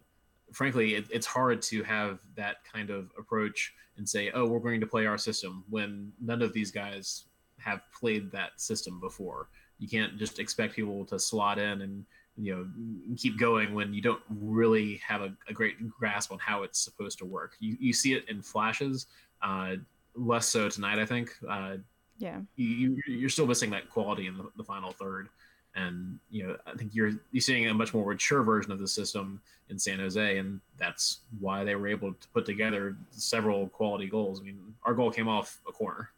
frankly, 0.53 0.93
it, 0.95 1.05
it's 1.09 1.25
hard 1.25 1.63
to 1.63 1.81
have 1.81 2.19
that 2.35 2.63
kind 2.63 2.91
of 2.91 3.11
approach 3.17 3.73
and 3.97 4.07
say, 4.07 4.29
"Oh, 4.35 4.45
we're 4.45 4.59
going 4.59 4.81
to 4.81 4.87
play 4.87 5.07
our 5.07 5.17
system," 5.17 5.63
when 5.67 6.13
none 6.21 6.43
of 6.43 6.53
these 6.53 6.69
guys 6.69 7.23
have 7.57 7.81
played 7.91 8.31
that 8.33 8.61
system 8.61 8.99
before. 8.99 9.47
You 9.79 9.87
can't 9.87 10.15
just 10.19 10.37
expect 10.37 10.75
people 10.75 11.05
to 11.05 11.17
slot 11.17 11.57
in 11.57 11.81
and 11.81 12.05
you 12.41 12.55
know 12.55 13.15
keep 13.15 13.37
going 13.37 13.73
when 13.73 13.93
you 13.93 14.01
don't 14.01 14.21
really 14.29 14.99
have 15.07 15.21
a, 15.21 15.31
a 15.47 15.53
great 15.53 15.75
grasp 15.89 16.31
on 16.31 16.39
how 16.39 16.63
it's 16.63 16.79
supposed 16.79 17.17
to 17.19 17.25
work. 17.25 17.55
You 17.59 17.77
you 17.79 17.93
see 17.93 18.13
it 18.13 18.27
in 18.29 18.41
flashes, 18.41 19.07
uh, 19.41 19.75
less 20.15 20.47
so 20.47 20.67
tonight, 20.69 20.97
I 20.99 21.05
think. 21.05 21.31
Uh, 21.47 21.77
Yeah. 22.17 22.39
you, 22.55 22.67
you 22.67 22.97
you're 23.07 23.29
still 23.29 23.47
missing 23.47 23.69
that 23.71 23.89
quality 23.89 24.25
in 24.27 24.37
the, 24.37 24.45
the 24.57 24.63
final 24.63 24.91
third. 24.91 25.29
And 25.75 26.19
you 26.29 26.45
know, 26.45 26.57
I 26.65 26.73
think 26.77 26.93
you're 26.93 27.13
you're 27.31 27.41
seeing 27.41 27.67
a 27.67 27.73
much 27.73 27.93
more 27.93 28.05
mature 28.05 28.43
version 28.43 28.71
of 28.71 28.79
the 28.79 28.87
system 28.87 29.39
in 29.69 29.79
San 29.79 29.99
Jose, 29.99 30.37
and 30.37 30.59
that's 30.77 31.19
why 31.39 31.63
they 31.63 31.75
were 31.75 31.87
able 31.87 32.11
to 32.13 32.27
put 32.33 32.45
together 32.45 32.97
several 33.11 33.69
quality 33.69 34.07
goals. 34.07 34.41
I 34.41 34.43
mean, 34.43 34.59
our 34.83 34.93
goal 34.93 35.09
came 35.11 35.29
off 35.29 35.61
a 35.69 35.71
corner. 35.71 36.09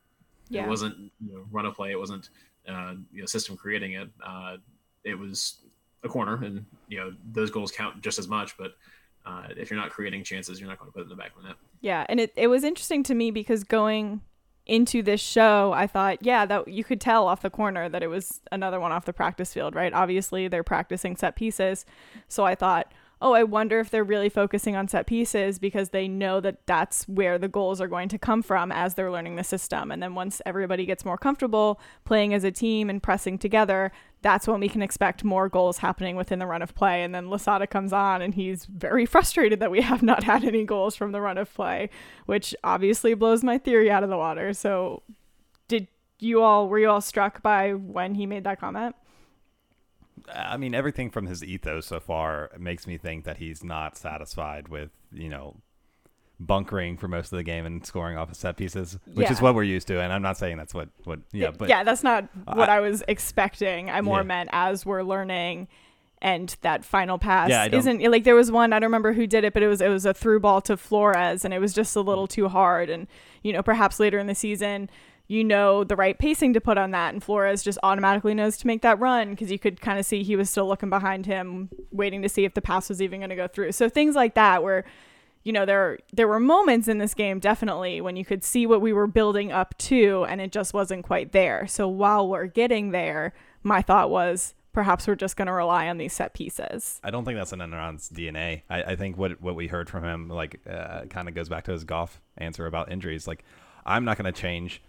Yeah. 0.50 0.66
It 0.66 0.70
wasn't 0.70 0.96
you 1.24 1.34
know, 1.34 1.46
run 1.52 1.66
a 1.68 1.72
play. 1.72 1.92
It 1.92 2.00
wasn't 2.00 2.30
uh, 2.68 2.96
you 3.12 3.20
know 3.22 3.28
system 3.28 3.56
creating 3.56 3.92
it. 3.94 4.10
Uh, 4.26 4.58
it 5.04 5.16
was 5.20 5.58
a 6.04 6.10
corner, 6.10 6.43
and 6.43 6.66
you 6.88 6.97
know 6.97 7.14
those 7.32 7.51
goals 7.51 7.72
count 7.72 8.01
just 8.01 8.20
as 8.20 8.28
much. 8.28 8.58
But 8.58 8.74
uh, 9.26 9.47
if 9.58 9.70
you're 9.70 9.80
not 9.80 9.91
creating 9.91 10.24
chances, 10.24 10.60
you're 10.60 10.70
not 10.70 10.80
going 10.80 10.91
to 10.91 10.93
put 10.93 11.01
it 11.01 11.04
in 11.04 11.10
the 11.10 11.16
back 11.16 11.32
of 11.36 11.43
the 11.43 11.49
net. 11.49 11.58
Yeah, 11.82 12.06
and 12.10 12.20
it, 12.20 12.34
it 12.36 12.47
was 12.47 12.64
interesting 12.64 13.04
to 13.04 13.16
me 13.16 13.32
because 13.32 13.64
going 13.64 14.22
into 14.66 15.01
this 15.01 15.22
show, 15.22 15.74
I 15.74 15.88
thought, 15.88 16.20
yeah, 16.22 16.45
that 16.45 16.68
you 16.68 16.84
could 16.84 17.01
tell 17.01 17.28
off 17.28 17.41
the 17.41 17.49
corner 17.49 17.89
that 17.89 18.01
it 18.01 18.08
was 18.08 18.39
another 18.51 18.80
one 18.80 18.91
off 18.91 19.06
the 19.06 19.14
practice 19.14 19.54
field, 19.54 19.76
right? 19.76 19.93
Obviously, 19.93 20.47
they're 20.47 20.64
practicing 20.64 21.18
set 21.18 21.36
pieces. 21.36 21.86
So 22.28 22.45
I 22.45 22.56
thought, 22.56 22.93
oh, 23.24 23.34
I 23.34 23.44
wonder 23.44 23.80
if 23.80 23.90
they're 23.90 24.04
really 24.04 24.28
focusing 24.28 24.76
on 24.76 24.90
set 24.90 25.08
pieces 25.08 25.58
because 25.58 25.90
they 25.90 26.10
know 26.10 26.42
that 26.42 26.68
that's 26.68 27.08
where 27.08 27.40
the 27.40 27.48
goals 27.48 27.80
are 27.80 27.88
going 27.88 28.10
to 28.10 28.18
come 28.18 28.44
from 28.44 28.70
as 28.70 28.96
they're 28.96 29.10
learning 29.10 29.38
the 29.38 29.46
system. 29.46 29.92
And 29.92 30.04
then 30.04 30.14
once 30.14 30.42
everybody 30.46 30.86
gets 30.86 31.06
more 31.06 31.18
comfortable 31.18 31.80
playing 32.04 32.34
as 32.34 32.44
a 32.44 32.52
team 32.52 32.90
and 32.90 33.02
pressing 33.02 33.38
together, 33.38 33.94
that's 34.22 34.46
when 34.46 34.60
we 34.60 34.68
can 34.68 34.82
expect 34.82 35.24
more 35.24 35.48
goals 35.48 35.78
happening 35.78 36.18
within 36.18 36.40
the 36.40 36.46
run 36.46 36.62
of 36.62 36.76
play. 36.76 37.02
And 37.02 37.16
then 37.16 37.30
Losada 37.30 37.66
comes 37.66 37.94
on 37.94 38.22
and 38.22 38.36
he's 38.36 38.66
very 38.66 39.06
frustrated 39.14 39.62
that 39.62 39.72
we 39.72 39.80
have 39.80 40.04
not 40.04 40.26
had 40.26 40.44
any 40.44 40.66
goals 40.66 40.98
from 40.98 41.14
the 41.14 41.22
run 41.22 41.38
of 41.38 41.52
play, 41.54 41.90
which 42.26 42.54
obviously 42.62 43.14
blows 43.14 43.42
my 43.42 43.58
theory 43.58 43.90
out 43.90 44.04
of 44.04 44.10
the 44.10 44.18
water. 44.18 44.54
So, 44.54 45.02
did 45.70 45.88
you 46.20 46.42
all, 46.42 46.68
were 46.68 46.80
you 46.80 46.90
all 46.90 47.00
struck 47.00 47.42
by 47.42 47.72
when 47.72 48.16
he 48.16 48.26
made 48.26 48.44
that 48.44 48.60
comment? 48.60 48.98
I 50.34 50.58
mean, 50.58 50.74
everything 50.74 51.10
from 51.10 51.26
his 51.26 51.44
ethos 51.44 51.88
so 51.88 52.00
far 52.00 52.52
makes 52.58 52.88
me 52.88 52.98
think 52.98 53.26
that 53.26 53.38
he's 53.38 53.64
not 53.64 53.98
satisfied 53.98 54.68
with, 54.68 54.92
you 55.12 55.30
know, 55.30 55.58
bunkering 56.40 56.98
for 56.98 57.08
most 57.08 57.32
of 57.32 57.38
the 57.38 57.44
game 57.44 57.66
and 57.66 57.86
scoring 57.86 58.18
off 58.18 58.30
of 58.30 58.36
set 58.36 58.58
pieces, 58.58 58.98
which 59.14 59.32
is 59.32 59.42
what 59.42 59.56
we're 59.56 59.64
used 59.64 59.88
to. 59.88 60.02
And 60.02 60.12
I'm 60.12 60.22
not 60.22 60.38
saying 60.38 60.58
that's 60.58 60.74
what, 60.74 60.90
what 61.04 61.20
yeah, 61.32 61.52
but 61.52 61.70
yeah, 61.70 61.84
that's 61.84 62.04
not 62.04 62.28
what 62.46 62.70
I- 62.70 62.78
I, 62.78 62.80
was 62.80 63.04
expecting. 63.08 63.90
I 63.90 64.02
more 64.02 64.20
Yeah. 64.20 64.24
meant 64.24 64.50
as 64.52 64.86
we're 64.86 65.04
learning 65.04 65.68
and 66.22 66.56
that 66.62 66.86
final 66.86 67.18
pass 67.18 67.50
Yeah, 67.50 67.66
isn't 67.66 68.02
like 68.10 68.24
there 68.24 68.36
was 68.36 68.50
one 68.50 68.72
I 68.72 68.80
don't 68.80 68.88
remember 68.88 69.14
who 69.14 69.28
did 69.28 69.44
it, 69.44 69.54
but 69.54 69.62
it 69.62 69.68
was 69.68 69.82
it 69.82 69.90
was 69.90 70.06
a 70.06 70.14
through 70.14 70.40
ball 70.40 70.62
to 70.62 70.78
Flores 70.78 71.44
and 71.44 71.54
it 71.54 71.60
was 71.60 71.74
just 71.74 71.96
a 71.96 72.02
little 72.02 72.28
mm. 72.28 72.32
too 72.32 72.48
hard 72.48 72.90
and 72.90 73.08
you 73.44 73.52
know, 73.52 73.62
perhaps 73.62 74.00
later 74.00 74.20
in 74.20 74.28
the 74.28 74.36
season 74.36 74.90
you 75.34 75.44
know 75.44 75.84
the 75.84 75.96
right 75.96 76.20
pacing 76.20 76.54
to 76.54 76.62
put 76.62 76.78
on 76.78 76.92
that 76.92 77.12
and 77.12 77.24
Flores 77.24 77.64
just 77.64 77.80
automatically 77.82 78.36
knows 78.36 78.56
to 78.58 78.68
make 78.68 78.84
that 78.84 79.00
run 79.00 79.32
because 79.32 79.52
you 79.52 79.58
could 79.58 79.82
kind 79.82 79.98
of 79.98 80.06
see 80.06 80.22
he 80.22 80.36
was 80.36 80.50
still 80.50 80.68
looking 80.68 80.92
behind 80.92 81.26
him 81.26 81.70
waiting 81.92 82.22
to 82.22 82.30
see 82.30 82.46
if 82.46 82.54
the 82.54 82.62
pass 82.62 82.88
was 82.88 83.02
even 83.02 83.20
going 83.20 83.32
to 83.32 83.36
go 83.36 83.48
through. 83.48 83.72
So 83.72 83.90
things 83.90 84.16
like 84.16 84.36
that 84.36 84.62
where 84.62 84.86
you 85.44 85.52
know 85.52 85.66
there 85.66 85.98
there 86.14 86.28
were 86.28 86.40
moments 86.40 86.88
in 86.88 87.00
this 87.00 87.16
game 87.16 87.40
definitely 87.40 88.00
when 88.00 88.16
you 88.16 88.24
could 88.24 88.44
see 88.44 88.68
what 88.68 88.80
we 88.80 88.94
were 88.94 89.08
building 89.08 89.52
up 89.52 89.76
to 89.78 90.26
and 90.30 90.40
it 90.40 90.52
just 90.52 90.74
wasn't 90.74 91.04
quite 91.04 91.34
there 91.34 91.68
so 91.68 91.86
while 91.88 92.30
we're 92.30 92.46
getting 92.46 92.92
there 92.92 93.34
my 93.62 93.82
thought 93.82 94.10
was 94.10 94.54
perhaps 94.72 95.06
we're 95.06 95.16
just 95.16 95.36
going 95.36 95.48
to 95.48 95.52
rely 95.52 95.90
on 95.90 95.98
these 95.98 96.14
set 96.14 96.34
pieces 96.34 97.02
I 97.04 97.12
don't 97.12 97.26
think 97.26 97.38
that's 97.38 97.52
in 97.52 97.60
Hernan's 97.60 98.10
DNA. 98.10 98.62
I, 98.70 98.84
I 98.84 98.96
think 98.96 99.18
what 99.18 99.42
what 99.42 99.56
we 99.56 99.68
heard 99.68 99.90
from 99.90 100.06
him 100.06 100.30
like 100.30 100.62
uh, 100.66 101.02
kind 101.10 101.28
of 101.28 101.36
goes 101.36 101.50
back 101.50 101.66
to 101.66 101.74
his 101.74 101.84
golf 101.84 102.22
answer 102.38 102.66
about 102.66 102.90
injuries. 102.90 103.28
Like, 103.28 103.44
I'm 103.86 104.06
not 104.06 104.18
going 104.18 104.32
to 104.34 104.42
change 104.42 104.82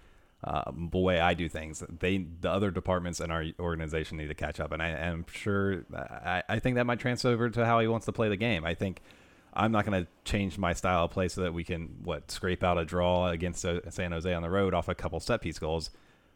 uh, 0.45 0.70
the 0.92 0.99
way 0.99 1.18
I 1.20 1.34
do 1.34 1.49
things. 1.49 1.82
They 2.01 2.18
the 2.40 2.51
other 2.51 2.70
departments 2.70 3.18
in 3.20 3.30
our 3.30 3.45
organization 3.59 4.18
need 4.18 4.28
to 4.28 4.34
catch 4.34 4.61
up, 4.61 4.72
and 4.72 4.82
I 4.82 4.88
am 4.90 5.24
sure 5.32 5.84
I, 5.95 6.42
I 6.49 6.59
think 6.59 6.76
that 6.76 6.84
might 6.84 7.01
transfer 7.01 7.28
over 7.30 7.49
to 7.51 7.64
how 7.64 7.80
he 7.80 7.88
wants 7.88 8.07
to 8.07 8.12
play 8.12 8.28
the 8.28 8.36
game. 8.36 8.64
I 8.64 8.74
think. 8.74 9.01
I'm 9.57 9.70
not 9.70 9.86
going 9.86 10.03
to 10.05 10.11
change 10.24 10.59
my 10.59 10.72
style 10.72 11.05
of 11.05 11.12
play 11.12 11.28
so 11.28 11.42
that 11.42 11.55
we 11.55 11.62
can 11.62 11.99
what 12.03 12.28
scrape 12.28 12.64
out 12.64 12.76
a 12.76 12.84
draw 12.84 13.28
against 13.28 13.64
uh, 13.64 13.88
San 13.88 14.11
Jose 14.11 14.34
on 14.34 14.42
the 14.42 14.51
road 14.51 14.74
off 14.74 14.88
a 14.88 14.97
couple 14.97 15.20
set 15.20 15.42
piece 15.42 15.61
goals. 15.61 15.90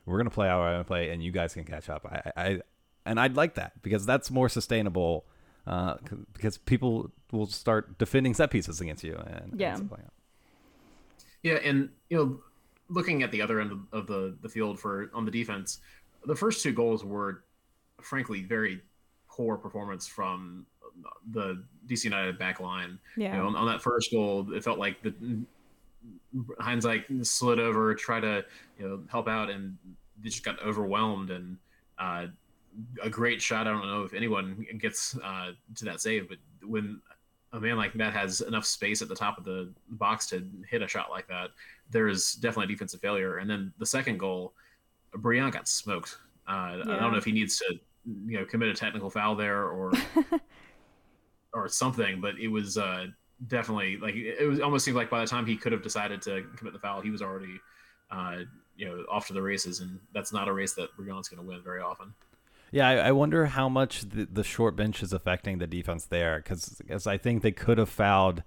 We're 0.06 0.18
going 0.18 0.28
to 0.30 0.34
play 0.34 0.48
our 0.48 0.68
I 0.68 0.72
want 0.74 0.86
to 0.86 0.88
play, 0.88 1.10
and 1.10 1.20
you 1.20 1.32
guys 1.32 1.52
can 1.52 1.64
catch 1.64 1.90
up. 1.90 2.06
I, 2.06 2.30
I 2.40 2.60
and 3.04 3.18
I'd 3.18 3.34
like 3.34 3.56
that 3.56 3.82
because 3.82 4.06
that's 4.06 4.30
more 4.30 4.48
sustainable. 4.48 5.24
Uh, 5.66 5.96
c- 6.08 6.16
because 6.32 6.58
people 6.58 7.10
will 7.32 7.48
start 7.48 7.98
defending 7.98 8.34
set 8.34 8.52
pieces 8.52 8.80
against 8.80 9.02
you, 9.02 9.16
and 9.16 9.50
and 9.50 9.60
Yeah. 9.60 9.74
stuff. 9.74 9.88
Yeah, 11.42 11.54
and 11.54 11.88
you 12.10 12.16
know, 12.16 12.40
looking 12.88 13.22
at 13.22 13.30
the 13.30 13.42
other 13.42 13.60
end 13.60 13.72
of, 13.92 14.06
the 14.06 14.36
the 14.42 14.48
field 14.48 14.78
for 14.78 15.10
on 15.14 15.24
the 15.24 15.30
defense, 15.30 15.80
the 16.24 16.34
first 16.34 16.62
two 16.62 16.72
goals 16.72 17.04
were, 17.04 17.44
frankly, 18.00 18.42
very 18.42 18.80
poor 19.28 19.56
performance 19.56 20.06
from 20.06 20.66
the 21.32 21.62
DC 21.86 22.04
United 22.04 22.38
back 22.38 22.60
line. 22.60 22.98
Yeah. 23.16 23.36
You 23.36 23.42
know, 23.42 23.46
on, 23.48 23.56
on 23.56 23.66
that 23.66 23.82
first 23.82 24.10
goal, 24.10 24.52
it 24.52 24.64
felt 24.64 24.78
like 24.78 25.02
the 25.02 25.14
Hines-Ike 26.60 27.06
slid 27.22 27.58
over, 27.58 27.94
try 27.94 28.20
to 28.20 28.44
you 28.78 28.88
know 28.88 29.00
help 29.10 29.28
out, 29.28 29.50
and 29.50 29.76
they 30.22 30.28
just 30.28 30.44
got 30.44 30.60
overwhelmed. 30.62 31.30
And 31.30 31.56
uh, 31.98 32.26
a 33.02 33.10
great 33.10 33.42
shot. 33.42 33.66
I 33.66 33.70
don't 33.70 33.86
know 33.86 34.04
if 34.04 34.14
anyone 34.14 34.66
gets 34.78 35.16
uh, 35.22 35.52
to 35.76 35.84
that 35.84 36.00
save, 36.00 36.28
but 36.28 36.38
when 36.62 37.00
a 37.52 37.60
man 37.60 37.76
like 37.76 37.94
that 37.94 38.12
has 38.12 38.40
enough 38.40 38.66
space 38.66 39.00
at 39.02 39.08
the 39.08 39.14
top 39.14 39.38
of 39.38 39.44
the 39.44 39.72
box 39.90 40.26
to 40.26 40.46
hit 40.68 40.82
a 40.82 40.88
shot 40.88 41.10
like 41.10 41.26
that, 41.28 41.50
there 41.90 42.08
is 42.08 42.34
definitely 42.34 42.72
a 42.72 42.76
defensive 42.76 43.00
failure. 43.00 43.38
And 43.38 43.48
then 43.48 43.72
the 43.78 43.86
second 43.86 44.18
goal, 44.18 44.52
Brian 45.12 45.50
got 45.50 45.68
smoked. 45.68 46.18
Uh, 46.46 46.80
I 46.82 46.96
don't 47.00 47.12
know 47.12 47.18
if 47.18 47.24
he 47.24 47.32
needs 47.32 47.58
to, 47.58 47.78
you 48.26 48.38
know, 48.38 48.44
commit 48.44 48.68
a 48.68 48.74
technical 48.74 49.10
foul 49.10 49.34
there 49.34 49.64
or 49.64 49.92
or 51.54 51.68
something, 51.68 52.20
but 52.20 52.38
it 52.38 52.48
was 52.48 52.76
uh, 52.76 53.06
definitely 53.46 53.96
like 53.98 54.14
it 54.14 54.46
was 54.46 54.60
almost 54.60 54.84
seemed 54.84 54.96
like 54.96 55.10
by 55.10 55.20
the 55.20 55.26
time 55.26 55.46
he 55.46 55.56
could 55.56 55.72
have 55.72 55.82
decided 55.82 56.20
to 56.22 56.44
commit 56.56 56.72
the 56.72 56.78
foul, 56.78 57.00
he 57.00 57.10
was 57.10 57.22
already, 57.22 57.60
uh, 58.10 58.38
you 58.76 58.86
know, 58.86 59.04
off 59.10 59.26
to 59.26 59.32
the 59.32 59.42
races, 59.42 59.80
and 59.80 59.98
that's 60.12 60.32
not 60.32 60.48
a 60.48 60.52
race 60.52 60.74
that 60.74 60.88
Brian's 60.96 61.28
going 61.28 61.42
to 61.42 61.48
win 61.48 61.62
very 61.62 61.80
often. 61.80 62.12
Yeah, 62.70 62.88
I, 62.88 62.94
I 63.08 63.12
wonder 63.12 63.46
how 63.46 63.68
much 63.68 64.02
the, 64.02 64.26
the 64.30 64.44
short 64.44 64.76
bench 64.76 65.02
is 65.02 65.12
affecting 65.12 65.58
the 65.58 65.66
defense 65.66 66.04
there, 66.04 66.42
because 66.42 67.06
I 67.06 67.16
think 67.16 67.42
they 67.42 67.52
could 67.52 67.78
have 67.78 67.88
fouled 67.88 68.42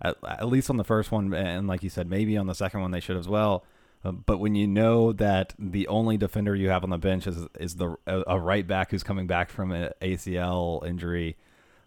at, 0.00 0.16
at 0.26 0.48
least 0.48 0.70
on 0.70 0.76
the 0.76 0.84
first 0.84 1.10
one, 1.10 1.32
and 1.34 1.66
like 1.66 1.82
you 1.82 1.90
said, 1.90 2.08
maybe 2.08 2.36
on 2.36 2.46
the 2.46 2.54
second 2.54 2.80
one 2.80 2.90
they 2.90 3.00
should 3.00 3.16
as 3.16 3.28
well. 3.28 3.64
Uh, 4.04 4.12
but 4.12 4.38
when 4.38 4.54
you 4.54 4.66
know 4.66 5.12
that 5.12 5.54
the 5.58 5.88
only 5.88 6.16
defender 6.16 6.54
you 6.54 6.68
have 6.68 6.84
on 6.84 6.90
the 6.90 6.98
bench 6.98 7.26
is 7.26 7.46
is 7.58 7.76
the 7.76 7.96
a, 8.06 8.22
a 8.28 8.38
right 8.38 8.66
back 8.66 8.90
who's 8.90 9.02
coming 9.02 9.26
back 9.26 9.50
from 9.50 9.72
an 9.72 9.90
ACL 10.00 10.86
injury, 10.86 11.36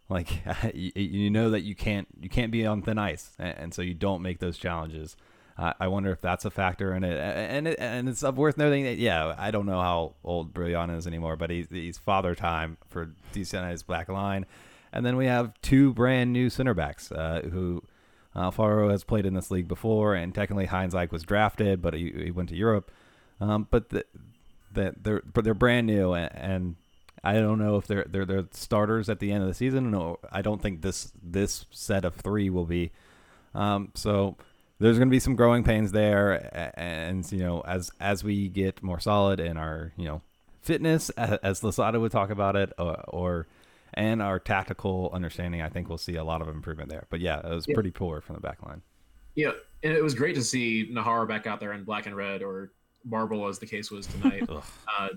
like 0.10 0.42
you, 0.74 0.92
you 0.96 1.30
know 1.30 1.50
that 1.52 1.62
you 1.62 1.76
can't 1.76 2.08
you 2.20 2.30
can't 2.30 2.52
be 2.52 2.66
on 2.66 2.82
thin 2.82 2.98
ice, 2.98 3.32
and, 3.40 3.58
and 3.58 3.74
so 3.74 3.82
you 3.82 3.94
don't 3.94 4.22
make 4.22 4.40
those 4.40 4.58
challenges. 4.58 5.16
I 5.80 5.88
wonder 5.88 6.12
if 6.12 6.22
that's 6.22 6.46
a 6.46 6.52
factor 6.52 6.94
in 6.94 7.04
it, 7.04 7.18
and 7.18 7.68
it, 7.68 7.78
and 7.80 8.08
it's 8.08 8.24
worth 8.24 8.58
noting 8.58 8.86
that 8.86 8.98
yeah, 8.98 9.36
I 9.38 9.52
don't 9.52 9.66
know 9.66 9.82
how 9.82 10.16
old 10.24 10.54
Brillant 10.54 10.96
is 10.96 11.06
anymore, 11.06 11.36
but 11.36 11.50
he's 11.50 11.68
he's 11.70 11.98
father 11.98 12.34
time 12.36 12.78
for 12.88 13.12
DC 13.34 13.54
United's 13.54 13.84
back 13.84 14.08
line, 14.10 14.46
and 14.94 15.06
then 15.06 15.18
we 15.18 15.26
have 15.26 15.54
two 15.62 15.94
brand 15.94 16.32
new 16.32 16.50
center 16.50 16.74
backs 16.74 17.12
uh, 17.12 17.42
who 17.52 17.84
Alfaro 18.36 18.90
has 18.90 19.04
played 19.04 19.26
in 19.26 19.34
this 19.34 19.52
league 19.52 19.68
before, 19.68 20.16
and 20.16 20.34
technically 20.34 20.68
Hines-Ike 20.68 21.12
was 21.12 21.24
drafted, 21.24 21.82
but 21.82 21.94
he, 21.94 22.12
he 22.12 22.32
went 22.32 22.50
to 22.50 22.56
Europe. 22.56 22.92
Um, 23.42 23.68
but 23.70 23.90
the, 23.90 24.06
the, 24.72 24.94
they're 25.02 25.24
but 25.34 25.44
they're 25.44 25.54
brand 25.54 25.88
new, 25.88 26.14
and, 26.14 26.32
and 26.36 26.76
I 27.24 27.34
don't 27.34 27.60
know 27.60 27.78
if 27.78 27.88
they're 27.88 28.06
they're 28.08 28.26
they're 28.26 28.46
starters 28.52 29.10
at 29.10 29.20
the 29.20 29.32
end 29.32 29.42
of 29.42 29.50
the 29.50 29.56
season. 29.56 29.92
No, 29.92 30.20
I 30.32 30.42
don't 30.42 30.62
think 30.62 30.82
this 30.82 31.12
this 31.22 31.66
set 31.72 32.06
of 32.06 32.16
three 32.16 32.50
will 32.50 32.66
be. 32.66 32.92
Um, 33.56 33.92
so 33.96 34.38
there's 34.80 34.98
going 34.98 35.10
to 35.10 35.12
be 35.12 35.20
some 35.20 35.36
growing 35.36 35.64
pains 35.64 35.92
there, 35.92 36.50
and 36.78 37.30
you 37.32 37.40
know 37.40 37.62
as 37.62 37.92
as 38.00 38.24
we 38.24 38.48
get 38.48 38.82
more 38.82 39.00
solid 39.00 39.40
in 39.40 39.58
our 39.58 39.92
you 39.98 40.06
know 40.06 40.22
fitness, 40.62 41.10
as 41.12 41.64
Losada 41.64 42.00
would 42.00 42.12
talk 42.12 42.30
about 42.30 42.56
it, 42.56 42.72
or, 42.78 43.04
or 43.10 43.48
and 43.94 44.22
our 44.22 44.40
tactical 44.40 45.10
understanding, 45.14 45.62
I 45.62 45.70
think 45.70 45.90
we'll 45.90 45.98
see 45.98 46.16
a 46.16 46.24
lot 46.24 46.42
of 46.42 46.48
improvement 46.48 46.90
there. 46.90 47.06
But 47.10 47.20
yeah, 47.22 47.40
it 47.40 47.50
was 47.54 47.68
Yeah. 47.68 47.74
pretty 47.74 47.92
poor 47.92 48.22
from 48.22 48.36
the 48.36 48.42
back 48.42 48.64
line. 48.66 48.82
Yeah, 49.36 49.52
and 49.84 49.94
it 49.94 50.04
was 50.04 50.14
great 50.14 50.36
to 50.36 50.44
see 50.44 50.90
Najar 50.92 51.28
back 51.28 51.48
out 51.48 51.60
there 51.60 51.74
in 51.74 51.84
black 51.84 52.06
and 52.06 52.16
red, 52.16 52.42
or 52.42 52.72
marble 53.06 53.48
as 53.48 53.60
the 53.60 53.66
case 53.66 53.92
was 53.92 54.08
tonight. 54.08 54.48
Uh, 55.00 55.10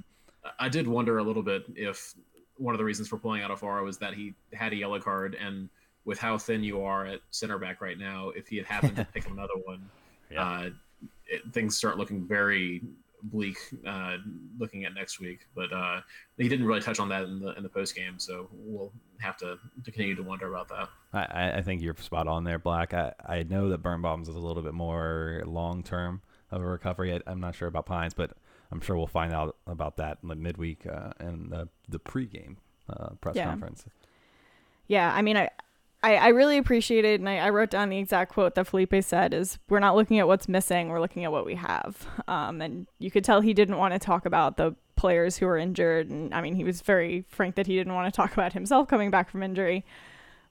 I 0.58 0.68
did 0.68 0.88
wonder 0.88 1.18
a 1.18 1.22
little 1.22 1.42
bit 1.42 1.64
if 1.76 2.14
one 2.56 2.74
of 2.74 2.78
the 2.78 2.84
reasons 2.84 3.06
for 3.08 3.16
pulling 3.16 3.42
out 3.42 3.50
Alfaro 3.52 3.84
was 3.84 3.98
that 3.98 4.12
he 4.14 4.34
had 4.52 4.72
a 4.72 4.76
yellow 4.76 4.98
card, 4.98 5.36
and 5.40 5.68
with 6.04 6.18
how 6.18 6.36
thin 6.38 6.62
you 6.64 6.82
are 6.82 7.06
at 7.06 7.20
center 7.30 7.58
back 7.58 7.80
right 7.80 7.98
now, 7.98 8.30
if 8.30 8.48
he 8.48 8.56
had 8.56 8.66
happened 8.66 8.96
to 8.96 9.04
pick 9.14 9.26
another 9.28 9.54
one, 9.64 9.88
Yeah. 10.30 10.42
uh, 10.48 10.70
it, 11.26 11.42
things 11.52 11.76
start 11.76 11.98
looking 11.98 12.26
very 12.26 12.82
bleak 13.24 13.56
uh, 13.86 14.16
looking 14.58 14.84
at 14.84 14.94
next 14.94 15.20
week. 15.20 15.46
But 15.54 15.72
uh, 15.72 16.00
he 16.38 16.48
didn't 16.48 16.66
really 16.66 16.80
touch 16.80 16.98
on 16.98 17.08
that 17.10 17.22
in 17.24 17.38
the 17.40 17.56
in 17.56 17.62
the 17.62 17.68
post 17.68 17.94
game, 17.94 18.18
so 18.18 18.48
we'll 18.52 18.92
have 19.20 19.36
to, 19.38 19.56
to 19.84 19.90
continue 19.92 20.16
to 20.16 20.22
wonder 20.22 20.48
about 20.52 20.68
that. 20.70 20.88
I, 21.12 21.24
I- 21.24 21.56
I 21.58 21.62
think 21.62 21.82
you're 21.82 21.94
spot 21.98 22.26
on 22.26 22.42
there, 22.44 22.58
Black. 22.58 22.92
I, 22.94 23.12
I 23.24 23.42
know 23.44 23.68
that 23.68 23.78
Birnbaum 23.78 24.22
is 24.22 24.28
a 24.28 24.32
little 24.32 24.62
bit 24.62 24.74
more 24.74 25.42
long 25.46 25.82
term 25.84 26.20
of 26.50 26.62
a 26.62 26.66
recovery. 26.66 27.14
I, 27.14 27.20
I'm 27.28 27.38
not 27.40 27.54
sure 27.54 27.68
about 27.68 27.86
Pines, 27.86 28.12
but 28.14 28.32
I'm 28.72 28.80
sure 28.80 28.96
we'll 28.96 29.06
find 29.06 29.32
out 29.32 29.56
about 29.68 29.98
that 29.98 30.18
in 30.22 30.28
the 30.28 30.34
midweek 30.34 30.84
uh, 30.86 31.12
and 31.20 31.50
the 31.52 31.68
the 31.88 32.00
pregame 32.00 32.56
uh, 32.90 33.10
press 33.20 33.36
Yeah. 33.36 33.44
conference. 33.44 33.84
Yeah, 34.88 35.14
I 35.14 35.22
mean, 35.22 35.36
I, 35.36 35.48
I, 36.02 36.16
I 36.16 36.28
really 36.28 36.58
appreciate 36.58 37.04
it, 37.04 37.20
and 37.20 37.28
I, 37.28 37.38
I 37.38 37.50
wrote 37.50 37.70
down 37.70 37.88
the 37.88 37.98
exact 37.98 38.32
quote 38.32 38.54
that 38.56 38.66
Felipe 38.66 38.94
said: 39.02 39.32
"Is 39.32 39.58
we're 39.68 39.80
not 39.80 39.94
looking 39.94 40.18
at 40.18 40.26
what's 40.26 40.48
missing, 40.48 40.88
we're 40.88 41.00
looking 41.00 41.24
at 41.24 41.32
what 41.32 41.46
we 41.46 41.54
have." 41.54 42.06
Um, 42.26 42.60
and 42.60 42.86
you 42.98 43.10
could 43.10 43.24
tell 43.24 43.40
he 43.40 43.54
didn't 43.54 43.78
want 43.78 43.94
to 43.94 44.00
talk 44.00 44.26
about 44.26 44.56
the 44.56 44.74
players 44.96 45.36
who 45.36 45.46
were 45.46 45.58
injured, 45.58 46.10
and 46.10 46.34
I 46.34 46.40
mean, 46.40 46.54
he 46.54 46.64
was 46.64 46.80
very 46.80 47.24
frank 47.28 47.54
that 47.54 47.66
he 47.66 47.76
didn't 47.76 47.94
want 47.94 48.12
to 48.12 48.16
talk 48.16 48.32
about 48.32 48.52
himself 48.52 48.88
coming 48.88 49.10
back 49.10 49.30
from 49.30 49.42
injury. 49.42 49.84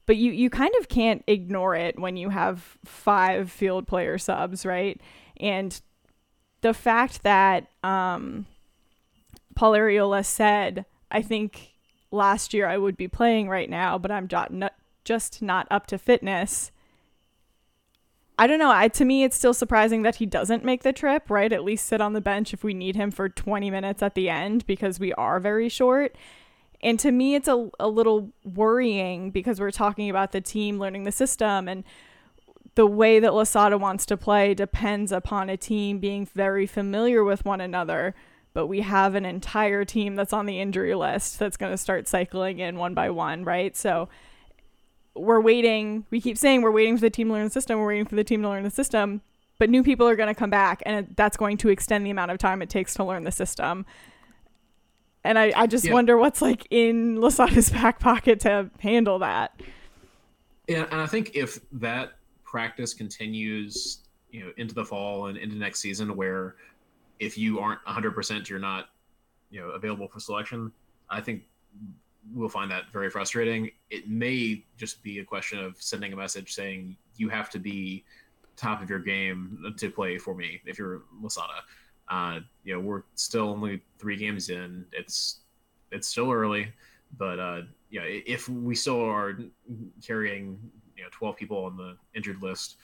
But 0.06 0.18
you, 0.18 0.32
you 0.32 0.50
kind 0.50 0.74
of 0.80 0.90
can't 0.90 1.24
ignore 1.28 1.76
it 1.76 2.00
when 2.00 2.18
you 2.18 2.30
have 2.30 2.78
five 2.84 3.52
field 3.52 3.88
player 3.88 4.18
subs, 4.18 4.66
right? 4.66 5.00
And 5.38 5.80
the 6.62 6.74
fact 6.74 7.24
that 7.24 7.68
um, 7.84 8.46
Paul 9.56 9.74
Arriola 9.74 10.26
said, 10.26 10.86
I 11.12 11.22
think 11.22 11.76
last 12.12 12.54
year 12.54 12.68
I 12.68 12.78
would 12.78 12.98
be 12.98 13.08
playing 13.08 13.48
right 13.48 13.70
now, 13.70 13.98
but 13.98 14.12
I'm 14.12 14.28
not, 14.50 14.74
just 15.04 15.42
not 15.42 15.68
up 15.70 15.88
to 15.88 15.98
fitness. 15.98 16.72
I 18.38 18.48
don't 18.48 18.60
know. 18.60 18.72
I, 18.72 18.88
to 18.88 19.06
me, 19.06 19.24
it's 19.24 19.36
still 19.36 19.54
surprising 19.54 20.02
that 20.02 20.16
he 20.16 20.26
doesn't 20.26 20.66
make 20.66 20.84
the 20.84 20.94
trip, 20.94 21.30
right? 21.30 21.54
At 21.54 21.64
least 21.64 21.86
sit 21.86 22.02
on 22.02 22.14
the 22.14 22.22
bench 22.22 22.54
if 22.54 22.64
we 22.64 22.74
need 22.74 22.96
him 22.96 23.12
for 23.12 23.30
20 23.30 23.70
minutes 23.70 24.02
at 24.02 24.16
the 24.16 24.30
end 24.30 24.66
because 24.66 25.00
we 25.00 25.14
are 25.14 25.40
very 25.40 25.70
short. 25.70 26.16
And 26.82 27.00
to 27.02 27.12
me, 27.12 27.36
it's 27.36 27.48
a, 27.48 27.70
a 27.80 27.88
little 27.88 28.32
worrying 28.44 29.30
because 29.30 29.60
we're 29.60 29.72
talking 29.72 30.10
about 30.10 30.32
the 30.32 30.42
team 30.42 30.80
learning 30.80 31.04
the 31.04 31.12
system 31.12 31.68
and 31.68 31.84
the 32.76 32.88
way 32.88 33.20
that 33.20 33.34
Losada 33.34 33.78
wants 33.78 34.06
to 34.08 34.18
play 34.18 34.54
depends 34.54 35.12
upon 35.12 35.50
a 35.50 35.58
team 35.58 36.00
being 36.00 36.26
very 36.26 36.66
familiar 36.66 37.24
with 37.24 37.46
one 37.46 37.62
another. 37.62 38.16
But 38.54 38.68
we 38.68 38.82
have 38.82 39.14
an 39.14 39.26
entire 39.26 39.86
team 39.86 40.16
that's 40.16 40.34
on 40.34 40.46
the 40.46 40.60
injury 40.60 40.96
list 40.96 41.38
that's 41.38 41.58
going 41.58 41.72
to 41.72 41.78
start 41.78 42.08
cycling 42.08 42.60
in 42.60 42.78
one 42.78 42.94
by 42.94 43.10
one, 43.10 43.44
right? 43.44 43.78
So 43.78 44.10
we're 45.16 45.42
waiting. 45.42 46.06
We 46.10 46.22
keep 46.22 46.38
saying 46.38 46.62
we're 46.62 46.72
waiting 46.72 46.98
for 46.98 47.02
the 47.02 47.10
team 47.10 47.28
to 47.28 47.34
learn 47.34 47.46
the 47.46 47.50
system. 47.52 47.80
We're 47.80 47.88
waiting 47.88 48.06
for 48.06 48.16
the 48.16 48.24
team 48.24 48.42
to 48.44 48.50
learn 48.50 48.64
the 48.64 48.70
system. 48.70 49.22
But 49.60 49.70
new 49.70 49.84
people 49.84 50.08
are 50.08 50.16
going 50.16 50.34
to 50.34 50.34
come 50.38 50.50
back, 50.50 50.82
and 50.86 51.14
that's 51.16 51.38
going 51.38 51.58
to 51.58 51.70
extend 51.70 52.06
the 52.06 52.10
amount 52.10 52.32
of 52.32 52.40
time 52.40 52.62
it 52.62 52.70
takes 52.70 52.96
to 52.96 53.04
learn 53.04 53.24
the 53.26 53.32
system. 53.32 53.86
And 55.24 55.38
I, 55.38 55.54
I 55.56 55.68
just 55.68 55.86
Yeah. 55.86 55.94
wonder 55.94 56.18
what's 56.18 56.42
like 56.42 56.66
in 56.72 57.18
Losada's 57.18 57.70
back 57.72 58.00
pocket 58.00 58.40
to 58.42 58.72
handle 58.80 59.20
that. 59.20 59.62
Yeah, 60.68 60.88
and 60.92 61.00
I 61.02 61.06
think 61.06 61.36
if 61.36 61.60
that 61.74 62.14
practice 62.44 62.94
continues, 62.94 64.00
you 64.32 64.46
know, 64.46 64.52
into 64.58 64.74
the 64.74 64.86
fall 64.86 65.28
and 65.28 65.38
into 65.38 65.56
next 65.56 65.80
season, 65.80 66.16
where 66.16 66.56
if 67.20 67.38
you 67.38 67.60
aren't 67.60 67.84
100%, 67.86 68.50
you're 68.50 68.58
not, 68.58 68.90
you 69.52 69.60
know, 69.60 69.70
available 69.70 70.08
for 70.08 70.20
selection. 70.20 70.72
I 71.10 71.22
think 71.22 71.44
we'll 72.34 72.50
find 72.50 72.70
that 72.72 72.92
very 72.92 73.10
frustrating. 73.10 73.72
It 73.90 74.08
may 74.10 74.64
just 74.78 75.02
be 75.04 75.20
a 75.20 75.24
question 75.26 75.60
of 75.60 75.82
sending 75.82 76.14
a 76.14 76.16
message 76.16 76.54
saying 76.54 76.96
you 77.18 77.30
have 77.30 77.50
to 77.52 77.60
be 77.60 78.04
top 78.56 78.82
of 78.82 78.90
your 78.90 79.00
game 79.00 79.74
to 79.78 79.90
play 79.90 80.18
for 80.18 80.36
me 80.36 80.62
if 80.66 80.78
you're 80.78 81.02
Losada. 81.22 81.64
Uh, 82.10 82.40
you 82.64 82.74
know, 82.74 82.80
we're 82.80 83.04
still 83.16 83.50
only 83.50 83.82
three 83.98 84.18
games 84.18 84.50
in. 84.50 84.86
It's 84.92 85.40
it's 85.92 86.08
still 86.08 86.32
early, 86.32 86.72
but 87.18 87.40
uh, 87.40 87.62
i- 87.94 88.24
if 88.26 88.48
we 88.50 88.76
still 88.76 89.02
are 89.04 89.38
carrying 90.06 90.60
you 90.96 91.04
know 91.04 91.10
12 91.12 91.36
people 91.38 91.58
on 91.66 91.78
the 91.78 91.98
injured 92.14 92.42
list, 92.42 92.78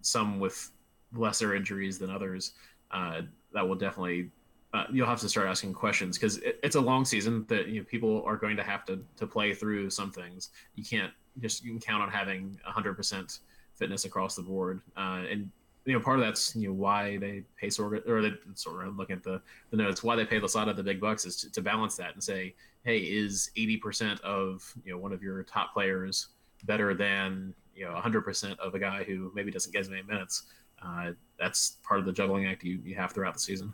some 0.00 0.38
with 0.40 0.70
lesser 1.14 1.54
injuries 1.54 1.98
than 1.98 2.10
others, 2.10 2.52
uh, 2.90 3.22
that 3.52 3.66
will 3.66 3.76
definitely 3.76 4.30
uh, 4.74 4.84
you'll 4.90 5.06
have 5.06 5.20
to 5.20 5.28
start 5.28 5.46
asking 5.46 5.74
questions 5.74 6.16
because 6.16 6.38
it, 6.38 6.58
it's 6.62 6.76
a 6.76 6.80
long 6.80 7.04
season 7.04 7.44
that 7.48 7.68
you 7.68 7.80
know, 7.80 7.84
people 7.84 8.22
are 8.26 8.36
going 8.36 8.56
to 8.56 8.62
have 8.62 8.84
to 8.86 9.00
to 9.16 9.26
play 9.26 9.52
through 9.52 9.90
some 9.90 10.10
things. 10.10 10.50
You 10.76 10.84
can't 10.84 11.12
just 11.40 11.64
you 11.64 11.72
can 11.72 11.80
count 11.80 12.02
on 12.02 12.10
having 12.10 12.58
100% 12.66 13.38
fitness 13.74 14.04
across 14.04 14.34
the 14.34 14.42
board, 14.42 14.80
uh, 14.96 15.24
and 15.30 15.50
you 15.84 15.92
know 15.92 16.00
part 16.00 16.18
of 16.18 16.24
that's 16.24 16.56
you 16.56 16.68
know 16.68 16.74
why 16.74 17.18
they 17.18 17.42
pay 17.60 17.66
Sorga 17.66 18.06
or 18.08 18.22
they 18.22 18.32
sort 18.54 18.86
of 18.86 18.96
looking 18.96 19.16
at 19.16 19.22
the 19.22 19.42
the 19.70 19.76
notes 19.76 20.02
why 20.02 20.16
they 20.16 20.24
pay 20.24 20.38
Losada 20.38 20.72
the 20.72 20.82
big 20.82 21.00
bucks 21.00 21.26
is 21.26 21.36
to, 21.38 21.52
to 21.52 21.60
balance 21.60 21.96
that 21.96 22.14
and 22.14 22.22
say 22.22 22.54
hey 22.84 22.98
is 22.98 23.50
80% 23.56 24.20
of 24.20 24.72
you 24.84 24.92
know 24.92 24.98
one 24.98 25.12
of 25.12 25.22
your 25.22 25.42
top 25.42 25.72
players 25.72 26.28
better 26.64 26.94
than 26.94 27.52
you 27.74 27.84
know 27.84 27.92
100% 27.92 28.58
of 28.58 28.74
a 28.74 28.78
guy 28.78 29.02
who 29.02 29.32
maybe 29.34 29.50
doesn't 29.50 29.72
get 29.72 29.80
as 29.80 29.90
many 29.90 30.02
minutes? 30.02 30.44
Uh, 30.84 31.12
that's 31.38 31.78
part 31.84 32.00
of 32.00 32.06
the 32.06 32.12
juggling 32.12 32.46
act 32.46 32.64
you, 32.64 32.80
you 32.84 32.94
have 32.94 33.12
throughout 33.12 33.34
the 33.34 33.40
season 33.40 33.72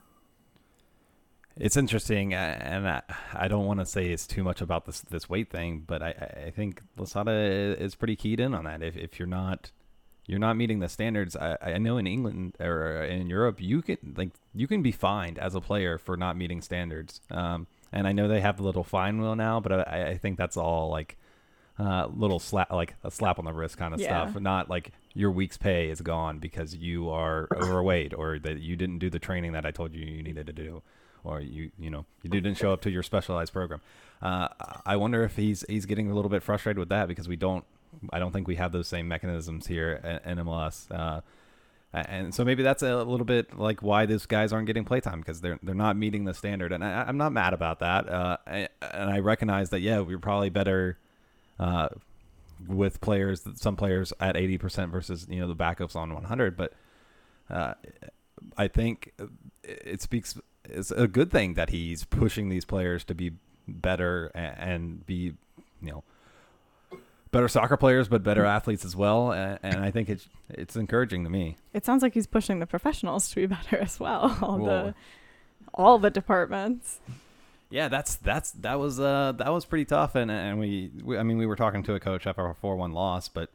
It's 1.60 1.76
interesting, 1.76 2.34
and 2.34 2.88
I, 2.88 3.02
I 3.34 3.48
don't 3.48 3.66
want 3.66 3.80
to 3.80 3.86
say 3.86 4.06
it's 4.10 4.26
too 4.28 4.44
much 4.44 4.60
about 4.60 4.86
this 4.86 5.00
this 5.00 5.28
weight 5.28 5.50
thing, 5.50 5.82
but 5.86 6.02
I, 6.02 6.08
I- 6.08 6.46
I 6.46 6.50
think 6.50 6.82
Losada 6.96 7.32
is 7.78 7.94
pretty 7.94 8.16
keyed 8.16 8.38
in 8.40 8.54
on 8.54 8.64
that. 8.64 8.82
If, 8.82 8.96
if 8.96 9.18
you're 9.18 9.26
not 9.28 9.72
you're 10.26 10.38
not 10.38 10.56
meeting 10.56 10.78
the 10.78 10.88
standards, 10.88 11.34
I, 11.36 11.56
I 11.60 11.78
know 11.78 11.96
in 11.98 12.06
England 12.06 12.54
or 12.60 13.02
in 13.02 13.28
Europe, 13.28 13.60
you 13.60 13.82
can 13.82 13.96
like 14.16 14.30
you 14.54 14.68
can 14.68 14.82
be 14.82 14.92
fined 14.92 15.38
as 15.38 15.54
a 15.54 15.60
player 15.60 15.98
for 15.98 16.16
not 16.16 16.36
meeting 16.36 16.60
standards. 16.60 17.20
Um, 17.30 17.66
and 17.92 18.06
I 18.06 18.12
know 18.12 18.28
they 18.28 18.40
have 18.40 18.58
the 18.58 18.62
little 18.62 18.84
fine 18.84 19.20
wheel 19.20 19.34
now, 19.34 19.58
but 19.60 19.72
I, 19.88 20.10
I 20.10 20.18
think 20.18 20.36
that's 20.38 20.56
all 20.58 20.90
like 20.90 21.16
uh, 21.78 22.06
little 22.14 22.38
slap, 22.38 22.70
like 22.70 22.94
a 23.02 23.10
slap 23.10 23.38
on 23.38 23.46
the 23.46 23.52
wrist 23.52 23.78
kind 23.78 23.94
of 23.94 24.00
Yeah. 24.00 24.26
stuff. 24.28 24.40
Not 24.40 24.68
like 24.68 24.92
your 25.14 25.30
week's 25.30 25.56
pay 25.56 25.88
is 25.88 26.02
gone 26.02 26.38
because 26.38 26.74
you 26.76 27.08
are 27.08 27.48
overweight 27.56 28.12
or 28.14 28.38
that 28.40 28.58
you 28.60 28.76
didn't 28.76 28.98
do 28.98 29.08
the 29.10 29.18
training 29.18 29.52
that 29.52 29.64
I 29.64 29.70
told 29.70 29.94
you 29.94 30.04
you 30.04 30.22
needed 30.22 30.46
to 30.48 30.52
do, 30.52 30.82
or 31.24 31.40
you 31.40 31.70
you 31.78 31.90
know 31.90 32.04
you 32.22 32.30
didn't 32.30 32.54
show 32.54 32.72
up 32.72 32.80
to 32.82 32.90
your 32.90 33.02
specialized 33.02 33.52
program. 33.52 33.80
Uh, 34.20 34.48
I 34.84 34.96
wonder 34.96 35.24
if 35.24 35.36
he's 35.36 35.64
he's 35.68 35.86
getting 35.86 36.10
a 36.10 36.14
little 36.14 36.30
bit 36.30 36.42
frustrated 36.42 36.78
with 36.78 36.88
that 36.90 37.08
because 37.08 37.28
we 37.28 37.36
don't. 37.36 37.64
I 38.12 38.18
don't 38.18 38.32
think 38.32 38.46
we 38.46 38.56
have 38.56 38.72
those 38.72 38.86
same 38.86 39.08
mechanisms 39.08 39.66
here 39.66 40.20
in 40.24 40.38
MLS. 40.38 40.90
Uh, 40.90 41.22
and 41.92 42.34
so 42.34 42.44
maybe 42.44 42.62
that's 42.62 42.82
a 42.82 43.02
little 43.02 43.24
bit 43.24 43.58
like 43.58 43.82
why 43.82 44.04
these 44.04 44.26
guys 44.26 44.52
aren't 44.52 44.66
getting 44.66 44.84
playtime 44.84 45.20
because 45.20 45.40
they're 45.40 45.58
they're 45.62 45.74
not 45.74 45.96
meeting 45.96 46.24
the 46.24 46.34
standard, 46.34 46.72
and 46.72 46.84
I, 46.84 47.04
I'm 47.04 47.16
not 47.16 47.32
mad 47.32 47.54
about 47.54 47.80
that. 47.80 48.08
Uh, 48.08 48.36
and 48.46 48.68
I 49.10 49.20
recognize 49.20 49.70
that 49.70 49.80
yeah, 49.80 50.00
we're 50.00 50.18
probably 50.18 50.50
better 50.50 50.98
uh, 51.58 51.88
with 52.66 53.00
players, 53.00 53.42
some 53.54 53.76
players 53.76 54.12
at 54.20 54.34
80% 54.34 54.90
versus 54.90 55.26
you 55.30 55.40
know 55.40 55.48
the 55.48 55.56
backups 55.56 55.96
on 55.96 56.12
100. 56.12 56.56
But 56.56 56.74
uh, 57.48 57.74
I 58.56 58.68
think 58.68 59.12
it 59.62 60.02
speaks. 60.02 60.38
It's 60.68 60.90
a 60.90 61.08
good 61.08 61.30
thing 61.30 61.54
that 61.54 61.70
he's 61.70 62.04
pushing 62.04 62.48
these 62.48 62.64
players 62.64 63.04
to 63.04 63.14
be 63.14 63.32
better 63.66 64.30
and, 64.34 65.04
be 65.06 65.34
you 65.82 65.92
know 65.92 66.04
better 67.30 67.48
soccer 67.48 67.76
players, 67.76 68.08
but 68.08 68.22
better 68.22 68.44
athletes 68.44 68.84
as 68.84 68.96
well. 68.96 69.32
And, 69.32 69.58
and 69.62 69.76
I 69.84 69.90
think 69.90 70.08
it's 70.08 70.28
it's 70.48 70.76
encouraging 70.76 71.24
to 71.24 71.30
me. 71.30 71.56
It 71.72 71.84
sounds 71.84 72.02
like 72.02 72.14
he's 72.14 72.26
pushing 72.26 72.58
the 72.58 72.66
professionals 72.66 73.28
to 73.30 73.36
be 73.36 73.46
better 73.54 73.78
as 73.78 74.00
well. 74.00 74.36
All 74.42 74.58
the 74.58 74.94
all 75.74 75.98
the 75.98 76.10
departments. 76.10 77.00
Yeah, 77.70 77.88
that's 77.88 78.16
that's 78.16 78.52
that 78.52 78.78
was 78.78 78.98
uh 78.98 79.32
that 79.36 79.52
was 79.52 79.64
pretty 79.64 79.84
tough, 79.84 80.14
and 80.14 80.30
and 80.30 80.58
we, 80.58 80.90
we 81.04 81.18
I 81.18 81.22
mean 81.22 81.38
we 81.38 81.46
were 81.46 81.56
talking 81.56 81.82
to 81.84 81.94
a 81.94 82.00
coach 82.00 82.26
after 82.26 82.46
a 82.46 82.54
four 82.54 82.76
one 82.76 82.92
loss, 82.92 83.28
but 83.28 83.50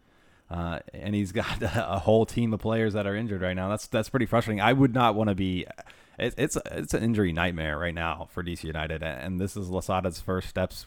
uh 0.51 0.79
and 0.93 1.15
he's 1.15 1.31
got 1.31 1.57
a 1.61 1.99
whole 1.99 2.25
team 2.25 2.53
of 2.53 2.59
players 2.59 2.93
that 2.93 3.07
are 3.07 3.15
injured 3.15 3.41
right 3.41 3.55
now. 3.55 3.69
That's 3.69 3.87
that's 3.87 4.09
pretty 4.09 4.27
frustrating. 4.27 4.61
I 4.61 4.73
would 4.73 4.93
not 4.93 5.15
want 5.15 5.29
to 5.29 5.35
be. 5.35 5.65
It, 6.19 6.35
it's 6.37 6.57
it's 6.71 6.93
an 6.93 7.03
injury 7.03 7.33
nightmare 7.33 7.77
right 7.77 7.93
now 7.93 8.27
for 8.31 8.43
DC 8.43 8.63
United, 8.63 9.03
and 9.03 9.39
this 9.39 9.57
is 9.57 9.69
Losada's 9.69 10.19
first 10.19 10.49
steps 10.49 10.85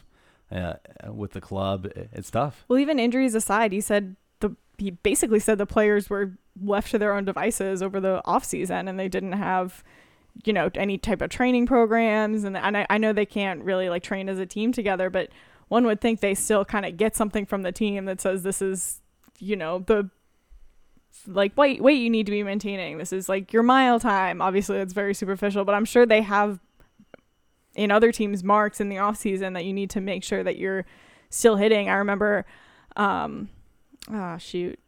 uh, 0.51 0.73
with 1.11 1.31
the 1.31 1.41
club. 1.41 1.87
It's 2.11 2.31
tough. 2.31 2.65
Well, 2.67 2.79
even 2.79 2.99
injuries 2.99 3.35
aside, 3.35 3.71
he 3.71 3.81
said 3.81 4.15
the 4.39 4.55
he 4.77 4.91
basically 4.91 5.39
said 5.39 5.57
the 5.57 5.65
players 5.65 6.09
were 6.09 6.37
left 6.61 6.91
to 6.91 6.97
their 6.97 7.13
own 7.13 7.25
devices 7.25 7.81
over 7.81 7.99
the 7.99 8.21
off 8.25 8.45
season, 8.45 8.87
and 8.87 8.99
they 8.99 9.09
didn't 9.09 9.33
have, 9.33 9.83
you 10.45 10.53
know, 10.53 10.69
any 10.75 10.97
type 10.97 11.21
of 11.21 11.29
training 11.29 11.65
programs. 11.65 12.43
And, 12.43 12.57
and 12.57 12.77
I, 12.77 12.85
I 12.89 12.97
know 12.97 13.13
they 13.13 13.25
can't 13.25 13.63
really 13.63 13.89
like 13.89 14.03
train 14.03 14.29
as 14.29 14.39
a 14.39 14.45
team 14.45 14.71
together, 14.71 15.09
but 15.09 15.29
one 15.67 15.85
would 15.85 16.01
think 16.01 16.21
they 16.21 16.33
still 16.33 16.63
kind 16.63 16.85
of 16.85 16.97
get 16.97 17.15
something 17.15 17.45
from 17.45 17.63
the 17.63 17.71
team 17.71 18.05
that 18.05 18.21
says 18.21 18.43
this 18.43 18.61
is, 18.61 19.01
you 19.39 19.55
know, 19.55 19.79
the 19.79 20.09
like 21.25 21.57
wait 21.57 21.81
wait 21.81 21.95
you 21.95 22.09
need 22.09 22.25
to 22.25 22.31
be 22.31 22.43
maintaining. 22.43 22.97
This 22.97 23.13
is 23.13 23.27
like 23.29 23.53
your 23.53 23.63
mile 23.63 23.99
time. 23.99 24.41
Obviously 24.41 24.77
it's 24.77 24.93
very 24.93 25.13
superficial 25.13 25.65
but 25.65 25.75
i'm 25.75 25.85
sure 25.85 26.05
they 26.05 26.21
have 26.21 26.59
in 27.75 27.91
other 27.91 28.11
teams 28.11 28.43
marks 28.43 28.81
in 28.81 28.89
the 28.89 28.97
off 28.97 29.17
season 29.17 29.53
that 29.53 29.65
you 29.65 29.73
need 29.73 29.89
to 29.91 30.01
make 30.01 30.23
sure 30.23 30.43
that 30.43 30.57
you're 30.57 30.85
still 31.29 31.55
hitting. 31.55 31.89
I 31.89 31.95
remember 31.95 32.45
um 32.95 33.49
ah 34.11 34.37
shoot. 34.37 34.79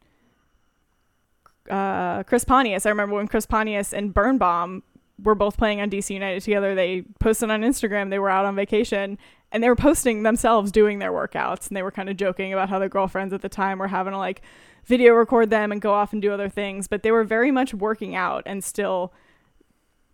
Uh 1.68 2.22
chris 2.24 2.44
pontius. 2.44 2.86
I 2.86 2.90
remember 2.90 3.16
when 3.16 3.28
chris 3.28 3.46
pontius 3.46 3.92
and 3.92 4.12
birnbaum 4.12 4.82
were 5.22 5.34
both 5.34 5.58
playing 5.58 5.82
on 5.82 5.90
dc 5.90 6.08
united 6.08 6.40
together 6.40 6.74
they 6.74 7.02
posted 7.18 7.50
on 7.50 7.60
instagram 7.60 8.08
they 8.08 8.18
were 8.18 8.30
out 8.30 8.46
on 8.46 8.56
vacation 8.56 9.18
and 9.52 9.62
they 9.62 9.68
were 9.68 9.76
posting 9.76 10.22
themselves 10.22 10.70
doing 10.72 10.98
their 10.98 11.12
workouts 11.12 11.68
and 11.68 11.76
they 11.76 11.82
were 11.82 11.90
kind 11.90 12.08
of 12.08 12.16
joking 12.16 12.52
about 12.52 12.68
how 12.68 12.78
their 12.78 12.88
girlfriends 12.88 13.34
at 13.34 13.42
the 13.42 13.48
time 13.48 13.78
were 13.78 13.88
having 13.88 14.12
to 14.12 14.18
like 14.18 14.42
video 14.84 15.14
record 15.14 15.50
them 15.50 15.72
and 15.72 15.80
go 15.80 15.92
off 15.92 16.12
and 16.12 16.22
do 16.22 16.32
other 16.32 16.48
things 16.48 16.88
but 16.88 17.02
they 17.02 17.10
were 17.10 17.24
very 17.24 17.50
much 17.50 17.74
working 17.74 18.14
out 18.14 18.42
and 18.46 18.62
still 18.64 19.12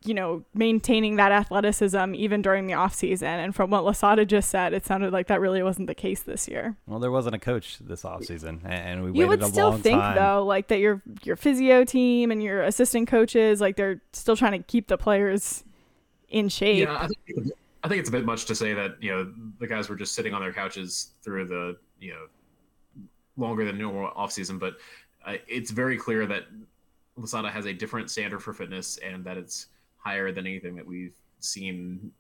you 0.07 0.15
know, 0.15 0.45
maintaining 0.55 1.17
that 1.17 1.33
athleticism 1.33 2.15
even 2.15 2.41
during 2.41 2.67
the 2.67 2.73
offseason. 2.75 3.23
And 3.23 3.55
from 3.55 3.71
what 3.71 3.85
Losada 3.85 4.25
just 4.25 4.51
said, 4.51 4.73
it 4.73 4.87
sounded 4.87 5.13
like 5.13 5.27
that 5.27 5.41
really 5.41 5.63
wasn't 5.63 5.89
the 5.89 5.95
case 5.95 6.21
this 6.21 6.47
year. 6.47 6.77
Well, 6.87 7.01
there 7.01 7.11
wasn't 7.11 7.35
a 7.35 7.39
coach 7.39 7.79
this 7.81 8.03
offseason, 8.03 8.61
and 8.65 9.03
we 9.03 9.09
you 9.09 9.27
waited 9.27 9.29
would 9.29 9.43
a 9.43 9.47
still 9.49 9.71
long 9.71 9.83
think 9.83 10.01
time. 10.01 10.15
though, 10.15 10.45
like 10.45 10.69
that 10.69 10.79
your 10.79 11.03
your 11.23 11.37
physio 11.37 11.85
team 11.85 12.31
and 12.31 12.43
your 12.43 12.63
assistant 12.63 13.09
coaches, 13.09 13.61
like 13.61 13.77
they're 13.77 14.01
still 14.13 14.37
trying 14.37 14.53
to 14.53 14.59
keep 14.61 14.87
the 14.87 14.97
players 14.97 15.65
in 16.29 16.49
shape. 16.49 16.87
Yeah, 16.87 16.97
I 16.97 17.09
think 17.09 17.51
I 17.83 17.89
think 17.89 18.01
it's 18.01 18.09
a 18.09 18.13
bit 18.13 18.25
much 18.25 18.45
to 18.47 18.55
say 18.55 18.75
that 18.75 19.03
you 19.03 19.11
know 19.11 19.33
the 19.59 19.67
guys 19.67 19.89
were 19.89 19.97
just 19.97 20.15
sitting 20.15 20.35
on 20.35 20.41
their 20.41 20.53
couches 20.53 21.11
through 21.23 21.47
the 21.47 21.77
you 22.01 22.13
know 22.13 22.27
longer 23.37 23.65
than 23.65 23.79
normal 23.79 24.11
off 24.15 24.33
season, 24.33 24.59
but 24.59 24.75
uh, 25.25 25.35
it's 25.49 25.71
very 25.71 25.97
clear 25.97 26.27
that 26.27 26.45
Losada 27.17 27.51
has 27.51 27.67
a 27.67 27.73
different 27.73 28.11
standard 28.11 28.43
for 28.43 28.53
fitness 28.53 28.99
and 28.99 29.25
that 29.25 29.37
it's 29.37 29.67
higher 29.99 30.31
than 30.33 30.47
anything 30.47 30.77
that 30.77 30.87
we've 30.87 31.17
seen 31.41 32.13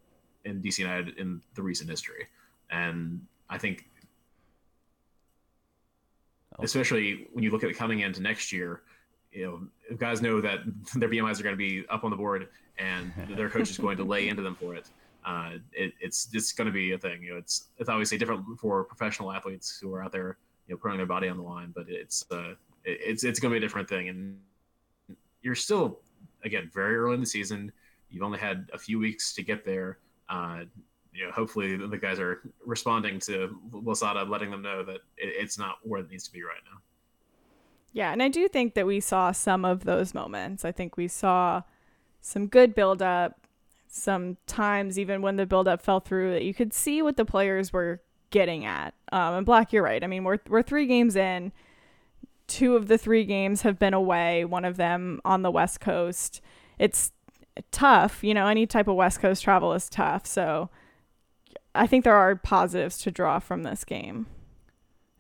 in 0.45 0.63
DC 0.63 0.79
United 0.79 1.17
in 1.19 1.41
the 1.55 1.63
recent 1.63 1.89
history. 1.91 2.27
And 2.71 3.21
I 3.49 3.59
think, 3.59 3.85
especially 6.59 7.29
when 7.33 7.45
you 7.45 7.51
look 7.51 7.63
at 7.63 7.71
it 7.71 7.77
coming 7.77 8.01
into 8.01 8.23
next 8.23 8.53
year, 8.53 8.83
you 9.33 9.47
know, 9.47 9.97
guys 9.97 10.23
know 10.23 10.41
that 10.41 10.61
their 10.95 11.09
BMIs 11.09 11.39
are 11.39 11.43
going 11.43 11.53
to 11.53 11.57
be 11.57 11.85
up 11.89 12.05
on 12.05 12.11
the 12.11 12.17
board 12.17 12.49
and 12.79 13.13
their 13.37 13.51
coach 13.51 13.71
is 13.71 13.79
going 13.79 13.97
to 13.99 14.05
lay 14.05 14.29
into 14.29 14.43
them 14.43 14.57
for 14.57 14.75
it. 14.75 14.89
Uh, 15.25 15.55
it, 15.73 15.93
it's 16.01 16.29
it's 16.33 16.53
going 16.53 16.67
to 16.67 16.73
be 16.73 16.93
a 16.93 16.99
thing. 16.99 17.21
You 17.21 17.33
know, 17.33 17.37
it's 17.37 17.67
it's 17.79 17.89
obviously 17.89 18.17
different 18.17 18.45
for 18.61 18.85
professional 18.85 19.33
athletes 19.33 19.77
who 19.83 19.93
are 19.93 20.03
out 20.03 20.13
there, 20.13 20.39
you 20.67 20.75
know, 20.75 20.79
putting 20.79 20.97
their 20.97 21.07
body 21.07 21.29
on 21.29 21.37
the 21.37 21.43
line. 21.43 21.73
But 21.75 21.87
it's 21.89 22.25
uh, 22.31 22.55
it's 22.85 23.25
it's 23.25 23.41
going 23.41 23.53
to 23.53 23.59
be 23.59 23.65
a 23.65 23.67
different 23.67 23.89
thing. 23.89 24.09
And 24.09 24.39
you're 25.43 25.55
still, 25.55 26.01
again, 26.45 26.71
very 26.73 26.97
early 26.97 27.15
in 27.15 27.21
the 27.21 27.27
season. 27.27 27.73
You've 28.11 28.23
only 28.23 28.39
had 28.39 28.69
a 28.73 28.79
few 28.79 28.99
weeks 28.99 29.35
to 29.35 29.43
get 29.43 29.65
there. 29.65 29.99
Uh, 30.29 30.65
you 31.13 31.25
know, 31.25 31.33
hopefully 31.33 31.77
the 31.77 31.99
guys 31.99 32.21
are 32.21 32.43
responding 32.65 33.19
to 33.21 33.59
Losada, 33.73 34.25
letting 34.25 34.51
them 34.51 34.63
know 34.63 34.85
that 34.85 34.99
it's 35.17 35.59
not 35.59 35.77
where 35.83 36.01
it 36.01 36.11
needs 36.11 36.25
to 36.25 36.33
be 36.33 36.43
right 36.43 36.61
now. 36.71 36.79
Yeah, 37.93 38.13
and 38.13 38.23
I 38.23 38.29
do 38.29 38.47
think 38.49 38.75
that 38.75 38.87
we 38.87 39.01
saw 39.01 39.33
some 39.33 39.65
of 39.65 39.85
those 39.85 40.13
moments. 40.13 40.65
I 40.65 40.73
think 40.73 40.99
we 40.99 41.09
saw 41.09 41.63
some 42.21 42.47
good 42.49 42.75
build 42.75 43.01
up, 43.01 43.47
some 43.89 44.37
times 44.47 44.99
even 44.99 45.23
when 45.23 45.37
the 45.37 45.47
build 45.47 45.67
up 45.69 45.81
fell 45.81 46.01
through 46.01 46.33
that 46.33 46.43
you 46.43 46.53
could 46.53 46.75
see 46.75 47.01
what 47.01 47.17
the 47.17 47.25
players 47.25 47.73
were 47.73 48.03
getting 48.31 48.65
at. 48.65 48.95
Um, 49.13 49.35
and 49.35 49.47
Black, 49.47 49.73
you're 49.73 49.83
right. 49.83 50.03
I 50.03 50.07
mean, 50.07 50.25
we're 50.25 50.39
we're 50.49 50.63
three 50.63 50.87
games 50.87 51.17
in. 51.17 51.53
Two 52.47 52.77
of 52.77 52.89
the 52.89 52.99
three 52.99 53.25
games 53.25 53.63
have 53.63 53.79
been 53.79 53.95
away. 53.95 54.45
One 54.45 54.65
of 54.65 54.77
them 54.77 55.21
on 55.25 55.43
the 55.43 55.51
West 55.51 55.81
Coast. 55.81 56.41
It's 56.79 57.13
tough, 57.73 58.23
you 58.23 58.35
know. 58.35 58.47
Any 58.47 58.67
type 58.67 58.89
of 58.89 58.95
West 58.95 59.21
Coast 59.21 59.43
travel 59.43 59.73
is 59.73 59.89
tough. 59.89 60.27
So, 60.27 60.71
I 61.75 61.87
think 61.87 62.05
there 62.05 62.15
are 62.15 62.37
positives 62.37 62.99
to 62.99 63.11
draw 63.11 63.39
from 63.39 63.63
this 63.63 63.85
game. 63.85 64.27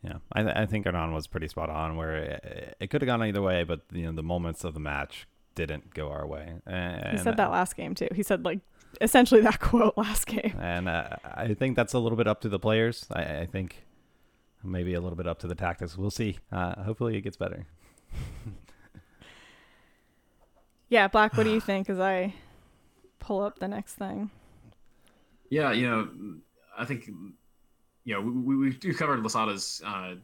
Yeah, 0.02 0.18
I, 0.32 0.42
th- 0.42 0.54
I 0.54 0.66
think 0.66 0.84
Hernan 0.84 1.12
was 1.12 1.26
pretty 1.26 1.48
spot 1.48 1.68
on. 1.68 1.96
Where 1.96 2.16
it, 2.16 2.76
it 2.80 2.90
could 2.90 3.02
have 3.02 3.06
gone 3.06 3.24
either 3.24 3.42
way, 3.42 3.64
but 3.64 3.80
you 3.92 4.04
know 4.04 4.12
the 4.12 4.22
moments 4.22 4.62
of 4.62 4.74
the 4.74 4.80
match 4.80 5.26
didn't 5.56 5.94
go 5.94 6.10
our 6.10 6.26
way. 6.26 6.54
And, 6.66 7.18
he 7.18 7.24
said 7.24 7.36
that 7.38 7.50
last 7.50 7.76
game 7.76 7.94
too. 7.94 8.08
He 8.14 8.22
said 8.22 8.44
like 8.44 8.60
essentially 9.00 9.40
that 9.42 9.60
quote 9.60 9.96
last 9.96 10.26
game. 10.26 10.56
And 10.60 10.88
uh, 10.88 11.16
I 11.24 11.54
think 11.54 11.76
that's 11.76 11.94
a 11.94 11.98
little 11.98 12.16
bit 12.16 12.26
up 12.26 12.40
to 12.42 12.48
the 12.48 12.58
players. 12.58 13.06
I, 13.10 13.40
I, 13.40 13.46
think 13.46 13.84
maybe 14.62 14.94
a 14.94 15.00
little 15.00 15.16
bit 15.16 15.26
up 15.26 15.38
to 15.40 15.46
the 15.46 15.54
tactics. 15.54 15.96
We'll 15.96 16.10
see. 16.10 16.38
Uh, 16.50 16.82
hopefully 16.82 17.16
it 17.16 17.22
gets 17.22 17.36
better. 17.36 17.66
yeah, 20.88 21.08
Black. 21.08 21.36
What 21.36 21.44
do 21.44 21.50
you 21.50 21.60
think? 21.60 21.88
As 21.88 22.00
I 22.00 22.34
pull 23.18 23.40
up 23.40 23.58
the 23.58 23.68
next 23.68 23.94
thing. 23.94 24.30
Yeah, 25.50 25.72
you 25.72 25.88
know, 25.88 26.08
I 26.76 26.84
think 26.84 27.08
you 28.06 28.14
know, 28.14 28.20
we, 28.20 28.56
we, 28.56 28.78
we 28.84 28.94
covered 28.94 29.20
Losada's 29.20 29.82
uh, 29.84 30.14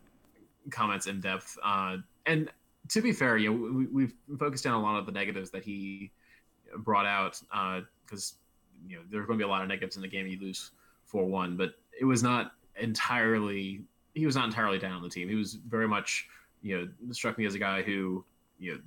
comments 0.70 1.06
in 1.06 1.20
depth. 1.20 1.58
Uh, 1.62 1.98
and 2.26 2.48
to 2.88 3.02
be 3.02 3.12
fair, 3.12 3.36
you 3.36 3.52
know, 3.52 3.72
we, 3.72 3.86
we've 3.86 4.14
focused 4.38 4.66
on 4.66 4.74
a 4.74 4.80
lot 4.80 4.98
of 4.98 5.04
the 5.04 5.12
negatives 5.12 5.50
that 5.50 5.64
he 5.64 6.12
brought 6.78 7.06
out 7.06 7.40
because, 8.04 8.34
uh, 8.34 8.38
you 8.87 8.97
know, 8.97 9.03
there's 9.11 9.26
going 9.26 9.39
to 9.39 9.45
be 9.45 9.47
a 9.47 9.51
lot 9.51 9.62
of 9.62 9.68
negatives 9.68 9.97
in 9.97 10.03
the 10.03 10.09
game 10.09 10.26
you 10.26 10.39
lose 10.41 10.72
4 11.07 11.24
1, 11.24 11.57
but 11.57 11.74
it 11.99 12.05
was 12.05 12.22
not 12.22 12.53
entirely, 12.76 13.83
he 14.14 14.26
was 14.26 14.37
not 14.37 14.47
entirely 14.47 14.78
down 14.78 14.93
on 14.93 15.03
the 15.03 15.09
team. 15.09 15.28
He 15.28 15.35
was 15.35 15.55
very 15.55 15.89
much, 15.89 16.28
you 16.62 16.78
know, 16.78 17.12
struck 17.12 17.39
me 17.39 17.47
as 17.47 17.55
a 17.55 17.59
guy 17.59 17.83
who, 17.83 18.24
you 18.59 18.74
know, 18.74 18.80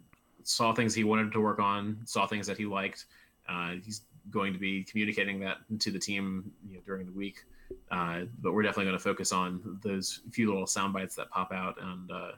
saw 0.43 0.73
things 0.73 0.93
he 0.93 1.03
wanted 1.03 1.31
to 1.33 1.41
work 1.41 1.59
on, 1.59 1.97
saw 2.05 2.25
things 2.27 2.47
that 2.47 2.57
he 2.57 2.65
liked. 2.65 3.05
Uh, 3.49 3.73
he's 3.83 4.01
going 4.31 4.53
to 4.53 4.59
be 4.59 4.83
communicating 4.83 5.39
that 5.39 5.57
to 5.79 5.91
the 5.91 5.99
team 5.99 6.51
you 6.67 6.75
know, 6.75 6.81
during 6.85 7.05
the 7.05 7.11
week. 7.11 7.43
Uh, 7.91 8.21
but 8.41 8.53
we're 8.53 8.63
definitely 8.63 8.85
going 8.85 8.97
to 8.97 9.03
focus 9.03 9.31
on 9.31 9.79
those 9.83 10.21
few 10.31 10.47
little 10.47 10.67
sound 10.67 10.93
bites 10.93 11.15
that 11.15 11.29
pop 11.29 11.51
out 11.51 11.75
and 11.81 12.11
uh, 12.11 12.31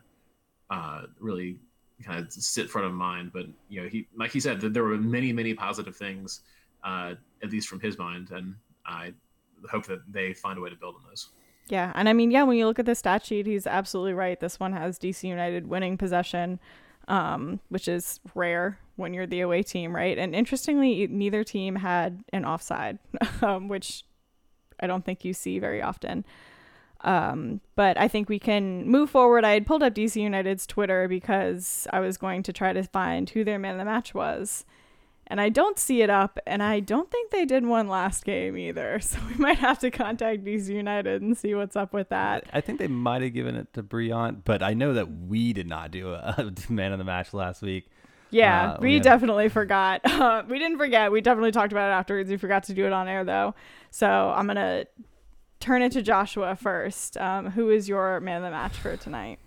uh, 0.70 1.02
really 1.20 1.58
kind 2.04 2.20
of 2.20 2.32
sit 2.32 2.70
front 2.70 2.88
of 2.88 2.94
mind. 2.94 3.32
But 3.34 3.48
you 3.70 3.82
know, 3.82 3.88
he 3.88 4.08
like 4.16 4.32
he 4.32 4.40
said, 4.40 4.62
that 4.62 4.74
there 4.74 4.84
were 4.84 4.98
many, 4.98 5.34
many 5.34 5.54
positive 5.54 5.96
things, 5.96 6.42
uh, 6.84 7.16
at 7.44 7.52
least 7.52 7.68
from 7.68 7.80
his 7.80 7.98
mind, 7.98 8.32
and 8.32 8.56
I 8.86 9.14
hope 9.70 9.86
that 9.88 10.00
they 10.12 10.34
find 10.34 10.58
a 10.58 10.62
way 10.62 10.70
to 10.70 10.76
build 10.76 10.96
on 10.96 11.02
those. 11.10 11.30
Yeah, 11.70 11.92
and 11.96 12.08
I 12.08 12.14
mean, 12.14 12.32
yeah, 12.32 12.44
when 12.44 12.58
you 12.58 12.66
look 12.66 12.80
at 12.80 12.86
the 12.86 12.96
stat 12.96 13.26
sheet, 13.26 13.46
he's 13.46 13.68
absolutely 13.68 14.14
right. 14.14 14.40
This 14.40 14.60
one 14.60 14.74
has 14.74 14.98
DC 14.98 15.24
United 15.24 15.68
winning 15.68 15.98
possession, 15.98 16.60
um, 17.08 17.60
which 17.70 17.88
is 17.88 18.20
rare 18.34 18.80
when 18.96 19.14
you're 19.14 19.28
the 19.28 19.42
away 19.42 19.64
team, 19.64 19.96
right? 19.96 20.18
And 20.18 20.34
interestingly, 20.34 21.08
neither 21.08 21.44
team 21.44 21.76
had 21.76 22.24
an 22.32 22.46
offside, 22.46 23.00
um, 23.42 23.68
which 23.68 24.06
I 24.80 24.88
don't 24.88 25.04
think 25.04 25.26
you 25.26 25.34
see 25.34 25.60
very 25.60 25.82
often. 25.82 26.26
Um, 27.02 27.62
but 27.76 28.00
I 28.00 28.08
think 28.08 28.28
we 28.28 28.40
can 28.40 28.88
move 28.88 29.10
forward. 29.10 29.46
I 29.46 29.52
had 29.52 29.68
pulled 29.68 29.84
up 29.84 29.94
DC 29.94 30.20
United's 30.20 30.66
Twitter 30.66 31.08
because 31.08 31.88
I 31.94 32.00
was 32.00 32.18
going 32.18 32.44
to 32.44 32.54
try 32.54 32.74
to 32.74 32.84
find 32.84 33.30
who 33.30 33.44
their 33.44 33.60
man 33.60 33.74
of 33.74 33.80
the 33.80 33.86
match 33.86 34.14
was. 34.14 34.66
And 35.30 35.42
I 35.42 35.50
don't 35.50 35.78
see 35.78 36.02
it 36.02 36.10
up, 36.10 36.40
and 36.48 36.64
I 36.64 36.80
don't 36.80 37.12
think 37.12 37.32
they 37.32 37.44
did 37.44 37.66
one 37.66 37.88
last 37.90 38.24
game 38.24 38.58
either. 38.58 39.00
So 39.02 39.20
we 39.30 39.36
might 39.36 39.58
have 39.60 39.78
to 39.80 39.92
contact 39.92 40.46
DC 40.46 40.70
United 40.70 41.22
and 41.22 41.38
see 41.38 41.54
what's 41.54 41.76
up 41.76 41.92
with 41.94 42.10
that. 42.10 42.46
I 42.54 42.62
think 42.62 42.80
they 42.80 42.88
might 42.88 43.22
have 43.22 43.34
given 43.34 43.56
it 43.56 43.74
to 43.74 43.84
Brillant, 43.84 44.44
but 44.46 44.64
I 44.64 44.74
know 44.74 44.94
that 44.94 45.10
we 45.28 45.52
did 45.54 45.68
not 45.68 45.92
do 45.92 46.14
a 46.14 46.52
man 46.70 46.94
of 46.94 46.98
the 46.98 47.04
match 47.04 47.34
last 47.34 47.62
week. 47.62 47.90
Yeah, 48.30 48.74
Uh, 48.74 48.78
we 48.82 48.96
yeah. 48.96 49.02
definitely 49.02 49.50
forgot. 49.50 50.02
Uh, 50.06 50.44
we 50.48 50.60
didn't 50.60 50.78
forget. 50.78 51.12
We 51.12 51.22
definitely 51.22 51.52
talked 51.52 51.72
about 51.72 51.90
it 51.90 51.94
afterwards. 51.94 52.30
We 52.30 52.38
forgot 52.38 52.64
to 52.64 52.74
do 52.74 52.86
it 52.86 52.94
on 52.94 53.08
air 53.08 53.24
though. 53.24 53.54
So 53.92 54.08
I'm 54.36 54.48
gonna 54.48 54.86
turn 55.60 55.82
it 55.82 55.92
to 55.94 56.02
Joshua 56.02 56.56
first. 56.56 57.18
Um, 57.18 57.52
who 57.52 57.70
is 57.70 57.88
your 57.90 58.20
man 58.20 58.38
of 58.38 58.44
the 58.44 58.52
match 58.52 58.76
for 58.78 58.96
tonight? 58.98 59.40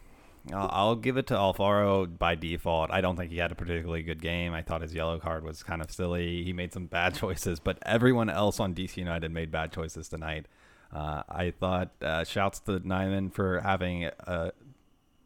I'll, 0.52 0.96
give 0.96 1.16
it 1.16 1.26
to 1.28 1.34
Alfaro 1.34 2.06
by 2.18 2.34
default. 2.34 2.90
I 2.90 3.00
don't 3.00 3.16
think 3.16 3.30
he 3.30 3.38
had 3.38 3.52
a 3.52 3.54
particularly 3.54 4.02
good 4.02 4.22
game. 4.22 4.54
I 4.54 4.62
thought 4.62 4.82
his 4.82 4.94
yellow 4.94 5.18
card 5.18 5.44
was 5.44 5.62
kind 5.62 5.82
of 5.82 5.90
silly. 5.90 6.42
He 6.44 6.52
made 6.52 6.72
some 6.72 6.86
bad 6.86 7.14
choices, 7.16 7.60
but 7.60 7.78
everyone 7.82 8.30
else 8.30 8.58
on 8.58 8.74
DC 8.74 8.96
United 8.96 9.30
made 9.30 9.50
bad 9.50 9.72
choices 9.72 10.08
tonight. 10.08 10.46
Uh, 10.92 11.22
I 11.28 11.50
thought 11.52 11.90
uh, 12.02 12.24
shouts 12.24 12.58
to 12.60 12.80
Nyeman 12.80 13.32
for 13.32 13.60
having 13.60 14.04
a 14.04 14.52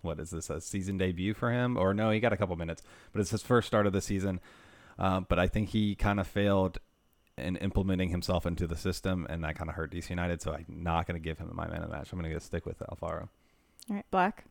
what 0.03 0.21
is 0.21 0.31
this 0.31 0.51
a 0.51 0.61
season 0.61 0.99
debut 0.99 1.33
for 1.33 1.51
him 1.51 1.79
or 1.79 1.95
no 1.95 2.11
he 2.11 2.21
got 2.21 2.31
a 2.31 2.37
couple 2.37 2.55
minutes 2.57 2.83
but 3.11 3.23
it's 3.23 3.31
his 3.31 3.41
first 3.41 3.67
start 3.67 3.87
of 3.87 3.95
the 3.95 4.03
season 4.03 4.39
uh, 4.99 5.21
but 5.21 5.39
i 5.39 5.49
think 5.49 5.71
he 5.71 5.95
kind 5.95 6.21
of 6.21 6.27
failed 6.27 6.77
in 7.39 7.57
implementing 7.57 8.11
himself 8.11 8.45
into 8.45 8.67
the 8.67 8.77
system 8.77 9.27
and 9.31 9.43
that 9.43 9.57
kind 9.57 9.71
of 9.71 9.77
hurt 9.77 9.91
dc 9.91 10.11
united 10.11 10.43
so 10.43 10.53
i'm 10.53 10.67
not 10.69 11.07
going 11.07 11.19
to 11.19 11.25
give 11.25 11.39
him 11.39 11.51
my 11.55 11.67
man 11.67 11.83
of 11.83 11.89
the 11.89 11.97
match 11.97 12.13
i'm 12.13 12.21
going 12.21 12.31
to 12.31 12.39
stick 12.39 12.67
with 12.67 12.81
alfaro 12.81 13.29
All 13.89 13.97
right, 13.97 14.05
Black. 14.11 14.45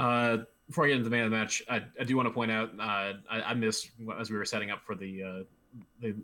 Uh, 0.00 0.38
before 0.66 0.84
I 0.84 0.88
get 0.88 0.96
into 0.96 1.04
the 1.04 1.10
man 1.10 1.24
of 1.24 1.30
the 1.30 1.36
match, 1.36 1.62
I, 1.68 1.82
I 2.00 2.04
do 2.04 2.16
want 2.16 2.26
to 2.26 2.32
point 2.32 2.50
out 2.50 2.70
uh, 2.78 3.12
I, 3.30 3.42
I 3.48 3.54
missed 3.54 3.90
as 4.18 4.30
we 4.30 4.38
were 4.38 4.44
setting 4.44 4.70
up 4.70 4.82
for 4.86 4.94
the 4.94 5.22
uh, 5.22 5.42
the, 6.00 6.16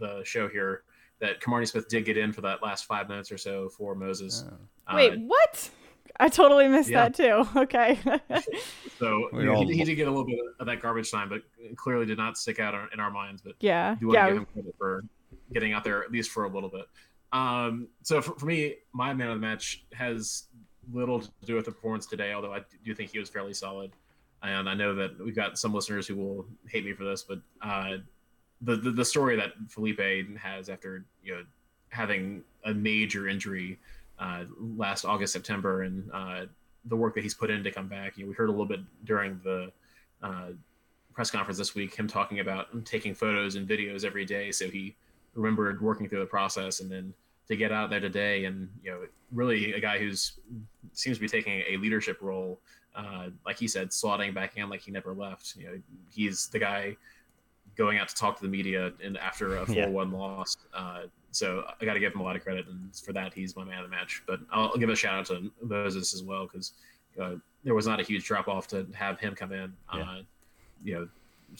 the 0.00 0.22
show 0.24 0.48
here 0.48 0.82
that 1.20 1.40
Kimarni 1.40 1.68
Smith 1.68 1.88
did 1.88 2.04
get 2.04 2.16
in 2.16 2.32
for 2.32 2.40
that 2.40 2.62
last 2.62 2.86
five 2.86 3.08
minutes 3.08 3.30
or 3.30 3.38
so 3.38 3.68
for 3.68 3.94
Moses. 3.94 4.44
Uh, 4.88 4.94
Wait, 4.96 5.18
what? 5.20 5.70
I 6.18 6.28
totally 6.28 6.66
missed 6.66 6.90
yeah. 6.90 7.08
that 7.08 7.14
too. 7.14 7.46
Okay. 7.56 7.98
So 8.98 9.30
you 9.32 9.44
know, 9.44 9.54
all- 9.54 9.66
he, 9.66 9.78
he 9.78 9.84
did 9.84 9.94
get 9.94 10.08
a 10.08 10.10
little 10.10 10.26
bit 10.26 10.38
of 10.58 10.66
that 10.66 10.82
garbage 10.82 11.10
time, 11.10 11.30
but 11.30 11.40
clearly 11.76 12.04
did 12.04 12.18
not 12.18 12.36
stick 12.36 12.60
out 12.60 12.74
in 12.92 13.00
our 13.00 13.10
minds. 13.10 13.40
But 13.40 13.54
Yeah, 13.60 13.94
do 13.98 14.08
want 14.08 14.14
yeah. 14.14 14.26
to 14.26 14.32
give 14.32 14.38
him 14.42 14.46
credit 14.52 14.74
for 14.76 15.04
getting 15.54 15.72
out 15.72 15.84
there 15.84 16.04
at 16.04 16.12
least 16.12 16.30
for 16.30 16.44
a 16.44 16.48
little 16.50 16.68
bit. 16.68 16.84
Um, 17.32 17.88
so 18.02 18.20
for, 18.20 18.38
for 18.38 18.44
me, 18.44 18.74
my 18.92 19.14
man 19.14 19.28
of 19.28 19.36
the 19.36 19.40
match 19.40 19.86
has 19.94 20.48
little 20.92 21.20
to 21.20 21.30
do 21.44 21.54
with 21.54 21.64
the 21.64 21.72
performance 21.72 22.06
today, 22.06 22.32
although 22.32 22.52
I 22.52 22.60
do 22.84 22.94
think 22.94 23.10
he 23.10 23.18
was 23.18 23.28
fairly 23.28 23.54
solid. 23.54 23.92
And 24.42 24.68
I 24.68 24.74
know 24.74 24.94
that 24.94 25.18
we've 25.22 25.36
got 25.36 25.58
some 25.58 25.74
listeners 25.74 26.06
who 26.06 26.16
will 26.16 26.46
hate 26.68 26.84
me 26.84 26.92
for 26.92 27.04
this, 27.04 27.22
but 27.22 27.40
uh, 27.60 27.98
the, 28.62 28.76
the 28.76 28.90
the 28.90 29.04
story 29.04 29.36
that 29.36 29.52
Felipe 29.68 30.00
has 30.38 30.68
after 30.68 31.04
you 31.22 31.34
know 31.34 31.42
having 31.90 32.42
a 32.64 32.72
major 32.72 33.28
injury 33.28 33.78
uh, 34.18 34.44
last 34.58 35.04
August 35.04 35.32
September 35.32 35.82
and 35.82 36.10
uh, 36.12 36.46
the 36.86 36.96
work 36.96 37.14
that 37.14 37.22
he's 37.22 37.34
put 37.34 37.50
in 37.50 37.62
to 37.64 37.70
come 37.70 37.88
back. 37.88 38.16
You 38.16 38.24
know, 38.24 38.28
we 38.28 38.34
heard 38.34 38.48
a 38.48 38.52
little 38.52 38.66
bit 38.66 38.80
during 39.04 39.40
the 39.44 39.72
uh, 40.22 40.48
press 41.12 41.30
conference 41.30 41.58
this 41.58 41.74
week 41.74 41.94
him 41.94 42.06
talking 42.06 42.40
about 42.40 42.84
taking 42.84 43.14
photos 43.14 43.56
and 43.56 43.68
videos 43.68 44.04
every 44.04 44.24
day, 44.24 44.52
so 44.52 44.68
he 44.68 44.94
remembered 45.34 45.80
working 45.80 46.08
through 46.08 46.20
the 46.20 46.26
process, 46.26 46.80
and 46.80 46.90
then 46.90 47.12
to 47.50 47.56
get 47.56 47.72
out 47.72 47.90
there 47.90 48.00
today. 48.00 48.46
And 48.46 48.70
you 48.82 48.90
know 48.90 49.00
really 49.32 49.74
a 49.74 49.80
guy 49.80 49.98
who's 49.98 50.40
seems 50.92 51.18
to 51.18 51.20
be 51.20 51.28
taking 51.28 51.62
a 51.68 51.76
leadership 51.76 52.18
role 52.20 52.58
uh, 52.96 53.28
like 53.46 53.58
he 53.58 53.68
said 53.68 53.90
slotting 53.90 54.34
back 54.34 54.56
in 54.56 54.68
like 54.68 54.80
he 54.80 54.90
never 54.90 55.14
left. 55.14 55.54
You 55.56 55.66
know 55.66 55.80
he's 56.12 56.48
the 56.48 56.58
guy 56.58 56.96
going 57.76 57.98
out 57.98 58.08
to 58.08 58.14
talk 58.14 58.36
to 58.36 58.42
the 58.42 58.48
media 58.48 58.92
and 59.02 59.16
after 59.18 59.58
a 59.58 59.66
4-1 59.66 59.74
yeah. 59.74 60.18
loss. 60.18 60.56
Uh, 60.74 61.02
so 61.32 61.64
i 61.80 61.84
got 61.84 61.94
to 61.94 62.00
give 62.00 62.12
him 62.12 62.20
a 62.20 62.22
lot 62.24 62.34
of 62.34 62.42
credit 62.42 62.66
and 62.66 62.94
for 62.96 63.12
that 63.12 63.32
he's 63.32 63.54
my 63.54 63.64
man 63.64 63.78
of 63.78 63.84
the 63.84 63.96
match. 63.96 64.22
But 64.26 64.40
i'll, 64.50 64.76
give 64.76 64.88
a 64.88 64.96
shout 64.96 65.20
out 65.20 65.26
to 65.26 65.50
moses 65.62 66.12
as 66.14 66.22
well 66.22 66.46
because 66.46 66.72
uh, 67.20 67.36
there 67.62 67.74
was 67.74 67.86
not 67.86 68.00
a 68.00 68.02
huge 68.02 68.24
drop 68.24 68.48
off 68.48 68.66
to 68.68 68.86
have 68.92 69.20
him 69.20 69.34
come 69.34 69.52
in. 69.52 69.72
Yeah. 69.94 70.02
Uh, 70.02 70.22
you 70.82 70.94
know 70.94 71.08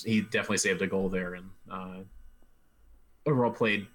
he 0.05 0.21
definitely 0.21 0.59
saved 0.59 0.83
a 0.83 0.87
goal 0.87 1.09
there 1.09 1.35
and 1.35 1.51
uh, 1.71 1.99
overall 3.27 3.53
played 3.53 3.87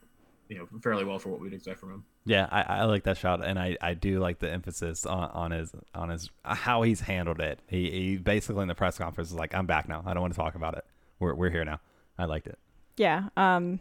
you 0.48 0.58
know 0.58 0.68
fairly 0.82 1.04
well 1.04 1.20
for 1.20 1.30
what 1.30 1.40
we'd 1.40 1.54
expect 1.54 1.80
from 1.80 1.92
him. 1.92 2.06
Yeah, 2.26 2.48
I, 2.52 2.62
I 2.62 2.84
like 2.86 3.04
that 3.04 3.18
shot, 3.18 3.44
and 3.44 3.58
I, 3.58 3.78
I 3.82 3.94
do 3.94 4.20
like 4.20 4.40
the 4.40 4.52
emphasis 4.52 5.06
on, 5.06 5.30
on 5.32 5.52
his 5.52 5.74
on 5.94 6.10
his 6.10 6.30
how 6.44 6.84
he's 6.84 7.02
handled 7.02 7.40
it. 7.40 7.60
He, 7.68 7.92
he 7.92 8.18
basically 8.18 8.62
in 8.62 8.68
the 8.68 8.76
press 8.76 8.98
conference 8.98 9.30
is 9.30 9.36
like, 9.36 9.54
"I'm 9.54 9.66
back 9.66 9.88
now. 9.88 10.04
I 10.06 10.14
don't 10.14 10.22
want 10.22 10.34
to 10.34 10.40
talk 10.40 10.56
about 10.56 10.78
it. 10.78 10.86
We're 11.20 11.34
we're 11.34 11.50
here 11.50 11.66
now." 11.66 11.80
I 12.18 12.26
liked 12.26 12.48
it. 12.48 12.58
Yeah. 12.98 13.30
Um, 13.36 13.80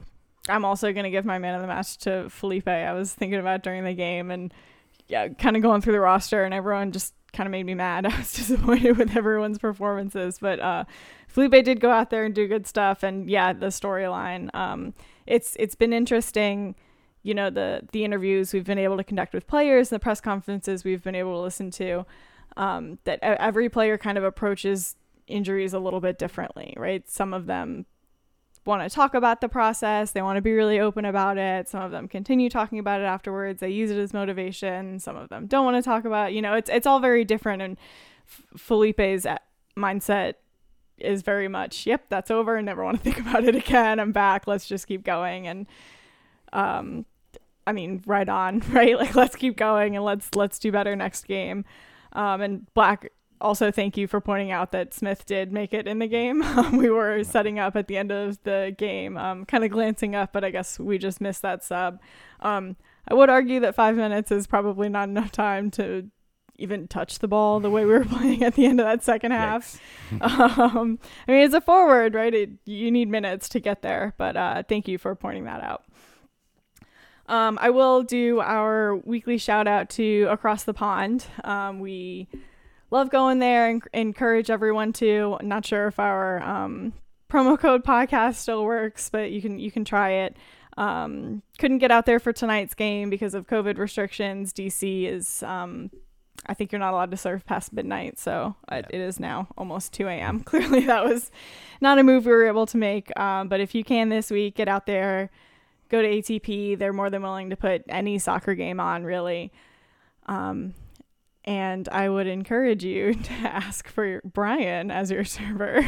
I'm 0.49 0.65
also 0.65 0.93
gonna 0.93 1.11
give 1.11 1.25
my 1.25 1.39
man 1.39 1.55
of 1.55 1.63
the 1.63 1.69
match 1.69 1.99
to 1.99 2.29
Felipe. 2.31 2.69
I 2.69 2.93
was 2.93 3.13
thinking 3.13 3.41
about 3.41 3.63
during 3.63 3.85
the 3.85 3.95
game, 3.95 4.31
and 4.31 4.53
yeah, 5.09 5.29
kind 5.29 5.57
of 5.57 5.63
going 5.63 5.81
through 5.81 5.95
the 5.95 6.01
roster, 6.01 6.45
and 6.45 6.53
everyone 6.53 6.93
just 6.93 7.15
kind 7.33 7.47
of 7.47 7.51
made 7.51 7.65
me 7.67 7.75
mad. 7.75 8.07
I 8.13 8.17
was 8.17 8.33
disappointed 8.33 8.97
with 8.97 9.17
everyone's 9.17 9.59
performances, 9.59 10.39
but 10.39 10.61
uh, 10.61 10.85
Felipe 11.29 11.65
did 11.65 11.81
go 11.81 11.91
out 11.91 12.11
there 12.11 12.25
and 12.25 12.35
do 12.35 12.47
good 12.47 12.67
stuff, 12.67 13.03
and 13.03 13.29
yeah, 13.29 13.53
the 13.53 13.67
storyline. 13.67 14.55
Um, 14.55 14.95
it's 15.27 15.57
it's 15.59 15.75
been 15.75 15.93
interesting 15.93 16.75
you 17.23 17.35
know 17.35 17.51
the 17.51 17.83
the 17.93 18.05
interviews 18.05 18.53
we've 18.53 18.65
been 18.65 18.79
able 18.79 18.97
to 18.97 19.05
conduct 19.05 19.35
with 19.35 19.47
players 19.47 19.91
and 19.91 19.97
the 19.97 20.03
press 20.03 20.21
conferences 20.21 20.85
we've 20.85 21.03
been 21.03 21.15
able 21.15 21.33
to 21.33 21.41
listen 21.41 21.71
to 21.71 22.07
um, 22.57 22.99
that 23.05 23.19
every 23.23 23.69
player 23.69 23.99
kind 23.99 24.17
of 24.17 24.23
approaches 24.23 24.95
injuries 25.27 25.73
a 25.73 25.79
little 25.79 26.01
bit 26.01 26.19
differently 26.19 26.75
right 26.77 27.09
some 27.11 27.35
of 27.35 27.47
them 27.47 27.87
want 28.67 28.83
to 28.83 28.95
talk 28.95 29.15
about 29.15 29.41
the 29.41 29.49
process 29.49 30.13
they 30.13 30.23
want 30.23 30.37
to 30.37 30.43
be 30.43 30.53
really 30.53 30.79
open 30.79 31.05
about 31.05 31.37
it 31.37 31.69
some 31.69 31.83
of 31.83 31.91
them 31.91 32.09
continue 32.09 32.49
talking 32.49 32.79
about 32.79 33.01
it 33.01 33.05
afterwards 33.05 33.61
they 33.61 33.69
use 33.69 33.91
it 33.91 33.99
as 33.99 34.13
motivation 34.13 34.99
some 34.99 35.17
of 35.17 35.29
them 35.29 35.47
don't 35.47 35.65
want 35.65 35.77
to 35.77 35.83
talk 35.83 36.05
about 36.05 36.31
it. 36.31 36.35
you 36.35 36.43
know 36.43 36.55
it's 36.55 36.71
it's 36.71 36.87
all 36.87 37.01
very 37.01 37.25
different 37.25 37.61
and 37.61 37.77
Felipe's 38.27 39.27
mindset 39.77 40.35
is 40.99 41.23
very 41.23 41.49
much, 41.49 41.87
yep, 41.87 42.05
that's 42.09 42.31
over. 42.31 42.57
I 42.57 42.61
never 42.61 42.85
want 42.85 42.99
to 42.99 43.03
think 43.03 43.19
about 43.19 43.45
it 43.45 43.55
again. 43.55 43.99
I'm 43.99 44.13
back. 44.13 44.47
Let's 44.47 44.67
just 44.67 44.87
keep 44.87 45.05
going. 45.05 45.47
And, 45.47 45.67
um, 46.53 47.07
I 47.67 47.73
mean, 47.73 48.03
right 48.07 48.29
on, 48.29 48.61
right? 48.71 48.97
Like, 48.97 49.15
let's 49.15 49.37
keep 49.37 49.57
going 49.57 49.97
and 49.97 50.05
let's 50.05 50.31
let's 50.35 50.59
do 50.59 50.73
better 50.73 50.95
next 50.97 51.27
game. 51.27 51.65
Um, 52.13 52.41
and 52.41 52.75
Black, 52.75 53.11
also 53.41 53.71
thank 53.71 53.97
you 53.97 54.07
for 54.07 54.21
pointing 54.21 54.51
out 54.51 54.73
that 54.73 54.95
Smith 54.95 55.27
did 55.27 55.53
make 55.53 55.75
it 55.75 55.87
in 55.87 55.99
the 55.99 56.07
game. 56.07 56.43
we 56.73 56.89
were 56.89 57.25
setting 57.25 57.59
up 57.59 57.77
at 57.77 57.89
the 57.89 57.97
end 57.97 58.13
of 58.13 58.43
the 58.45 58.75
game, 58.77 59.17
um, 59.17 59.45
kind 59.45 59.65
of 59.65 59.71
glancing 59.71 60.15
up, 60.15 60.33
but 60.33 60.45
I 60.45 60.51
guess 60.51 60.79
we 60.79 60.99
just 60.99 61.21
missed 61.21 61.43
that 61.43 61.63
sub. 61.63 62.01
Um, 62.41 62.77
I 63.09 63.15
would 63.15 63.29
argue 63.29 63.61
that 63.61 63.75
five 63.75 63.97
minutes 63.97 64.31
is 64.31 64.47
probably 64.47 64.89
not 64.89 65.09
enough 65.09 65.31
time 65.31 65.71
to 65.73 66.09
even 66.57 66.89
touch 66.89 67.19
the 67.19 67.29
ball 67.29 67.61
the 67.61 67.71
way 67.71 67.85
we 67.85 67.93
were 67.93 68.05
playing 68.05 68.43
at 68.43 68.55
the 68.55 68.67
end 68.67 68.81
of 68.81 68.87
that 68.87 69.03
second 69.03 69.33
half. 69.33 69.81
um, 70.21 70.99
I 71.29 71.33
mean, 71.33 71.45
it's 71.45 71.55
a 71.55 71.61
forward, 71.61 72.15
right? 72.15 72.35
It, 72.35 72.51
you 72.65 72.91
need 72.91 73.09
minutes 73.09 73.49
to 73.51 73.61
get 73.61 73.83
there, 73.83 74.15
but 74.17 74.37
uh, 74.37 74.63
thank 74.69 74.89
you 74.89 74.99
for 74.99 75.15
pointing 75.15 75.45
that 75.45 75.63
out. 75.63 75.85
Um, 77.27 77.59
I 77.61 77.71
will 77.71 78.03
do 78.03 78.41
our 78.41 78.97
weekly 78.97 79.39
shout 79.39 79.67
out 79.67 79.89
to 79.91 80.27
Across 80.31 80.65
the 80.65 80.75
Pond. 80.75 81.27
Um, 81.43 81.81
we 81.81 82.29
love 82.91 83.11
going 83.11 83.39
there 83.39 83.69
and 83.69 83.83
encourage 83.95 84.51
everyone 84.51 84.93
to. 84.95 85.39
Not 85.43 85.65
sure 85.65 85.87
if 85.87 85.99
our 85.99 86.43
um, 86.43 86.93
promo 87.31 87.59
code 87.59 87.83
podcast 87.83 88.35
still 88.37 88.65
works, 88.65 89.09
but 89.09 89.31
you 89.31 89.41
can 89.41 89.59
you 89.59 89.71
can 89.71 89.85
try 89.85 90.11
it. 90.11 90.37
Um, 90.77 91.43
couldn't 91.59 91.79
get 91.79 91.91
out 91.91 92.05
there 92.05 92.19
for 92.19 92.33
tonight's 92.33 92.75
game 92.75 93.09
because 93.09 93.35
of 93.35 93.47
COVID 93.47 93.79
restrictions. 93.79 94.53
DC 94.53 95.07
is 95.09 95.43
um, 95.45 95.91
I 96.47 96.55
think 96.55 96.73
you're 96.73 96.79
not 96.79 96.93
allowed 96.93 97.11
to 97.11 97.17
serve 97.17 97.47
past 97.47 97.73
midnight, 97.73 98.19
so 98.19 98.57
yeah. 98.71 98.79
it 98.91 99.01
is 99.01 99.19
now 99.19 99.49
almost 99.57 99.93
2 99.93 100.09
a.m. 100.09 100.41
Clearly, 100.45 100.81
that 100.81 101.05
was 101.05 101.31
not 101.81 101.99
a 101.99 102.03
move 102.03 102.27
we 102.27 102.33
were 102.33 102.47
able 102.47 102.67
to 102.67 102.77
make. 102.77 103.19
Um, 103.19 103.49
but 103.49 103.61
if 103.61 103.75
you 103.75 103.85
can 103.85 104.09
this 104.09 104.31
week, 104.31 104.57
get 104.57 104.69
out 104.69 104.87
there, 104.87 105.31
go 105.89 106.03
to 106.03 106.09
ATP. 106.09 106.79
They're 106.79 106.93
more 106.93 107.11
than 107.11 107.23
willing 107.23 107.51
to 107.51 107.57
put 107.57 107.85
any 107.89 108.19
soccer 108.19 108.55
game 108.55 108.81
on, 108.81 109.05
really. 109.05 109.53
Um, 110.27 110.75
and 111.45 111.89
I 111.91 112.09
would 112.09 112.27
encourage 112.27 112.85
you 112.85 113.15
to 113.23 113.33
ask 113.33 113.89
for 113.89 114.21
Brian 114.25 114.91
as 114.91 115.11
your 115.11 115.25
server. 115.25 115.83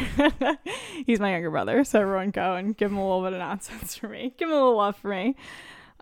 He's 1.05 1.19
my 1.19 1.31
younger 1.31 1.51
brother, 1.51 1.83
so 1.83 2.01
everyone 2.01 2.31
go 2.31 2.55
and 2.55 2.77
give 2.77 2.91
him 2.91 2.97
a 2.97 3.03
little 3.03 3.23
bit 3.23 3.33
of 3.33 3.39
nonsense 3.39 3.95
for 3.95 4.07
me. 4.07 4.33
Give 4.37 4.49
him 4.49 4.53
a 4.53 4.57
little 4.57 4.77
love 4.77 4.97
for 4.97 5.09
me. 5.09 5.35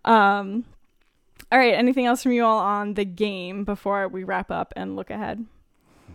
Um, 0.04 0.66
all 1.56 1.62
right. 1.62 1.74
Anything 1.74 2.06
else 2.06 2.22
from 2.22 2.34
you 2.34 2.44
all 2.44 2.60
on 2.60 2.96
the 2.96 3.06
game 3.06 3.64
before 3.64 4.10
we 4.10 4.26
wrap 4.26 4.52
up 4.52 4.74
and 4.76 4.98
look 4.98 5.10
ahead? 5.10 5.46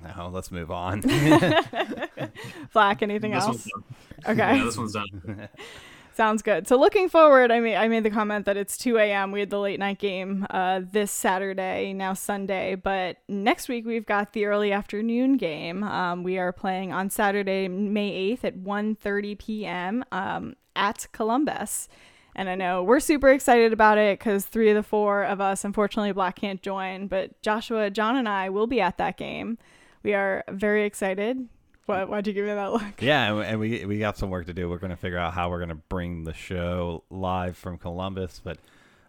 No, 0.05 0.29
let's 0.29 0.51
move 0.51 0.71
on. 0.71 1.01
Black, 2.75 3.01
anything 3.01 3.31
this 3.31 3.45
else? 3.45 3.67
Okay. 4.29 4.59
Yeah, 4.59 4.65
this 4.65 4.77
one's 4.77 4.93
done. 4.93 5.49
Sounds 6.13 6.43
good. 6.43 6.69
So 6.69 6.79
looking 6.79 7.09
forward, 7.09 7.51
I 7.51 7.61
mean, 7.61 7.75
I 7.75 7.89
made 7.89 8.03
the 8.03 8.11
comment 8.11 8.45
that 8.45 8.59
it's 8.59 8.77
2 8.77 8.99
a.m. 8.99 9.33
We 9.33 9.41
had 9.41 9.49
the 9.49 9.59
late 9.59 9.79
night 9.79 9.99
game 9.99 10.47
uh, 10.51 10.83
this 10.93 11.11
Saturday, 11.11 11.95
now 11.95 12.13
Sunday, 12.13 12.75
but 12.75 13.17
next 13.27 13.67
week 13.67 13.87
we've 13.87 14.05
got 14.05 14.35
the 14.35 14.45
early 14.45 14.73
afternoon 14.73 15.39
game. 15.39 15.83
Um, 15.83 16.23
we 16.23 16.37
are 16.37 16.53
playing 16.53 16.93
on 16.93 17.09
Saturday, 17.09 17.67
May 17.67 18.37
8th 18.37 18.45
at 18.45 18.59
1:30 18.59 19.39
p.m. 19.39 20.05
Um, 20.13 20.57
at 20.77 21.07
Columbus. 21.13 21.89
And 22.41 22.49
I 22.49 22.55
know 22.55 22.83
we're 22.83 23.01
super 23.01 23.29
excited 23.29 23.75
about 23.75 23.99
it 23.99 24.19
because 24.19 24.47
three 24.47 24.71
of 24.71 24.75
the 24.75 24.83
four 24.83 25.25
of 25.25 25.43
us, 25.43 25.63
unfortunately, 25.63 26.13
Black 26.13 26.37
can't 26.37 26.63
join. 26.63 27.07
But 27.07 27.39
Joshua, 27.43 27.91
John, 27.91 28.17
and 28.17 28.27
I 28.27 28.49
will 28.49 28.67
be 28.67 28.81
at 28.81 28.97
that 28.97 29.19
game. 29.19 29.59
We 30.03 30.15
are 30.15 30.43
very 30.49 30.87
excited. 30.87 31.49
What, 31.85 32.09
why'd 32.09 32.27
you 32.27 32.33
give 32.33 32.47
me 32.47 32.55
that 32.55 32.73
look? 32.73 33.03
Yeah, 33.03 33.43
and 33.43 33.61
we 33.61 33.85
we 33.85 33.99
got 33.99 34.17
some 34.17 34.31
work 34.31 34.47
to 34.47 34.55
do. 34.55 34.71
We're 34.71 34.79
going 34.79 34.89
to 34.89 34.97
figure 34.97 35.19
out 35.19 35.35
how 35.35 35.51
we're 35.51 35.59
going 35.59 35.69
to 35.69 35.75
bring 35.75 36.25
the 36.25 36.33
show 36.33 37.05
live 37.11 37.59
from 37.59 37.77
Columbus, 37.77 38.41
but 38.43 38.57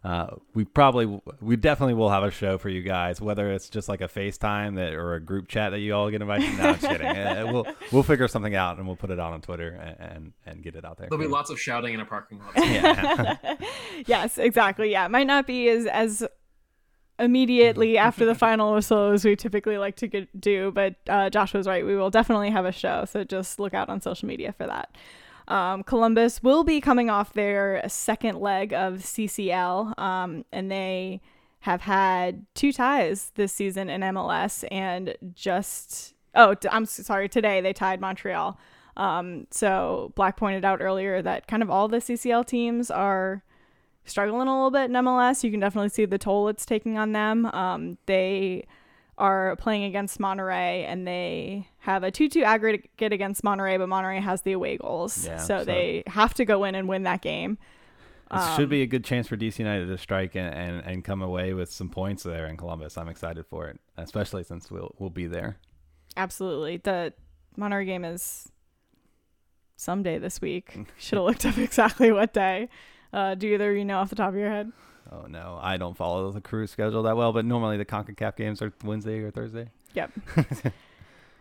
uh, 0.04 0.36
we 0.56 0.66
probably 0.66 1.22
we 1.42 1.56
definitely 1.56 1.94
will 1.94 2.10
have 2.10 2.24
a 2.24 2.32
show 2.32 2.58
for 2.58 2.70
you 2.70 2.82
guys, 2.82 3.22
whether 3.22 3.52
it's 3.52 3.70
just 3.70 3.88
like 3.88 4.02
a 4.02 4.08
FaceTime 4.08 4.76
that 4.78 4.94
or 4.94 5.14
a 5.14 5.20
group 5.20 5.48
chat 5.48 5.72
that 5.72 5.80
you 5.80 5.94
all 5.94 6.10
get 6.10 6.22
invited. 6.22 6.58
No, 6.58 6.70
I'm 6.70 6.78
kidding. 6.78 7.02
Uh, 7.22 7.46
we'll 7.52 7.68
we'll 7.92 8.04
figure 8.04 8.28
something 8.28 8.56
out 8.56 8.78
and 8.78 8.88
we'll 8.88 8.96
put 8.96 9.12
it 9.12 9.20
out 9.20 9.34
on 9.34 9.42
Twitter 9.42 9.70
and 9.70 10.12
and, 10.12 10.34
and 10.46 10.64
get 10.64 10.76
it 10.76 10.84
out 10.84 10.98
there. 10.98 11.08
There'll 11.10 11.24
be 11.24 11.30
lots 11.30 11.50
of 11.50 11.60
shouting 11.60 11.94
in 11.94 12.00
a 12.00 12.06
parking 12.06 12.40
lot. 12.40 12.52
yeah. 12.58 13.36
yes, 14.08 14.38
exactly. 14.38 14.92
Yeah, 14.92 15.06
it 15.06 15.12
might 15.12 15.28
not 15.28 15.46
be 15.46 15.70
as 15.70 15.86
as 15.86 16.26
immediately 17.20 17.98
after 17.98 18.26
the 18.26 18.34
final 18.34 18.74
whistle 18.74 19.12
as 19.12 19.24
we 19.24 19.36
typically 19.36 19.78
like 19.78 19.96
to 19.98 20.08
get, 20.08 20.42
do, 20.42 20.72
but 20.72 20.96
uh, 21.08 21.30
Josh 21.30 21.54
was 21.54 21.68
right. 21.68 21.86
We 21.86 21.96
will 21.96 22.10
definitely 22.10 22.50
have 22.50 22.66
a 22.66 22.72
show, 22.72 23.06
so 23.06 23.24
just 23.24 23.60
look 23.60 23.74
out 23.74 23.90
on 23.90 24.02
social 24.02 24.28
media 24.28 24.54
for 24.58 24.66
that. 24.66 24.96
Um, 25.52 25.84
Columbus 25.84 26.42
will 26.42 26.64
be 26.64 26.80
coming 26.80 27.10
off 27.10 27.34
their 27.34 27.84
second 27.90 28.40
leg 28.40 28.72
of 28.72 29.00
CCL, 29.00 30.00
um, 30.00 30.46
and 30.54 30.72
they 30.72 31.22
have 31.62 31.82
had 31.82 32.46
two 32.56 32.72
ties 32.72 33.34
this 33.36 33.52
season 33.52 33.90
in 33.90 34.00
MLS, 34.00 34.64
and 34.72 35.16
just 35.34 36.14
oh, 36.36 36.56
I'm 36.72 36.86
sorry, 36.86 37.28
today 37.28 37.60
they 37.60 37.74
tied 37.74 38.00
Montreal. 38.00 38.58
Um, 38.96 39.48
so 39.52 40.14
Black 40.16 40.38
pointed 40.38 40.64
out 40.64 40.82
earlier 40.82 41.22
that 41.22 41.48
kind 41.48 41.62
of 41.62 41.70
all 41.70 41.90
the 41.90 41.98
CCL 41.98 42.46
teams 42.46 42.90
are 42.90 43.44
struggling 44.06 44.48
a 44.48 44.54
little 44.54 44.72
bit 44.72 44.86
in 44.86 44.94
MLS. 44.94 45.44
You 45.44 45.52
can 45.52 45.60
definitely 45.60 45.90
see 45.90 46.06
the 46.06 46.18
toll 46.18 46.48
it's 46.48 46.66
taking 46.66 46.98
on 46.98 47.12
them. 47.12 47.46
Um, 47.48 47.98
they 48.06 48.68
are 49.18 49.58
playing 49.58 49.84
against 49.84 50.18
Monterrey 50.20 50.86
and 50.86 51.06
they 51.06 51.68
have 51.82 52.04
a 52.04 52.12
2-2 52.12 52.44
aggregate 52.44 53.12
against 53.12 53.44
Monterrey, 53.44 53.78
but 53.78 53.90
Monterrey 53.90 54.22
has 54.22 54.44
the 54.44 54.52
away 54.52 54.78
goals. 54.78 55.26
Yeah, 55.26 55.38
so, 55.38 55.60
so, 55.60 55.66
they 55.66 56.04
have 56.08 56.34
to 56.36 56.46
go 56.46 56.64
in 56.64 56.76
and 56.76 56.88
win 56.88 57.04
that 57.04 57.22
game. 57.22 57.58
It 58.30 58.38
um, 58.38 58.56
should 58.56 58.70
be 58.70 58.84
a 58.84 58.88
good 58.88 59.04
chance 59.04 59.28
for 59.28 59.36
DC 59.36 59.58
United 59.58 59.88
to 59.88 59.98
strike 59.98 60.36
and, 60.36 60.54
and, 60.54 60.86
and 60.86 61.04
come 61.04 61.24
away 61.24 61.54
with 61.54 61.72
some 61.72 61.90
points 61.90 62.22
there 62.24 62.46
in 62.46 62.56
Columbus. 62.56 62.98
I'm 62.98 63.10
excited 63.10 63.46
for 63.48 63.68
it, 63.68 63.80
especially 63.98 64.44
since 64.44 64.70
we'll 64.70 64.96
we'll 65.00 65.10
be 65.10 65.26
there. 65.26 65.58
Absolutely. 66.16 66.78
The 66.78 67.14
Monterrey 67.58 67.88
game 67.88 68.06
is 68.06 68.50
someday 69.76 70.20
this 70.20 70.40
week. 70.40 70.88
Should 70.98 71.18
have 71.18 71.26
looked 71.26 71.46
up 71.46 71.58
exactly 71.58 72.12
what 72.12 72.32
day. 72.32 72.70
Uh, 73.12 73.36
do 73.36 73.48
either 73.48 73.74
you 73.74 73.84
know 73.84 73.98
off 73.98 74.10
the 74.10 74.16
top 74.16 74.30
of 74.30 74.36
your 74.36 74.50
head? 74.50 74.72
Oh 75.12 75.26
no, 75.28 75.60
I 75.62 75.78
don't 75.78 75.98
follow 75.98 76.32
the 76.32 76.42
crew 76.42 76.68
schedule 76.68 77.04
that 77.04 77.18
well, 77.18 77.34
but 77.34 77.44
normally 77.44 77.78
the 77.78 77.86
CONCACAF 77.86 78.38
games 78.38 78.62
are 78.62 78.72
Wednesday 78.84 79.20
or 79.20 79.32
Thursday. 79.32 79.72
Yep. 79.94 80.12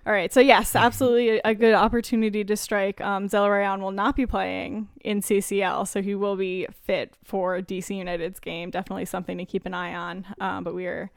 All 0.07 0.13
right. 0.13 0.33
So 0.33 0.41
yes, 0.41 0.75
absolutely 0.75 1.29
a, 1.29 1.41
a 1.45 1.55
good 1.55 1.75
opportunity 1.75 2.43
to 2.45 2.57
strike. 2.57 3.01
Um, 3.01 3.29
Zelarayan 3.29 3.81
will 3.81 3.91
not 3.91 4.17
be 4.17 4.27
playing 4.27 4.89
in 5.03 5.21
CCL, 5.21 5.87
so 5.89 6.01
he 6.01 6.15
will 6.15 6.37
be 6.37 6.67
fit 6.85 7.15
for 7.23 7.61
DC 7.61 7.95
United's 7.95 8.41
game. 8.41 8.71
Definitely 8.71 9.05
something 9.05 9.37
to 9.37 9.45
keep 9.45 9.67
an 9.67 9.75
eye 9.75 9.95
on. 9.95 10.27
Um, 10.41 10.65
but 10.65 10.75
we 10.75 10.87
are 10.87 11.11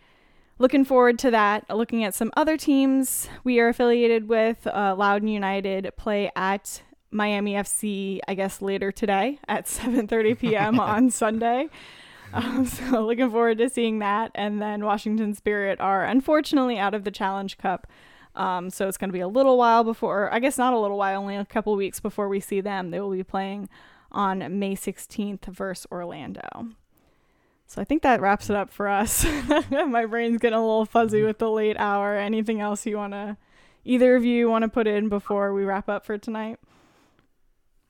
looking 0.60 0.84
forward 0.84 1.18
to 1.20 1.32
that. 1.32 1.66
Looking 1.70 2.04
at 2.04 2.14
some 2.14 2.32
other 2.36 2.58
teams 2.58 3.30
we 3.46 3.60
are 3.60 3.70
affiliated 3.70 4.28
with, 4.28 4.68
uh, 4.68 4.96
Loudoun 4.98 5.30
United 5.30 5.90
play 5.96 6.30
at 6.36 6.84
Miami 7.10 7.54
FC. 7.54 8.20
I 8.28 8.36
guess 8.36 8.62
later 8.62 8.92
today 8.92 9.40
at 9.48 9.66
7:30 9.68 10.38
p.m. 10.38 10.80
on 10.82 11.10
Sunday. 11.10 11.70
Um, 12.34 12.66
so 12.66 13.06
looking 13.06 13.32
forward 13.32 13.60
to 13.60 13.70
seeing 13.70 14.00
that. 14.00 14.32
And 14.36 14.62
then 14.62 14.84
Washington 14.84 15.34
Spirit 15.34 15.80
are 15.80 16.04
unfortunately 16.04 16.78
out 16.78 16.94
of 16.94 17.06
the 17.06 17.12
Challenge 17.12 17.58
Cup. 17.58 17.88
Um, 18.36 18.70
so 18.70 18.88
it's 18.88 18.98
going 18.98 19.10
to 19.10 19.14
be 19.14 19.20
a 19.20 19.28
little 19.28 19.58
while 19.58 19.84
before, 19.84 20.34
I 20.34 20.40
guess 20.40 20.58
not 20.58 20.74
a 20.74 20.80
little 20.80 20.98
while, 20.98 21.20
only 21.20 21.36
a 21.36 21.46
couple 21.46 21.76
weeks 21.76 22.00
before 22.00 22.28
we 22.28 22.40
see 22.40 22.62
them. 22.62 22.90
They 22.90 23.00
will 23.00 23.12
be 23.12 23.24
playing 23.24 23.70
on 24.12 24.60
May 24.60 24.76
16th 24.76 25.46
versus 25.46 25.86
Orlando. 25.92 26.70
So 27.68 27.82
I 27.82 27.86
think 27.86 28.04
that 28.04 28.22
wraps 28.22 28.50
it 28.50 28.56
up 28.56 28.72
for 28.72 28.88
us. 28.88 29.26
My 29.72 30.06
brain's 30.06 30.40
getting 30.40 30.58
a 30.58 30.62
little 30.62 30.86
fuzzy 30.86 31.24
with 31.24 31.40
the 31.40 31.50
late 31.50 31.78
hour. 31.78 32.16
Anything 32.16 32.62
else 32.62 32.86
you 32.86 32.98
want 32.98 33.14
to, 33.14 33.38
either 33.84 34.16
of 34.16 34.26
you 34.26 34.50
want 34.50 34.64
to 34.64 34.70
put 34.70 34.88
in 34.88 35.10
before 35.10 35.54
we 35.54 35.64
wrap 35.64 35.90
up 35.90 36.06
for 36.06 36.18
tonight? 36.18 36.60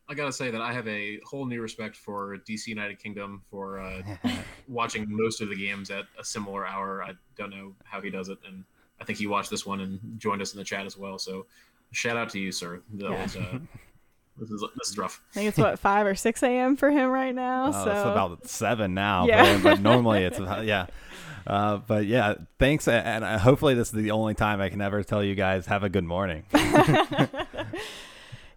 I 0.07 0.15
gotta 0.15 0.33
say 0.33 0.51
that 0.51 0.61
I 0.61 0.73
have 0.73 0.87
a 0.87 1.19
whole 1.25 1.45
new 1.45 1.61
respect 1.61 1.95
for 1.95 2.37
DC 2.37 2.67
United 2.67 2.99
Kingdom 2.99 3.41
for 3.49 3.79
uh, 3.79 4.03
watching 4.67 5.05
most 5.09 5.41
of 5.41 5.49
the 5.49 5.55
games 5.55 5.89
at 5.89 6.05
a 6.19 6.23
similar 6.23 6.67
hour. 6.67 7.03
I 7.03 7.13
don't 7.37 7.49
know 7.49 7.73
how 7.83 8.01
he 8.01 8.09
does 8.09 8.27
it, 8.29 8.37
and 8.45 8.65
I 9.01 9.03
think 9.05 9.19
he 9.19 9.27
watched 9.27 9.49
this 9.49 9.65
one 9.65 9.81
and 9.81 9.99
joined 10.17 10.41
us 10.41 10.53
in 10.53 10.57
the 10.59 10.63
chat 10.63 10.85
as 10.85 10.97
well. 10.97 11.17
So, 11.19 11.45
shout 11.91 12.15
out 12.17 12.29
to 12.31 12.39
you, 12.39 12.51
sir. 12.51 12.81
That 12.95 13.11
Yeah. 13.11 13.23
was, 13.23 13.35
uh, 13.35 13.59
this 14.37 14.49
is 14.49 14.63
this 14.77 14.89
is 14.91 14.97
rough. 14.97 15.21
I 15.31 15.33
think 15.35 15.49
it's 15.49 15.57
what, 15.57 15.77
5 15.79 16.05
or 16.07 16.15
6 16.15 16.43
a.m. 16.43 16.75
for 16.77 16.89
him 16.89 17.09
right 17.09 17.35
now. 17.35 17.67
Oh, 17.67 17.71
so 17.71 17.91
it's 17.91 18.01
about 18.01 18.47
seven 18.47 18.93
now. 18.93 19.27
Yeah. 19.27 19.55
But, 19.57 19.63
but 19.63 19.81
normally 19.89 20.23
it's 20.23 20.39
about, 20.39 20.65
yeah. 20.65 20.87
Uh, 21.45 21.75
but 21.77 22.05
yeah, 22.05 22.35
thanks, 22.57 22.87
a- 22.87 23.05
and 23.05 23.23
uh, 23.25 23.37
hopefully 23.37 23.73
this 23.73 23.89
is 23.89 23.93
the 23.93 24.11
only 24.11 24.33
time 24.33 24.61
I 24.61 24.69
can 24.69 24.79
ever 24.79 25.03
tell 25.03 25.21
you 25.21 25.35
guys 25.35 25.65
have 25.65 25.83
a 25.83 25.89
good 25.89 26.05
morning. 26.05 26.45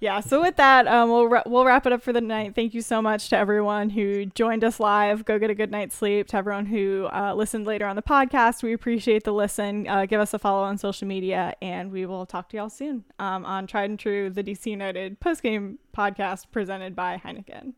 yeah 0.00 0.20
so 0.20 0.40
with 0.40 0.56
that 0.56 0.86
um, 0.86 1.10
we'll, 1.10 1.26
ra- 1.26 1.42
we'll 1.46 1.64
wrap 1.64 1.86
it 1.86 1.92
up 1.92 2.02
for 2.02 2.12
the 2.12 2.20
night. 2.20 2.54
Thank 2.54 2.74
you 2.74 2.82
so 2.82 3.00
much 3.00 3.28
to 3.30 3.36
everyone 3.36 3.90
who 3.90 4.26
joined 4.26 4.64
us 4.64 4.78
live. 4.80 5.24
Go 5.24 5.38
get 5.38 5.50
a 5.50 5.54
good 5.54 5.70
night's 5.70 5.96
sleep. 5.96 6.28
To 6.28 6.36
everyone 6.36 6.66
who 6.66 7.08
uh, 7.12 7.34
listened 7.34 7.66
later 7.66 7.86
on 7.86 7.96
the 7.96 8.02
podcast 8.02 8.62
we 8.62 8.72
appreciate 8.72 9.24
the 9.24 9.32
listen. 9.32 9.88
Uh, 9.88 10.06
give 10.06 10.20
us 10.20 10.34
a 10.34 10.38
follow 10.38 10.62
on 10.62 10.78
social 10.78 11.06
media 11.06 11.54
and 11.62 11.90
we 11.90 12.06
will 12.06 12.26
talk 12.26 12.48
to 12.50 12.56
y'all 12.56 12.70
soon 12.70 13.04
um, 13.18 13.44
on 13.44 13.66
tried 13.66 13.90
and 13.90 13.98
true 13.98 14.30
the 14.30 14.42
dc 14.42 14.66
United 14.66 15.20
post 15.20 15.42
game 15.42 15.78
podcast 15.96 16.50
presented 16.50 16.94
by 16.94 17.20
heineken 17.24 17.72